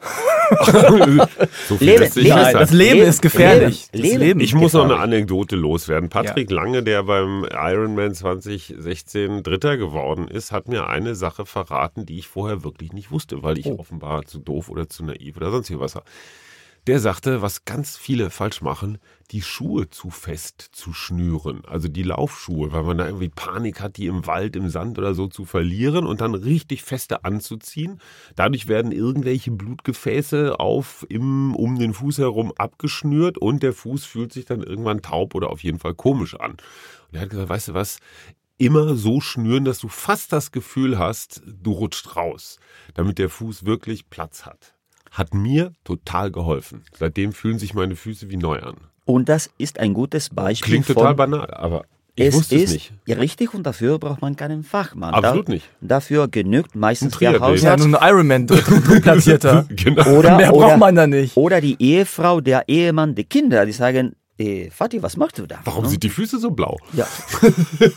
So 1.68 1.76
viel 1.76 1.88
Leben- 1.90 2.10
Leben- 2.14 2.28
Nein, 2.28 2.52
das 2.54 2.70
Leben 2.72 2.94
Leben- 2.98 3.08
ist 3.08 3.22
gefährlich. 3.22 3.88
Leben- 3.92 4.02
Das 4.02 4.10
Leben- 4.12 4.20
Leben. 4.20 4.40
Ich 4.40 4.54
muss 4.54 4.72
noch 4.72 4.82
eine 4.82 4.94
gefährlich. 4.94 5.14
Anekdote 5.16 5.56
loswerden. 5.56 6.08
Patrick 6.08 6.50
Lange, 6.50 6.82
der 6.82 7.02
beim 7.04 7.44
Ironman 7.50 8.14
2016 8.14 9.42
Dritter 9.42 9.76
geworden 9.76 10.28
ist, 10.28 10.52
hat 10.52 10.68
mir 10.68 10.86
eine 10.88 11.14
Sache 11.14 11.46
verraten, 11.46 12.06
die 12.06 12.18
ich 12.18 12.28
vorher 12.28 12.64
wirklich 12.64 12.92
nicht 12.92 13.10
wusste, 13.10 13.42
weil 13.42 13.58
ich 13.58 13.66
Oh. 13.66 13.78
offenbar 13.78 14.24
zu 14.26 14.38
doof 14.38 14.68
oder 14.68 14.88
zu 14.88 15.04
naiv 15.04 15.36
oder 15.36 15.50
sonst 15.50 15.72
was 15.78 15.94
war. 15.94 16.04
Der 16.88 16.98
sagte, 16.98 17.42
was 17.42 17.64
ganz 17.64 17.96
viele 17.96 18.28
falsch 18.28 18.60
machen, 18.60 18.98
die 19.30 19.40
Schuhe 19.40 19.88
zu 19.88 20.10
fest 20.10 20.70
zu 20.72 20.92
schnüren. 20.92 21.62
Also 21.64 21.86
die 21.86 22.02
Laufschuhe, 22.02 22.72
weil 22.72 22.82
man 22.82 22.98
da 22.98 23.06
irgendwie 23.06 23.28
Panik 23.28 23.80
hat, 23.80 23.98
die 23.98 24.06
im 24.06 24.26
Wald, 24.26 24.56
im 24.56 24.68
Sand 24.68 24.98
oder 24.98 25.14
so 25.14 25.28
zu 25.28 25.44
verlieren 25.44 26.04
und 26.06 26.20
dann 26.20 26.34
richtig 26.34 26.82
feste 26.82 27.24
anzuziehen. 27.24 28.00
Dadurch 28.34 28.66
werden 28.66 28.90
irgendwelche 28.90 29.52
Blutgefäße 29.52 30.58
auf, 30.58 31.06
im, 31.08 31.54
um 31.54 31.78
den 31.78 31.94
Fuß 31.94 32.18
herum 32.18 32.52
abgeschnürt 32.56 33.38
und 33.38 33.62
der 33.62 33.74
Fuß 33.74 34.04
fühlt 34.04 34.32
sich 34.32 34.46
dann 34.46 34.64
irgendwann 34.64 35.02
taub 35.02 35.36
oder 35.36 35.50
auf 35.50 35.62
jeden 35.62 35.78
Fall 35.78 35.94
komisch 35.94 36.34
an. 36.34 36.52
Und 36.52 37.12
er 37.12 37.20
hat 37.20 37.30
gesagt, 37.30 37.48
weißt 37.48 37.68
du 37.68 37.74
was? 37.74 38.00
Immer 38.58 38.96
so 38.96 39.20
schnüren, 39.20 39.64
dass 39.64 39.78
du 39.78 39.86
fast 39.86 40.32
das 40.32 40.50
Gefühl 40.50 40.98
hast, 40.98 41.42
du 41.46 41.70
rutscht 41.70 42.16
raus, 42.16 42.58
damit 42.94 43.18
der 43.18 43.28
Fuß 43.28 43.66
wirklich 43.66 44.10
Platz 44.10 44.46
hat 44.46 44.74
hat 45.12 45.32
mir 45.34 45.72
total 45.84 46.30
geholfen. 46.30 46.82
Seitdem 46.98 47.32
fühlen 47.32 47.58
sich 47.58 47.72
meine 47.74 47.94
Füße 47.96 48.28
wie 48.30 48.36
neu 48.36 48.58
an. 48.60 48.74
Und 49.04 49.28
das 49.28 49.50
ist 49.58 49.78
ein 49.78 49.94
gutes 49.94 50.30
Beispiel 50.30 50.66
Klingt 50.72 50.86
von, 50.86 50.94
total 50.96 51.14
banal, 51.14 51.52
aber 51.54 51.84
ich 52.14 52.26
es 52.26 52.34
wusste 52.34 52.56
ist 52.56 52.64
es 52.64 52.72
nicht. 52.72 52.92
Ja, 53.06 53.16
richtig 53.16 53.54
und 53.54 53.62
dafür 53.64 53.98
braucht 53.98 54.20
man 54.22 54.36
keinen 54.36 54.64
Fachmann. 54.64 55.14
Absolut 55.14 55.48
da, 55.48 55.52
nicht. 55.52 55.68
Dafür 55.80 56.28
genügt 56.28 56.74
meistens 56.74 57.14
Ein 57.14 57.18
der 57.32 57.38
Triathlet. 57.40 57.62
ja, 57.62 57.76
nur 57.76 58.00
ein 58.02 58.08
Ironman, 58.10 58.46
drittplatzierter. 58.46 59.66
Genau. 59.76 60.06
oder, 60.18 60.36
Mehr 60.36 60.52
oder, 60.54 60.66
braucht 60.68 60.78
man 60.78 60.94
da 60.94 61.06
nicht. 61.06 61.36
oder 61.36 61.60
die 61.60 61.76
Ehefrau, 61.78 62.40
der 62.40 62.68
Ehemann, 62.68 63.14
die 63.14 63.24
Kinder, 63.24 63.64
die 63.66 63.72
sagen, 63.72 64.14
äh, 64.38 64.70
Vati, 64.70 65.02
was 65.02 65.16
machst 65.16 65.38
du 65.38 65.46
da? 65.46 65.60
Warum 65.64 65.84
Ne? 65.84 65.90
sind 65.90 66.02
die 66.02 66.08
Füße 66.10 66.38
so 66.38 66.50
blau? 66.50 66.78
ja. 66.92 67.06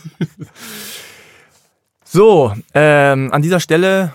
So, 2.04 2.52
ähm, 2.72 3.32
an 3.32 3.42
dieser 3.42 3.60
Stelle, 3.60 4.12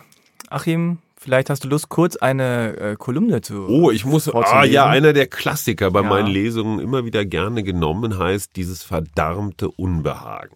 Achim, 0.49 0.99
vielleicht 1.21 1.49
hast 1.49 1.63
du 1.63 1.67
Lust, 1.69 1.89
kurz 1.89 2.15
eine 2.15 2.77
äh, 2.77 2.95
Kolumne 2.97 3.41
zu. 3.41 3.67
Oh, 3.67 3.91
ich 3.91 4.05
muss. 4.05 4.27
Ah, 4.33 4.63
ja, 4.65 4.87
einer 4.87 5.13
der 5.13 5.27
Klassiker 5.27 5.91
bei 5.91 6.01
Ja. 6.01 6.09
meinen 6.09 6.27
Lesungen 6.27 6.79
immer 6.79 7.05
wieder 7.05 7.23
gerne 7.25 7.63
genommen 7.63 8.17
heißt 8.17 8.55
dieses 8.55 8.83
verdammte 8.83 9.69
Unbehagen. 9.69 10.55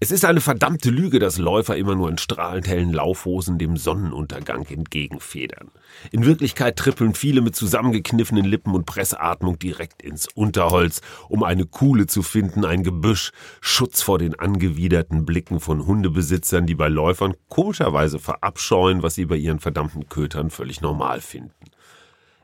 Es 0.00 0.12
ist 0.12 0.24
eine 0.24 0.40
verdammte 0.40 0.90
Lüge, 0.90 1.18
dass 1.18 1.38
Läufer 1.38 1.76
immer 1.76 1.96
nur 1.96 2.08
in 2.08 2.18
strahlend 2.18 2.68
hellen 2.68 2.92
Laufhosen 2.92 3.58
dem 3.58 3.76
Sonnenuntergang 3.76 4.64
entgegenfedern. 4.66 5.72
In 6.12 6.24
Wirklichkeit 6.24 6.76
trippeln 6.76 7.14
viele 7.14 7.40
mit 7.40 7.56
zusammengekniffenen 7.56 8.44
Lippen 8.44 8.76
und 8.76 8.86
Pressatmung 8.86 9.58
direkt 9.58 10.02
ins 10.02 10.28
Unterholz, 10.32 11.00
um 11.28 11.42
eine 11.42 11.66
Kuhle 11.66 12.06
zu 12.06 12.22
finden, 12.22 12.64
ein 12.64 12.84
Gebüsch, 12.84 13.32
Schutz 13.60 14.00
vor 14.00 14.20
den 14.20 14.38
angewiderten 14.38 15.26
Blicken 15.26 15.58
von 15.58 15.84
Hundebesitzern, 15.84 16.64
die 16.64 16.76
bei 16.76 16.86
Läufern 16.86 17.34
komischerweise 17.48 18.20
verabscheuen, 18.20 19.02
was 19.02 19.16
sie 19.16 19.24
bei 19.24 19.36
ihren 19.36 19.58
verdammten 19.58 20.08
Kötern 20.08 20.50
völlig 20.50 20.80
normal 20.80 21.20
finden. 21.20 21.52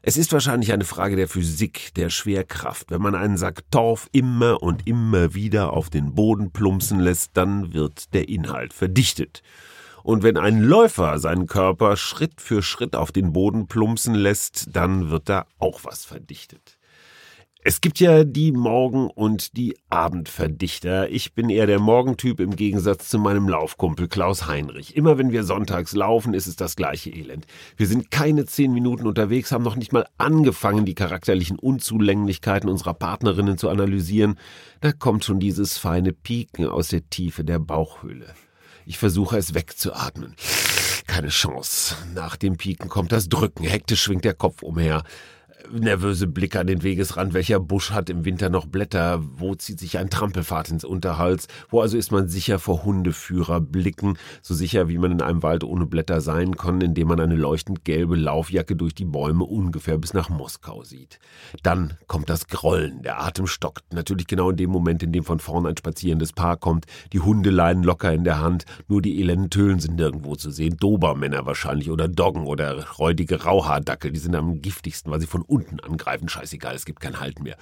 Es 0.06 0.18
ist 0.18 0.34
wahrscheinlich 0.34 0.70
eine 0.74 0.84
Frage 0.84 1.16
der 1.16 1.28
Physik, 1.28 1.94
der 1.94 2.10
Schwerkraft. 2.10 2.90
Wenn 2.90 3.00
man 3.00 3.14
einen 3.14 3.38
Sack 3.38 3.62
Torf 3.70 4.10
immer 4.12 4.62
und 4.62 4.86
immer 4.86 5.32
wieder 5.32 5.72
auf 5.72 5.88
den 5.88 6.14
Boden 6.14 6.50
plumpsen 6.50 7.00
lässt, 7.00 7.38
dann 7.38 7.72
wird 7.72 8.12
der 8.12 8.28
Inhalt 8.28 8.74
verdichtet. 8.74 9.42
Und 10.02 10.22
wenn 10.22 10.36
ein 10.36 10.60
Läufer 10.60 11.18
seinen 11.18 11.46
Körper 11.46 11.96
Schritt 11.96 12.42
für 12.42 12.62
Schritt 12.62 12.96
auf 12.96 13.12
den 13.12 13.32
Boden 13.32 13.66
plumpsen 13.66 14.14
lässt, 14.14 14.76
dann 14.76 15.08
wird 15.08 15.30
da 15.30 15.46
auch 15.58 15.84
was 15.84 16.04
verdichtet. 16.04 16.73
Es 17.66 17.80
gibt 17.80 17.98
ja 17.98 18.24
die 18.24 18.52
Morgen- 18.52 19.08
und 19.08 19.56
die 19.56 19.78
Abendverdichter. 19.88 21.08
Ich 21.08 21.32
bin 21.32 21.48
eher 21.48 21.66
der 21.66 21.80
Morgentyp 21.80 22.38
im 22.40 22.56
Gegensatz 22.56 23.08
zu 23.08 23.18
meinem 23.18 23.48
Laufkumpel 23.48 24.06
Klaus 24.06 24.46
Heinrich. 24.46 24.94
Immer 24.94 25.16
wenn 25.16 25.32
wir 25.32 25.44
sonntags 25.44 25.94
laufen, 25.94 26.34
ist 26.34 26.46
es 26.46 26.56
das 26.56 26.76
gleiche 26.76 27.08
Elend. 27.08 27.46
Wir 27.78 27.86
sind 27.86 28.10
keine 28.10 28.44
zehn 28.44 28.74
Minuten 28.74 29.06
unterwegs, 29.06 29.50
haben 29.50 29.64
noch 29.64 29.76
nicht 29.76 29.94
mal 29.94 30.06
angefangen, 30.18 30.84
die 30.84 30.94
charakterlichen 30.94 31.58
Unzulänglichkeiten 31.58 32.68
unserer 32.68 32.92
Partnerinnen 32.92 33.56
zu 33.56 33.70
analysieren. 33.70 34.38
Da 34.82 34.92
kommt 34.92 35.24
schon 35.24 35.40
dieses 35.40 35.78
feine 35.78 36.12
Pieken 36.12 36.66
aus 36.66 36.88
der 36.88 37.08
Tiefe 37.08 37.44
der 37.44 37.60
Bauchhöhle. 37.60 38.26
Ich 38.84 38.98
versuche 38.98 39.38
es 39.38 39.54
wegzuatmen. 39.54 40.36
Keine 41.06 41.28
Chance. 41.28 41.96
Nach 42.14 42.36
dem 42.36 42.58
Pieken 42.58 42.90
kommt 42.90 43.10
das 43.10 43.30
Drücken. 43.30 43.64
Hektisch 43.64 44.02
schwingt 44.02 44.26
der 44.26 44.34
Kopf 44.34 44.62
umher. 44.62 45.02
Nervöse 45.72 46.26
Blicke 46.26 46.60
an 46.60 46.66
den 46.66 46.82
Wegesrand. 46.82 47.34
Welcher 47.34 47.58
Busch 47.58 47.90
hat 47.90 48.10
im 48.10 48.24
Winter 48.24 48.50
noch 48.50 48.66
Blätter? 48.66 49.20
Wo 49.36 49.54
zieht 49.54 49.80
sich 49.80 49.98
ein 49.98 50.10
Trampelpfad 50.10 50.70
ins 50.70 50.84
Unterhals? 50.84 51.48
Wo 51.70 51.80
also 51.80 51.96
ist 51.96 52.12
man 52.12 52.28
sicher 52.28 52.58
vor 52.58 52.84
Hundeführerblicken? 52.84 54.18
So 54.42 54.54
sicher, 54.54 54.88
wie 54.88 54.98
man 54.98 55.12
in 55.12 55.22
einem 55.22 55.42
Wald 55.42 55.64
ohne 55.64 55.86
Blätter 55.86 56.20
sein 56.20 56.56
kann, 56.56 56.80
indem 56.80 57.08
man 57.08 57.20
eine 57.20 57.36
leuchtend 57.36 57.84
gelbe 57.84 58.16
Laufjacke 58.16 58.76
durch 58.76 58.94
die 58.94 59.04
Bäume 59.04 59.44
ungefähr 59.44 59.98
bis 59.98 60.12
nach 60.12 60.28
Moskau 60.28 60.84
sieht. 60.84 61.18
Dann 61.62 61.94
kommt 62.06 62.28
das 62.28 62.46
Grollen. 62.48 63.02
Der 63.02 63.22
Atem 63.22 63.46
stockt. 63.46 63.92
Natürlich 63.92 64.26
genau 64.26 64.50
in 64.50 64.56
dem 64.56 64.70
Moment, 64.70 65.02
in 65.02 65.12
dem 65.12 65.24
von 65.24 65.38
vorn 65.38 65.66
ein 65.66 65.76
spazierendes 65.76 66.32
Paar 66.32 66.56
kommt. 66.56 66.86
Die 67.12 67.20
Hundeleinen 67.20 67.84
locker 67.84 68.12
in 68.12 68.24
der 68.24 68.40
Hand. 68.40 68.64
Nur 68.88 69.02
die 69.02 69.20
elenden 69.20 69.50
Tölen 69.50 69.80
sind 69.80 69.96
nirgendwo 69.96 70.36
zu 70.36 70.50
sehen. 70.50 70.76
Dobermänner 70.78 71.46
wahrscheinlich 71.46 71.90
oder 71.90 72.08
Doggen 72.08 72.46
oder 72.46 72.84
räudige 72.98 73.42
Rauhaardackel. 73.42 74.12
Die 74.12 74.20
sind 74.20 74.34
am 74.34 74.60
giftigsten, 74.60 75.10
weil 75.10 75.20
sie 75.20 75.26
von 75.26 75.42
unten 75.54 75.80
angreifen. 75.80 76.28
Scheißegal, 76.28 76.74
es 76.74 76.84
gibt 76.84 77.00
kein 77.00 77.20
Halten 77.20 77.44
mehr. 77.44 77.56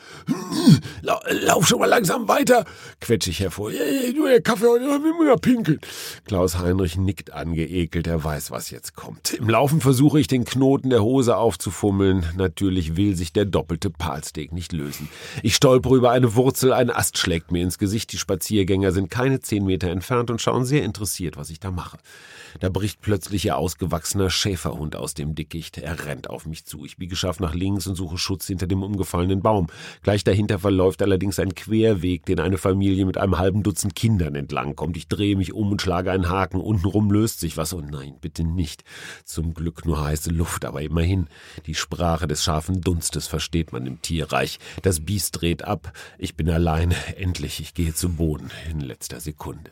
Lauf 1.02 1.66
schon 1.66 1.78
mal 1.78 1.86
langsam 1.86 2.26
weiter, 2.28 2.64
quetsche 3.00 3.30
ich 3.30 3.40
hervor. 3.40 3.70
Nur 4.16 4.28
der 4.28 4.40
Kaffee 4.40 4.66
heute, 4.66 4.84
will 4.84 5.26
mir 5.26 5.36
pinkeln. 5.36 5.80
Klaus 6.24 6.58
Heinrich 6.58 6.96
nickt 6.96 7.32
angeekelt, 7.32 8.06
er 8.06 8.24
weiß, 8.24 8.50
was 8.50 8.70
jetzt 8.70 8.96
kommt. 8.96 9.34
Im 9.34 9.48
Laufen 9.48 9.80
versuche 9.80 10.18
ich 10.18 10.26
den 10.26 10.44
Knoten 10.44 10.90
der 10.90 11.02
Hose 11.02 11.36
aufzufummeln. 11.36 12.24
Natürlich 12.36 12.96
will 12.96 13.14
sich 13.14 13.32
der 13.32 13.44
doppelte 13.44 13.90
Palsteak 13.90 14.52
nicht 14.52 14.72
lösen. 14.72 15.08
Ich 15.42 15.54
stolpere 15.54 15.96
über 15.96 16.10
eine 16.10 16.34
Wurzel, 16.34 16.72
ein 16.72 16.90
Ast 16.90 17.18
schlägt 17.18 17.52
mir 17.52 17.62
ins 17.62 17.78
Gesicht. 17.78 18.12
Die 18.12 18.18
Spaziergänger 18.18 18.92
sind 18.92 19.10
keine 19.10 19.40
zehn 19.40 19.64
Meter 19.64 19.90
entfernt 19.90 20.30
und 20.30 20.40
schauen 20.40 20.64
sehr 20.64 20.82
interessiert, 20.82 21.36
was 21.36 21.50
ich 21.50 21.60
da 21.60 21.70
mache. 21.70 21.98
Da 22.60 22.68
bricht 22.68 23.00
plötzlich 23.00 23.44
ihr 23.44 23.56
ausgewachsener 23.56 24.30
Schäferhund 24.30 24.96
aus 24.96 25.14
dem 25.14 25.34
Dickicht. 25.34 25.78
Er 25.78 26.06
rennt 26.06 26.30
auf 26.30 26.46
mich 26.46 26.64
zu. 26.64 26.84
Ich 26.84 26.96
biege 26.96 27.16
scharf 27.16 27.40
nach 27.40 27.54
links 27.54 27.86
und 27.86 27.96
suche 27.96 28.18
Schutz 28.18 28.46
hinter 28.46 28.66
dem 28.66 28.82
umgefallenen 28.82 29.40
Baum. 29.40 29.68
Gleich 30.02 30.24
dahinter 30.24 30.58
verläuft 30.58 31.02
allerdings 31.02 31.38
ein 31.38 31.54
Querweg, 31.54 32.26
den 32.26 32.40
eine 32.40 32.58
Familie 32.58 33.06
mit 33.06 33.18
einem 33.18 33.38
halben 33.38 33.62
Dutzend 33.62 33.94
Kindern 33.94 34.34
entlangkommt. 34.34 34.96
Ich 34.96 35.08
drehe 35.08 35.36
mich 35.36 35.52
um 35.52 35.72
und 35.72 35.82
schlage 35.82 36.10
einen 36.10 36.28
Haken. 36.28 36.60
Untenrum 36.60 37.10
löst 37.10 37.40
sich 37.40 37.56
was. 37.56 37.74
Oh 37.74 37.80
nein, 37.80 38.16
bitte 38.20 38.44
nicht. 38.44 38.84
Zum 39.24 39.54
Glück 39.54 39.84
nur 39.84 40.02
heiße 40.04 40.30
Luft, 40.30 40.64
aber 40.64 40.82
immerhin. 40.82 41.28
Die 41.66 41.74
Sprache 41.74 42.26
des 42.26 42.44
scharfen 42.44 42.80
Dunstes 42.80 43.26
versteht 43.26 43.72
man 43.72 43.86
im 43.86 44.02
Tierreich. 44.02 44.58
Das 44.82 45.00
Biest 45.00 45.40
dreht 45.40 45.64
ab. 45.64 45.92
Ich 46.18 46.36
bin 46.36 46.50
alleine. 46.50 46.94
Endlich, 47.16 47.60
ich 47.60 47.74
gehe 47.74 47.94
zu 47.94 48.10
Boden 48.10 48.50
in 48.70 48.80
letzter 48.80 49.20
Sekunde. 49.20 49.70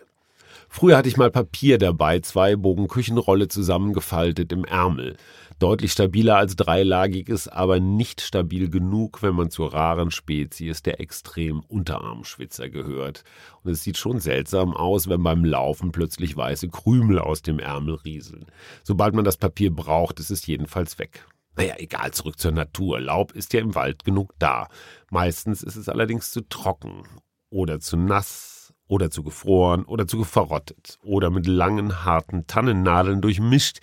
Früher 0.73 0.97
hatte 0.97 1.09
ich 1.09 1.17
mal 1.17 1.33
Papier 1.33 1.79
dabei, 1.79 2.21
zwei 2.21 2.55
Bogen 2.55 2.87
Küchenrolle 2.87 3.49
zusammengefaltet 3.49 4.53
im 4.53 4.65
Ärmel. 4.65 5.17
Deutlich 5.59 5.91
stabiler 5.91 6.37
als 6.37 6.55
dreilagiges, 6.55 7.49
aber 7.49 7.81
nicht 7.81 8.21
stabil 8.21 8.71
genug, 8.71 9.21
wenn 9.21 9.35
man 9.35 9.51
zur 9.51 9.75
raren 9.75 10.13
Spezies 10.13 10.83
der 10.83 11.01
extrem 11.01 11.61
Unterarmschwitzer 11.61 12.71
gehört. 12.71 13.25
Und 13.65 13.73
es 13.73 13.83
sieht 13.83 13.99
schon 13.99 14.21
seltsam 14.21 14.73
aus, 14.73 15.09
wenn 15.09 15.25
beim 15.25 15.45
Laufen 15.45 15.91
plötzlich 15.91 16.37
weiße 16.37 16.69
Krümel 16.69 17.19
aus 17.19 17.43
dem 17.43 17.59
Ärmel 17.59 17.97
rieseln. 17.97 18.47
Sobald 18.85 19.13
man 19.17 19.25
das 19.25 19.39
Papier 19.39 19.75
braucht, 19.75 20.21
ist 20.21 20.31
es 20.31 20.47
jedenfalls 20.47 21.01
weg. 21.01 21.27
Naja, 21.57 21.75
egal, 21.79 22.13
zurück 22.13 22.39
zur 22.39 22.53
Natur. 22.53 23.01
Laub 23.01 23.33
ist 23.33 23.53
ja 23.53 23.61
im 23.61 23.75
Wald 23.75 24.05
genug 24.05 24.35
da. 24.39 24.69
Meistens 25.11 25.65
ist 25.65 25.75
es 25.75 25.89
allerdings 25.89 26.31
zu 26.31 26.49
trocken 26.49 27.03
oder 27.51 27.81
zu 27.81 27.97
nass 27.97 28.60
oder 28.91 29.11
zu 29.11 29.23
gefroren 29.23 29.85
oder 29.85 30.07
zu 30.07 30.25
verrottet 30.25 30.99
oder 31.05 31.31
mit 31.31 31.47
langen, 31.47 32.05
harten 32.05 32.49
Tannennadeln 32.49 33.21
durchmischt, 33.21 33.79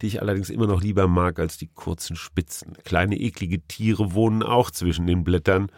die 0.00 0.06
ich 0.06 0.22
allerdings 0.22 0.48
immer 0.48 0.66
noch 0.66 0.82
lieber 0.82 1.08
mag 1.08 1.38
als 1.38 1.58
die 1.58 1.68
kurzen 1.68 2.16
Spitzen. 2.16 2.72
Kleine 2.84 3.16
eklige 3.16 3.60
Tiere 3.60 4.14
wohnen 4.14 4.42
auch 4.42 4.70
zwischen 4.70 5.06
den 5.06 5.24
Blättern. 5.24 5.70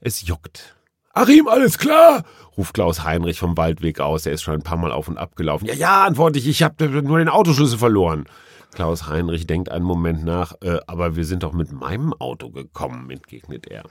Es 0.00 0.26
juckt. 0.26 0.74
Achim, 1.12 1.46
alles 1.46 1.78
klar? 1.78 2.24
ruft 2.58 2.74
Klaus 2.74 3.04
Heinrich 3.04 3.38
vom 3.38 3.56
Waldweg 3.56 4.00
aus. 4.00 4.26
Er 4.26 4.32
ist 4.32 4.42
schon 4.42 4.54
ein 4.54 4.62
paar 4.62 4.78
Mal 4.78 4.90
auf 4.90 5.06
und 5.06 5.16
ab 5.16 5.36
gelaufen. 5.36 5.66
Ja, 5.66 5.74
ja, 5.74 6.04
antworte 6.04 6.40
ich, 6.40 6.48
ich 6.48 6.64
habe 6.64 6.88
nur 7.02 7.18
den 7.18 7.28
Autoschlüssel 7.28 7.78
verloren. 7.78 8.24
Klaus 8.72 9.06
Heinrich 9.06 9.46
denkt 9.46 9.68
einen 9.68 9.84
Moment 9.84 10.24
nach, 10.24 10.54
äh, 10.60 10.80
aber 10.88 11.14
wir 11.14 11.24
sind 11.24 11.44
doch 11.44 11.52
mit 11.52 11.70
meinem 11.70 12.12
Auto 12.12 12.50
gekommen, 12.50 13.08
entgegnet 13.10 13.68
er. 13.68 13.84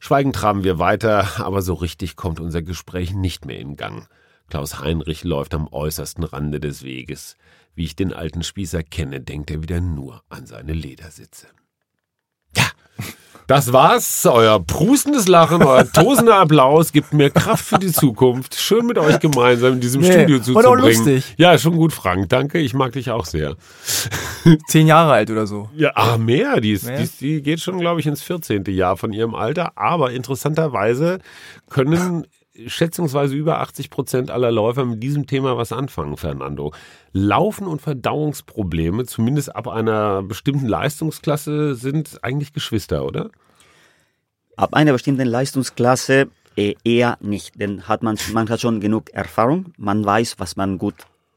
Schweigend 0.00 0.36
traben 0.36 0.64
wir 0.64 0.78
weiter, 0.78 1.40
aber 1.40 1.62
so 1.62 1.74
richtig 1.74 2.16
kommt 2.16 2.40
unser 2.40 2.62
Gespräch 2.62 3.12
nicht 3.12 3.44
mehr 3.44 3.58
in 3.58 3.76
Gang. 3.76 4.08
Klaus 4.48 4.80
Heinrich 4.80 5.24
läuft 5.24 5.54
am 5.54 5.68
äußersten 5.68 6.24
Rande 6.24 6.60
des 6.60 6.82
Weges. 6.82 7.36
Wie 7.74 7.84
ich 7.84 7.96
den 7.96 8.12
alten 8.12 8.42
Spießer 8.42 8.82
kenne, 8.82 9.20
denkt 9.20 9.50
er 9.50 9.62
wieder 9.62 9.80
nur 9.80 10.22
an 10.28 10.46
seine 10.46 10.72
Ledersitze. 10.72 11.48
Das 13.48 13.72
war's. 13.72 14.26
Euer 14.26 14.62
prustendes 14.62 15.26
Lachen, 15.26 15.62
euer 15.62 15.90
tosender 15.92 16.36
Applaus 16.36 16.92
gibt 16.92 17.14
mir 17.14 17.30
Kraft 17.30 17.64
für 17.64 17.78
die 17.78 17.90
Zukunft. 17.90 18.54
Schön 18.54 18.84
mit 18.84 18.98
euch 18.98 19.20
gemeinsam 19.20 19.72
in 19.72 19.80
diesem 19.80 20.02
nee, 20.02 20.12
Studio 20.12 20.38
zuzubringen. 20.38 20.66
Auch 20.66 20.76
lustig. 20.76 21.34
Ja, 21.38 21.56
schon 21.56 21.74
gut, 21.74 21.94
Frank. 21.94 22.28
Danke. 22.28 22.58
Ich 22.58 22.74
mag 22.74 22.92
dich 22.92 23.10
auch 23.10 23.24
sehr. 23.24 23.56
Zehn 24.68 24.86
Jahre 24.86 25.12
alt 25.12 25.30
oder 25.30 25.46
so. 25.46 25.70
Ja, 25.74 25.92
ah, 25.94 26.18
mehr. 26.18 26.60
Die, 26.60 26.72
ist, 26.72 26.84
mehr? 26.84 27.00
Die, 27.00 27.08
die 27.20 27.42
geht 27.42 27.60
schon, 27.60 27.80
glaube 27.80 28.00
ich, 28.00 28.06
ins 28.06 28.20
14. 28.20 28.64
Jahr 28.66 28.98
von 28.98 29.14
ihrem 29.14 29.34
Alter. 29.34 29.72
Aber 29.76 30.12
interessanterweise 30.12 31.18
können 31.70 32.26
schätzungsweise 32.66 33.34
über 33.34 33.60
80 33.60 33.90
Prozent 33.90 34.30
aller 34.30 34.50
Läufer 34.50 34.84
mit 34.84 35.02
diesem 35.02 35.26
Thema 35.26 35.56
was 35.56 35.72
anfangen, 35.72 36.16
Fernando. 36.16 36.72
Laufen 37.12 37.66
und 37.66 37.80
Verdauungsprobleme, 37.80 39.06
zumindest 39.06 39.54
ab 39.54 39.68
einer 39.68 40.22
bestimmten 40.22 40.66
Leistungsklasse, 40.66 41.74
sind 41.74 42.18
eigentlich 42.22 42.52
Geschwister, 42.52 43.04
oder? 43.04 43.30
Ab 44.56 44.74
einer 44.74 44.92
bestimmten 44.92 45.26
Leistungsklasse 45.26 46.28
äh, 46.56 46.74
eher 46.84 47.16
nicht, 47.20 47.60
denn 47.60 47.86
hat 47.86 48.02
man, 48.02 48.18
man 48.32 48.48
hat 48.48 48.60
schon 48.60 48.80
genug 48.80 49.10
Erfahrung, 49.10 49.72
man 49.76 50.04
weiß, 50.04 50.36
was 50.38 50.56
man 50.56 50.78
gut 50.78 50.94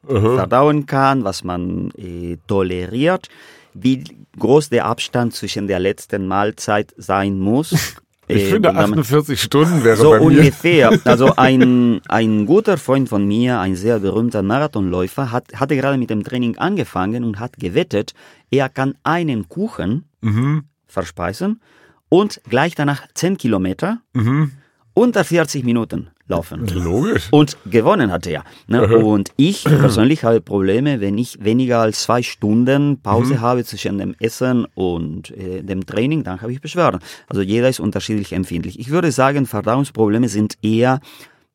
Aha. 0.08 0.36
verdauen 0.36 0.88
kann, 0.88 1.24
was 1.24 1.44
man 1.44 1.92
äh, 1.92 2.38
toleriert, 2.48 3.30
wie 3.74 4.04
groß 4.40 4.70
der 4.70 4.86
Abstand 4.86 5.34
zwischen 5.34 5.68
der 5.68 5.80
letzten 5.80 6.28
Mahlzeit 6.28 6.94
sein 6.98 7.40
muss 7.40 7.96
Ich 8.32 8.44
äh, 8.44 8.50
finde 8.52 8.76
48 8.76 9.42
Stunden 9.42 9.84
wäre 9.84 9.98
so 9.98 10.12
bei 10.12 10.20
mir. 10.20 10.26
ungefähr. 10.26 11.00
Also 11.06 11.36
ein, 11.36 12.02
ein 12.08 12.46
guter 12.46 12.78
Freund 12.78 13.10
von 13.10 13.28
mir, 13.28 13.60
ein 13.60 13.76
sehr 13.76 14.00
berühmter 14.00 14.44
Marathonläufer, 14.44 15.32
hat, 15.32 15.46
hatte 15.56 15.76
gerade 15.76 15.98
mit 15.98 16.10
dem 16.10 16.24
Training 16.24 16.58
angefangen 16.58 17.24
und 17.24 17.40
hat 17.40 17.58
gewettet, 17.58 18.14
er 18.50 18.70
kann 18.70 18.96
einen 19.04 19.50
Kuchen 19.50 20.06
mhm. 20.22 20.64
verspeisen 20.88 21.62
und 22.10 22.42
gleich 22.50 22.76
danach 22.76 23.08
10 23.14 23.38
Kilometer 23.38 24.00
mhm. 24.14 24.52
unter 24.94 25.24
40 25.24 25.64
Minuten 25.64 26.10
laufen. 26.32 26.68
Logisch. 26.68 27.28
Und 27.32 27.58
gewonnen 27.70 28.12
hat 28.12 28.26
er. 28.26 28.44
Ne? 28.68 28.88
Und 28.98 29.32
ich 29.38 29.64
persönlich 29.84 30.24
habe 30.24 30.42
Probleme, 30.42 31.00
wenn 31.00 31.18
ich 31.18 31.44
weniger 31.44 31.80
als 31.80 32.04
zwei 32.04 32.24
Stunden 32.24 33.00
Pause 33.02 33.36
mhm. 33.36 33.42
habe 33.42 33.64
zwischen 33.64 34.00
dem 34.00 34.16
Essen 34.20 34.66
und 34.74 35.32
äh, 35.32 35.62
dem 35.62 35.86
Training, 35.86 36.24
dann 36.24 36.42
habe 36.42 36.52
ich 36.52 36.62
Beschwerden. 36.62 37.00
Also 37.28 37.42
jeder 37.42 37.70
ist 37.70 37.80
unterschiedlich 37.80 38.34
empfindlich. 38.34 38.80
Ich 38.80 38.90
würde 38.90 39.12
sagen, 39.12 39.46
Verdauungsprobleme 39.46 40.28
sind 40.28 40.58
eher 40.62 41.00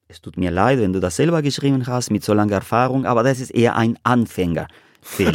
es 0.09 0.20
tut 0.20 0.37
mir 0.37 0.53
leid, 0.53 0.79
wenn 0.79 0.93
du 0.93 1.01
das 1.01 1.16
selber 1.16 1.43
geschrieben 1.43 1.85
hast 1.85 2.11
mit 2.11 2.22
so 2.22 2.33
langer 2.33 2.55
Erfahrung, 2.55 3.07
aber 3.07 3.24
das 3.24 3.41
ist 3.41 3.51
eher 3.51 3.74
ein 3.74 3.99
Anfänger. 4.05 4.68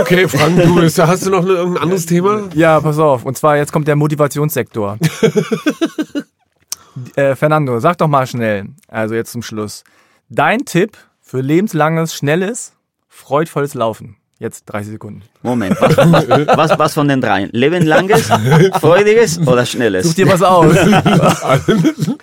Okay, 0.00 0.26
Frank, 0.26 0.60
du 0.60 0.74
bist, 0.74 0.98
hast 0.98 1.26
du 1.26 1.30
noch 1.30 1.44
ein 1.44 1.78
anderes 1.78 2.06
Thema? 2.06 2.48
Ja, 2.54 2.80
pass 2.80 2.98
auf. 2.98 3.24
Und 3.24 3.36
zwar 3.36 3.56
jetzt 3.56 3.72
kommt 3.72 3.86
der 3.86 3.94
Motivationssektor. 3.94 4.98
Äh, 7.14 7.34
Fernando, 7.34 7.78
sag 7.78 7.98
doch 7.98 8.08
mal 8.08 8.26
schnell, 8.26 8.68
also 8.88 9.14
jetzt 9.14 9.32
zum 9.32 9.42
Schluss, 9.42 9.84
dein 10.28 10.64
Tipp 10.64 10.96
für 11.20 11.40
lebenslanges, 11.40 12.14
schnelles, 12.14 12.72
freudvolles 13.08 13.74
Laufen. 13.74 14.16
Jetzt 14.38 14.66
30 14.66 14.92
Sekunden. 14.92 15.22
Moment, 15.42 15.80
was, 15.80 15.96
was, 15.96 16.78
was 16.78 16.94
von 16.94 17.08
den 17.08 17.22
dreien? 17.22 17.48
Lebenlanges, 17.52 18.26
freudiges 18.80 19.38
oder 19.38 19.64
schnelles? 19.64 20.06
Such 20.06 20.14
dir 20.14 20.28
was 20.28 20.42
aus. 20.42 20.76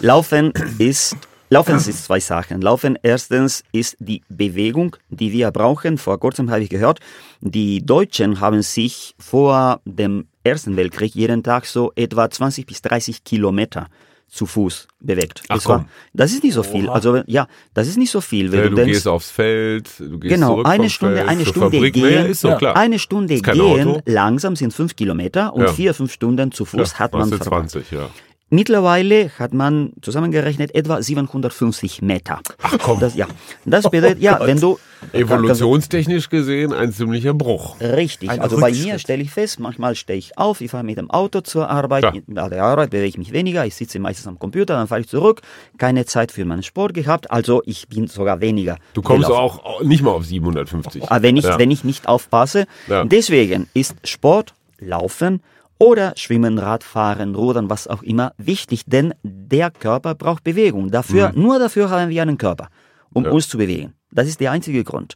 Laufen 0.00 0.52
ist 0.78 1.16
Laufen 1.52 1.76
ist 1.76 2.04
zwei 2.04 2.20
Sachen. 2.20 2.60
Laufen 2.60 2.96
erstens 3.02 3.64
ist 3.72 3.96
die 3.98 4.22
Bewegung, 4.28 4.96
die 5.08 5.32
wir 5.32 5.50
brauchen. 5.50 5.98
Vor 5.98 6.18
kurzem 6.20 6.48
habe 6.48 6.62
ich 6.62 6.70
gehört, 6.70 7.00
die 7.40 7.84
Deutschen 7.84 8.40
haben 8.40 8.62
sich 8.62 9.16
vor 9.18 9.80
dem 9.84 10.26
Ersten 10.44 10.76
Weltkrieg 10.76 11.14
jeden 11.14 11.42
Tag 11.42 11.66
so 11.66 11.92
etwa 11.96 12.30
20 12.30 12.66
bis 12.66 12.82
30 12.82 13.24
Kilometer 13.24 13.88
zu 14.30 14.46
Fuß 14.46 14.86
bewegt. 15.00 15.42
Ach, 15.48 15.56
das, 15.56 15.66
war, 15.66 15.86
das 16.12 16.32
ist 16.32 16.44
nicht 16.44 16.54
so 16.54 16.62
viel. 16.62 16.86
Oha. 16.86 16.94
Also 16.94 17.22
ja, 17.26 17.48
das 17.74 17.88
ist 17.88 17.98
nicht 17.98 18.10
so 18.10 18.20
viel. 18.20 18.52
Wenn 18.52 18.58
ja, 18.60 18.64
du, 18.64 18.70
du 18.70 18.76
denkst, 18.76 18.92
gehst 18.92 19.08
aufs 19.08 19.30
Feld, 19.30 19.90
du 19.98 20.18
gehst 20.20 20.34
genau, 20.34 20.50
zurück 20.50 20.66
eine 20.66 20.88
Stunde, 20.88 21.16
Feld, 21.16 21.28
eine 21.28 21.46
Stunde 21.46 21.76
Fabrik, 21.76 21.94
gehen, 21.94 22.26
nee, 22.28 22.32
so, 22.32 22.54
klar. 22.54 22.76
eine 22.76 22.98
Stunde 23.00 23.40
gehen 23.40 23.88
Auto. 23.88 24.02
langsam 24.06 24.54
sind 24.54 24.72
fünf 24.72 24.94
Kilometer 24.94 25.52
und 25.52 25.62
ja. 25.62 25.72
vier, 25.72 25.94
fünf 25.94 26.12
Stunden 26.12 26.52
zu 26.52 26.64
Fuß 26.64 26.92
ja, 26.92 26.98
hat 27.00 27.12
man 27.12 27.28
20, 27.28 27.90
ja. 27.90 28.08
Mittlerweile 28.52 29.30
hat 29.38 29.54
man 29.54 29.92
zusammengerechnet 30.02 30.74
etwa 30.74 31.00
750 31.00 32.02
Meter. 32.02 32.40
Ach 32.60 32.76
komm. 32.82 32.98
Das, 32.98 33.14
ja, 33.14 33.28
das 33.64 33.88
bedeutet, 33.88 34.20
ja, 34.20 34.38
oh 34.42 34.46
wenn 34.46 34.58
du... 34.58 34.76
Evolutionstechnisch 35.12 36.28
gesehen 36.28 36.72
ein 36.72 36.92
ziemlicher 36.92 37.32
Bruch. 37.32 37.80
Richtig. 37.80 38.28
Ein 38.28 38.40
also 38.40 38.58
bei 38.58 38.72
mir 38.72 38.98
stelle 38.98 39.22
ich 39.22 39.30
fest, 39.30 39.60
manchmal 39.60 39.94
stehe 39.94 40.18
ich 40.18 40.36
auf, 40.36 40.60
ich 40.60 40.72
fahre 40.72 40.82
mit 40.82 40.98
dem 40.98 41.10
Auto 41.10 41.40
zur 41.42 41.70
Arbeit. 41.70 42.04
Bei 42.26 42.48
der 42.48 42.64
Arbeit 42.64 42.90
bewege 42.90 43.08
ich 43.08 43.18
mich 43.18 43.32
weniger, 43.32 43.64
ich 43.64 43.76
sitze 43.76 44.00
meistens 44.00 44.26
am 44.26 44.38
Computer, 44.38 44.74
dann 44.74 44.88
fahre 44.88 45.00
ich 45.00 45.08
zurück. 45.08 45.42
Keine 45.78 46.04
Zeit 46.04 46.32
für 46.32 46.44
meinen 46.44 46.64
Sport 46.64 46.92
gehabt, 46.92 47.30
also 47.30 47.62
ich 47.64 47.88
bin 47.88 48.08
sogar 48.08 48.40
weniger. 48.40 48.78
Du 48.94 49.00
kommst 49.00 49.28
gelaufen. 49.28 49.60
auch 49.62 49.82
nicht 49.82 50.02
mal 50.02 50.10
auf 50.10 50.26
750. 50.26 51.04
Ah, 51.10 51.22
wenn 51.22 51.36
ich, 51.36 51.44
ja. 51.44 51.56
wenn 51.58 51.70
ich 51.70 51.84
nicht 51.84 52.08
aufpasse. 52.08 52.66
Ja. 52.88 53.04
Deswegen 53.04 53.68
ist 53.74 53.94
Sport, 54.04 54.54
Laufen 54.80 55.40
oder 55.80 56.12
Schwimmen, 56.16 56.58
Radfahren, 56.58 57.34
Rudern, 57.34 57.70
was 57.70 57.88
auch 57.88 58.02
immer, 58.02 58.34
wichtig, 58.36 58.84
denn 58.86 59.14
der 59.22 59.70
Körper 59.70 60.14
braucht 60.14 60.44
Bewegung. 60.44 60.90
Dafür, 60.90 61.32
mhm. 61.32 61.42
Nur 61.42 61.58
dafür 61.58 61.90
haben 61.90 62.10
wir 62.10 62.22
einen 62.22 62.38
Körper, 62.38 62.68
um 63.12 63.24
ja. 63.24 63.30
uns 63.30 63.48
zu 63.48 63.58
bewegen. 63.58 63.94
Das 64.12 64.28
ist 64.28 64.40
der 64.40 64.52
einzige 64.52 64.84
Grund. 64.84 65.14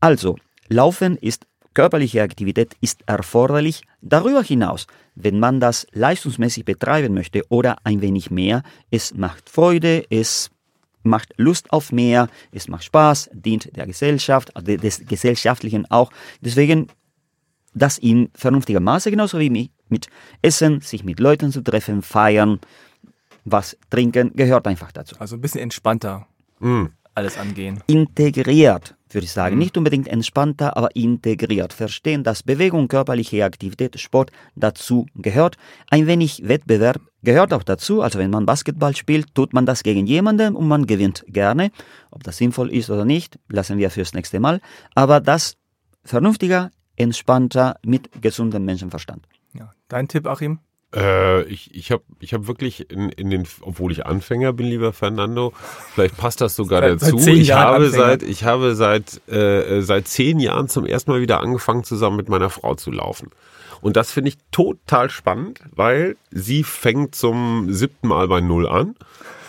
Also, 0.00 0.36
Laufen 0.68 1.16
ist 1.16 1.46
körperliche 1.74 2.22
Aktivität 2.22 2.76
ist 2.80 3.02
erforderlich. 3.06 3.82
Darüber 4.00 4.42
hinaus, 4.42 4.86
wenn 5.16 5.40
man 5.40 5.60
das 5.60 5.86
leistungsmäßig 5.92 6.64
betreiben 6.64 7.12
möchte 7.12 7.42
oder 7.48 7.76
ein 7.82 8.00
wenig 8.00 8.30
mehr, 8.30 8.62
es 8.90 9.12
macht 9.14 9.50
Freude, 9.50 10.04
es 10.08 10.50
macht 11.02 11.34
Lust 11.36 11.72
auf 11.72 11.92
mehr, 11.92 12.28
es 12.52 12.68
macht 12.68 12.84
Spaß, 12.84 13.30
dient 13.32 13.76
der 13.76 13.86
Gesellschaft, 13.86 14.52
des 14.56 15.04
Gesellschaftlichen 15.06 15.90
auch. 15.90 16.10
Deswegen 16.40 16.88
das 17.74 17.98
in 17.98 18.30
vernünftiger 18.34 18.80
Maße, 18.80 19.10
genauso 19.10 19.38
wie 19.38 19.70
mit 19.88 20.08
Essen, 20.42 20.80
sich 20.80 21.04
mit 21.04 21.20
Leuten 21.20 21.52
zu 21.52 21.62
treffen, 21.62 22.02
feiern, 22.02 22.60
was 23.44 23.76
trinken, 23.90 24.32
gehört 24.34 24.66
einfach 24.66 24.92
dazu. 24.92 25.16
Also 25.18 25.36
ein 25.36 25.40
bisschen 25.40 25.60
entspannter 25.60 26.26
Mm. 26.58 26.86
alles 27.14 27.36
angehen. 27.38 27.80
Integriert, 27.86 28.94
würde 29.10 29.24
ich 29.24 29.32
sagen. 29.32 29.58
Nicht 29.58 29.76
unbedingt 29.76 30.08
entspannter, 30.08 30.76
aber 30.76 30.94
integriert. 30.96 31.72
Verstehen, 31.72 32.24
dass 32.24 32.42
Bewegung, 32.42 32.88
körperliche 32.88 33.44
Aktivität, 33.44 34.00
Sport 34.00 34.30
dazu 34.54 35.06
gehört. 35.14 35.56
Ein 35.90 36.06
wenig 36.06 36.48
Wettbewerb 36.48 37.00
gehört 37.22 37.52
auch 37.52 37.62
dazu. 37.62 38.02
Also 38.02 38.18
wenn 38.18 38.30
man 38.30 38.46
Basketball 38.46 38.96
spielt, 38.96 39.34
tut 39.34 39.52
man 39.52 39.66
das 39.66 39.82
gegen 39.82 40.06
jemanden 40.06 40.56
und 40.56 40.66
man 40.66 40.86
gewinnt 40.86 41.24
gerne. 41.28 41.70
Ob 42.10 42.22
das 42.24 42.38
sinnvoll 42.38 42.70
ist 42.70 42.90
oder 42.90 43.04
nicht, 43.04 43.38
lassen 43.48 43.78
wir 43.78 43.90
fürs 43.90 44.14
nächste 44.14 44.40
Mal. 44.40 44.60
Aber 44.94 45.20
das 45.20 45.56
vernünftiger, 46.04 46.70
entspannter, 46.96 47.76
mit 47.84 48.22
gesundem 48.22 48.64
Menschenverstand. 48.64 49.26
Ja. 49.58 49.70
Dein 49.88 50.08
Tipp, 50.08 50.26
Achim? 50.26 50.58
Äh, 50.94 51.42
ich 51.44 51.74
ich 51.74 51.90
habe 51.90 52.04
ich 52.20 52.32
hab 52.32 52.46
wirklich 52.46 52.90
in, 52.90 53.08
in 53.10 53.28
den, 53.30 53.44
obwohl 53.60 53.90
ich 53.92 54.06
Anfänger 54.06 54.52
bin, 54.52 54.66
lieber 54.66 54.92
Fernando, 54.92 55.52
vielleicht 55.94 56.16
passt 56.16 56.40
das 56.40 56.54
sogar 56.54 56.80
Seit- 56.80 57.00
seit 57.00 57.12
dazu. 57.12 57.24
zehn 57.24 57.36
ich 57.40 57.48
Jahren 57.48 57.74
habe 57.74 57.84
Anfänger. 57.86 58.04
seit 58.06 58.22
ich 58.22 58.44
habe 58.44 58.74
seit 58.76 59.28
äh, 59.28 59.80
seit 59.82 60.06
zehn 60.08 60.38
Jahren 60.38 60.68
zum 60.68 60.86
ersten 60.86 61.10
Mal 61.10 61.20
wieder 61.20 61.40
angefangen, 61.40 61.82
zusammen 61.84 62.16
mit 62.16 62.28
meiner 62.28 62.50
Frau 62.50 62.74
zu 62.76 62.90
laufen. 62.92 63.30
Und 63.82 63.96
das 63.96 64.10
finde 64.10 64.28
ich 64.30 64.36
total 64.52 65.10
spannend, 65.10 65.60
weil 65.74 66.16
sie 66.30 66.62
fängt 66.64 67.14
zum 67.14 67.72
siebten 67.72 68.08
Mal 68.08 68.26
bei 68.28 68.40
Null 68.40 68.66
an. 68.68 68.94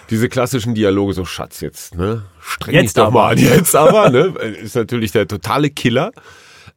Diese 0.10 0.30
klassischen 0.30 0.74
Dialoge, 0.74 1.14
so 1.14 1.24
Schatz 1.26 1.62
jetzt, 1.62 1.96
ne? 1.96 2.24
Streng 2.42 2.74
dich 2.74 2.82
Jetzt 2.84 2.98
doch 2.98 3.08
aber. 3.08 3.14
mal 3.14 3.32
an, 3.34 3.38
jetzt 3.40 3.76
aber, 3.76 4.10
ne? 4.10 4.26
Ist 4.62 4.76
natürlich 4.76 5.12
der 5.12 5.28
totale 5.28 5.70
Killer. 5.70 6.12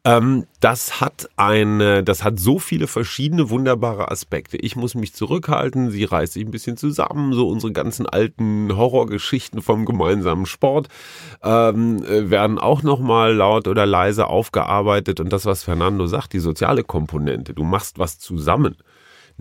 Ähm, 0.03 0.47
das 0.61 1.03
hat 1.03 1.29
eine, 1.37 2.03
das 2.03 2.25
hat 2.25 2.41
so 2.41 2.59
viele 2.59 2.87
verschiedene 2.87 3.51
wunderbare 3.51 4.11
Aspekte. 4.11 4.57
Ich 4.57 4.75
muss 4.75 4.95
mich 4.95 5.13
zurückhalten, 5.13 5.91
sie 5.91 6.05
reißt 6.05 6.33
sich 6.33 6.45
ein 6.45 6.51
bisschen 6.51 6.79
zusammen, 6.79 7.35
so 7.35 7.49
unsere 7.49 7.73
ganzen 7.73 8.07
alten 8.07 8.75
Horrorgeschichten 8.75 9.61
vom 9.61 9.85
gemeinsamen 9.85 10.47
Sport 10.47 10.89
ähm, 11.43 12.03
äh, 12.05 12.31
werden 12.31 12.59
auch 12.59 12.83
nochmal 12.83 13.35
laut 13.35 13.69
oder 13.69 13.85
leise 13.85 14.27
aufgearbeitet 14.27 15.21
und 15.21 15.31
das, 15.33 15.45
was 15.45 15.65
Fernando 15.65 16.07
sagt, 16.07 16.33
die 16.33 16.39
soziale 16.39 16.83
Komponente, 16.83 17.53
du 17.53 17.63
machst 17.63 17.99
was 17.99 18.19
zusammen. 18.19 18.77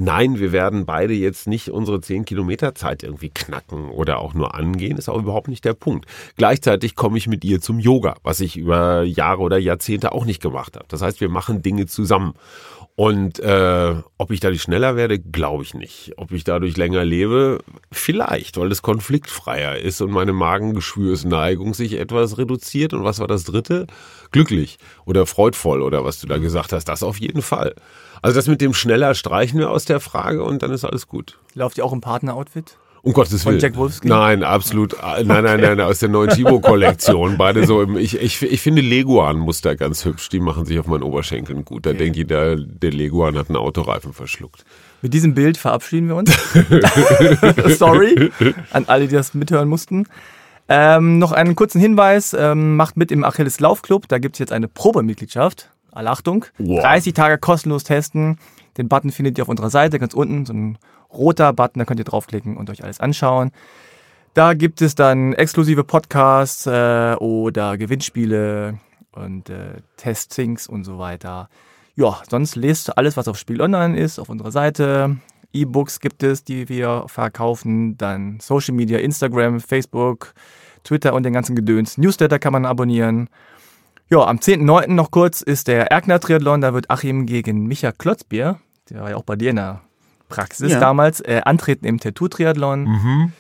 Nein, 0.02 0.40
wir 0.40 0.54
werden 0.54 0.86
beide 0.86 1.14
jetzt 1.14 1.46
nicht 1.46 1.68
unsere 1.68 2.00
10 2.00 2.24
Kilometer 2.24 2.74
Zeit 2.74 3.04
irgendwie 3.04 3.32
knacken 3.32 3.90
oder 3.90 4.20
auch 4.20 4.34
nur 4.34 4.56
angehen, 4.56 4.98
ist 4.98 5.10
auch 5.10 5.20
überhaupt 5.20 5.50
nicht 5.50 5.66
der 5.66 5.74
Punkt. 5.74 6.06
Gleichzeitig 6.38 6.96
komme 6.96 7.18
ich 7.18 7.28
mit 7.28 7.44
ihr 7.44 7.60
zum 7.60 7.80
Yoga, 7.80 8.16
was 8.24 8.40
ich 8.40 8.56
über 8.56 9.04
Jahre 9.04 9.42
oder 9.42 9.58
Jahrzehnte 9.58 10.14
auch 10.14 10.24
nicht 10.24 10.42
gemacht 10.42 10.78
habe. 10.78 10.86
Das 10.88 11.02
heißt, 11.02 11.20
wir 11.20 11.28
machen 11.28 11.62
Dinge 11.64 11.86
zusammen. 11.86 12.36
Und 13.00 13.40
äh, 13.40 13.96
ob 14.18 14.30
ich 14.30 14.42
dadurch 14.42 14.62
schneller 14.62 14.98
werde, 14.98 15.20
glaube 15.20 15.64
ich 15.64 15.74
nicht. 15.74 16.12
Ob 16.18 16.34
ich 16.34 16.44
dadurch 16.44 16.76
länger 16.76 17.06
lebe, 17.06 17.60
vielleicht, 17.94 18.58
weil 18.58 18.70
es 18.74 18.82
konfliktfreier 18.82 19.78
ist 19.78 20.02
und 20.02 20.12
meine 20.12 20.34
Magengeschwürsneigung 20.34 21.74
sich 21.74 21.94
etwas 21.94 22.38
reduziert. 22.38 22.94
Und 22.94 23.06
was 23.06 23.20
war 23.20 23.28
das 23.28 23.46
dritte? 23.46 23.88
Glücklich 24.34 24.80
oder 25.06 25.26
freudvoll 25.26 25.82
oder 25.82 26.04
was 26.04 26.20
du 26.20 26.28
da 26.28 26.40
gesagt 26.40 26.74
hast. 26.74 26.90
Das 26.90 27.02
auf 27.02 27.22
jeden 27.22 27.42
Fall. 27.42 27.74
Also 28.22 28.36
das 28.36 28.50
mit 28.50 28.60
dem 28.60 28.74
schneller 28.74 29.16
streichen 29.16 29.60
wir 29.60 29.72
aus 29.72 29.86
der 29.86 30.02
Frage 30.02 30.44
und 30.44 30.62
dann 30.62 30.72
ist 30.72 30.84
alles 30.84 31.08
gut. 31.08 31.40
Lauft 31.54 31.78
ihr 31.78 31.86
auch 31.86 31.94
im 31.94 32.02
Partner-Outfit? 32.02 32.78
Um 33.02 33.14
Gottes 33.14 33.44
Von 33.44 33.54
Willen. 33.54 33.62
Jack 33.62 33.76
Wolfskin? 33.78 34.10
Nein, 34.10 34.44
absolut. 34.44 34.94
äh, 34.94 35.24
Nein, 35.24 35.44
nein, 35.44 35.62
nein, 35.62 35.80
aus 35.80 36.00
der 36.00 36.10
neuen 36.10 36.30
Chibo-Kollektion. 36.32 37.38
Beide 37.38 37.66
so 37.66 37.82
im, 37.82 37.98
ich, 37.98 38.20
ich, 38.20 38.42
ich 38.42 38.62
finde 38.62 38.82
Leguan-Muster 38.82 39.76
ganz 39.76 40.04
hübsch. 40.06 40.30
Die 40.30 40.40
machen 40.40 40.66
sich 40.66 40.80
auf 40.80 40.88
meinen 40.88 41.04
Oberschenkeln 41.04 41.64
gut. 41.64 41.86
Da 41.86 41.94
denkt 41.94 42.18
jeder, 42.18 42.56
der 42.58 42.92
Leguan 42.92 43.38
hat 43.38 43.48
einen 43.50 43.56
Autoreifen 43.58 44.12
verschluckt. 44.14 44.66
Mit 45.02 45.14
diesem 45.14 45.34
Bild 45.34 45.58
verabschieden 45.58 46.10
wir 46.10 46.16
uns. 46.18 46.38
Sorry 47.78 48.32
an 48.72 48.86
alle, 48.88 49.08
die 49.08 49.16
das 49.16 49.34
mithören 49.34 49.70
mussten. 49.70 50.06
Ähm, 50.68 51.18
noch 51.20 51.32
einen 51.32 51.56
kurzen 51.56 51.80
Hinweis. 51.80 52.36
Ähm, 52.38 52.76
macht 52.76 52.98
mit 52.98 53.12
im 53.12 53.24
Achilles 53.24 53.60
Laufclub. 53.60 54.08
Da 54.08 54.20
gibt 54.20 54.36
es 54.36 54.40
jetzt 54.40 54.52
eine 54.52 54.68
Probemitgliedschaft. 54.68 55.70
Alle 55.92 56.10
Achtung. 56.10 56.46
Wow. 56.58 56.82
30 56.82 57.14
Tage 57.14 57.38
kostenlos 57.38 57.84
testen. 57.84 58.38
Den 58.78 58.88
Button 58.88 59.12
findet 59.12 59.38
ihr 59.38 59.44
auf 59.44 59.50
unserer 59.50 59.70
Seite 59.70 60.00
ganz 60.00 60.14
unten. 60.14 60.46
So 60.46 60.54
ein 60.54 60.78
roter 61.12 61.54
Button. 61.54 61.80
Da 61.80 61.86
könnt 61.86 62.00
ihr 62.00 62.06
draufklicken 62.06 62.58
und 62.58 62.70
euch 62.70 62.84
alles 62.84 63.00
anschauen. 63.00 63.52
Da 64.34 64.54
gibt 64.54 64.82
es 64.82 64.96
dann 64.96 65.34
exklusive 65.34 65.84
Podcasts 65.84 66.66
äh, 66.68 67.16
oder 67.16 67.78
Gewinnspiele 67.78 68.80
und 69.12 69.50
äh, 69.50 69.82
Testings 69.98 70.68
und 70.68 70.84
so 70.84 71.00
weiter. 71.00 71.50
Ja, 71.96 72.22
sonst 72.30 72.56
lest 72.56 72.98
alles, 72.98 73.18
was 73.18 73.28
auf 73.28 73.38
Spiel 73.38 73.62
Online 73.62 74.00
ist, 74.00 74.20
auf 74.20 74.30
unserer 74.30 74.52
Seite. 74.52 75.18
E-Books 75.52 76.00
gibt 76.00 76.24
es, 76.24 76.44
die 76.44 76.70
wir 76.70 77.06
verkaufen. 77.08 77.98
Dann 77.98 78.40
Social 78.40 78.76
Media, 78.76 79.00
Instagram, 79.00 79.60
Facebook, 79.60 80.34
Twitter 80.84 81.14
und 81.14 81.24
den 81.24 81.34
ganzen 81.34 81.56
Gedöns. 81.56 81.98
Newsletter 81.98 82.40
kann 82.40 82.54
man 82.54 82.66
abonnieren. 82.66 83.30
Ja, 84.12 84.26
am 84.26 84.38
10.9. 84.38 84.88
noch 84.94 85.12
kurz 85.12 85.42
ist 85.42 85.68
der 85.68 85.92
Erkner 85.92 86.20
Triathlon. 86.20 86.62
Da 86.62 86.74
wird 86.74 86.90
Achim 86.90 87.26
gegen 87.28 87.68
Micha 87.68 87.92
Klotzbier, 87.92 88.58
der 88.90 89.02
war 89.02 89.10
ja 89.12 89.16
auch 89.16 89.24
bei 89.24 89.36
dir 89.36 89.52
in 89.52 89.58
der 89.58 89.82
Praxis 90.30 90.72
Ja. 90.72 90.80
damals, 90.80 91.22
äh, 91.22 91.42
antreten 91.46 91.86
im 91.86 92.00
Tattoo-Triathlon. 92.00 93.32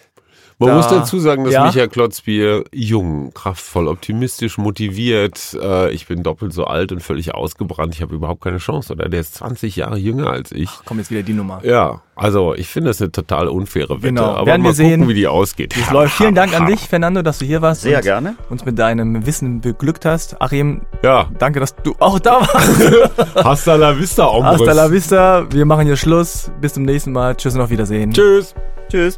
Man 0.61 0.69
Da- 0.69 0.75
muss 0.75 0.87
dazu 0.89 1.19
sagen, 1.19 1.45
dass 1.45 1.53
ja. 1.53 1.63
Michael 1.65 1.87
Klotzbier 1.87 2.65
jung, 2.73 3.33
kraftvoll, 3.33 3.87
optimistisch, 3.87 4.57
motiviert. 4.57 5.57
Äh, 5.61 5.91
ich 5.91 6.05
bin 6.07 6.21
doppelt 6.21 6.51
so 6.51 6.65
alt 6.65 6.91
und 6.91 7.01
völlig 7.01 7.33
ausgebrannt. 7.33 7.95
Ich 7.95 8.01
habe 8.01 8.13
überhaupt 8.13 8.41
keine 8.41 8.57
Chance, 8.57 8.91
oder? 8.93 9.07
Der 9.07 9.21
ist 9.21 9.35
20 9.35 9.77
Jahre 9.77 9.97
jünger 9.97 10.29
als 10.29 10.51
ich. 10.51 10.69
Kommt 10.85 10.99
jetzt 10.99 11.11
wieder 11.11 11.23
die 11.23 11.31
Nummer. 11.33 11.61
Ja, 11.63 12.01
also 12.15 12.53
ich 12.55 12.67
finde 12.67 12.89
das 12.89 13.01
eine 13.01 13.09
total 13.11 13.47
unfaire 13.47 13.89
Wette. 14.03 14.07
Genau, 14.09 14.25
Aber 14.35 14.47
werden 14.47 14.61
mal 14.63 14.69
wir 14.69 14.73
sehen, 14.73 14.99
gucken, 14.99 15.07
wie 15.07 15.13
die 15.13 15.27
ausgeht. 15.27 15.77
Es 15.77 15.89
läuft. 15.91 16.13
Vielen 16.17 16.35
Dank 16.35 16.53
an 16.59 16.65
dich, 16.65 16.81
Fernando, 16.81 17.21
dass 17.21 17.39
du 17.39 17.45
hier 17.45 17.61
warst 17.61 17.83
Sehr 17.83 17.97
und 17.99 18.03
gerne. 18.03 18.35
uns 18.49 18.65
mit 18.65 18.77
deinem 18.77 19.25
Wissen 19.25 19.61
beglückt 19.61 20.03
hast. 20.05 20.41
Achim, 20.41 20.81
Ja, 21.03 21.29
danke, 21.39 21.61
dass 21.61 21.73
du 21.75 21.95
auch 21.99 22.19
da 22.19 22.41
warst. 22.41 23.35
hasta 23.45 23.75
la 23.75 23.97
vista, 23.97 24.25
Hombres. 24.29 24.59
Hasta 24.59 24.73
la 24.73 24.91
vista. 24.91 25.47
Wir 25.53 25.63
machen 25.65 25.85
hier 25.85 25.95
Schluss. 25.95 26.51
Bis 26.59 26.73
zum 26.73 26.83
nächsten 26.83 27.13
Mal. 27.13 27.33
Tschüss 27.35 27.55
und 27.55 27.61
auf 27.61 27.69
Wiedersehen. 27.69 28.11
Tschüss. 28.11 28.53
Tschüss. 28.89 29.17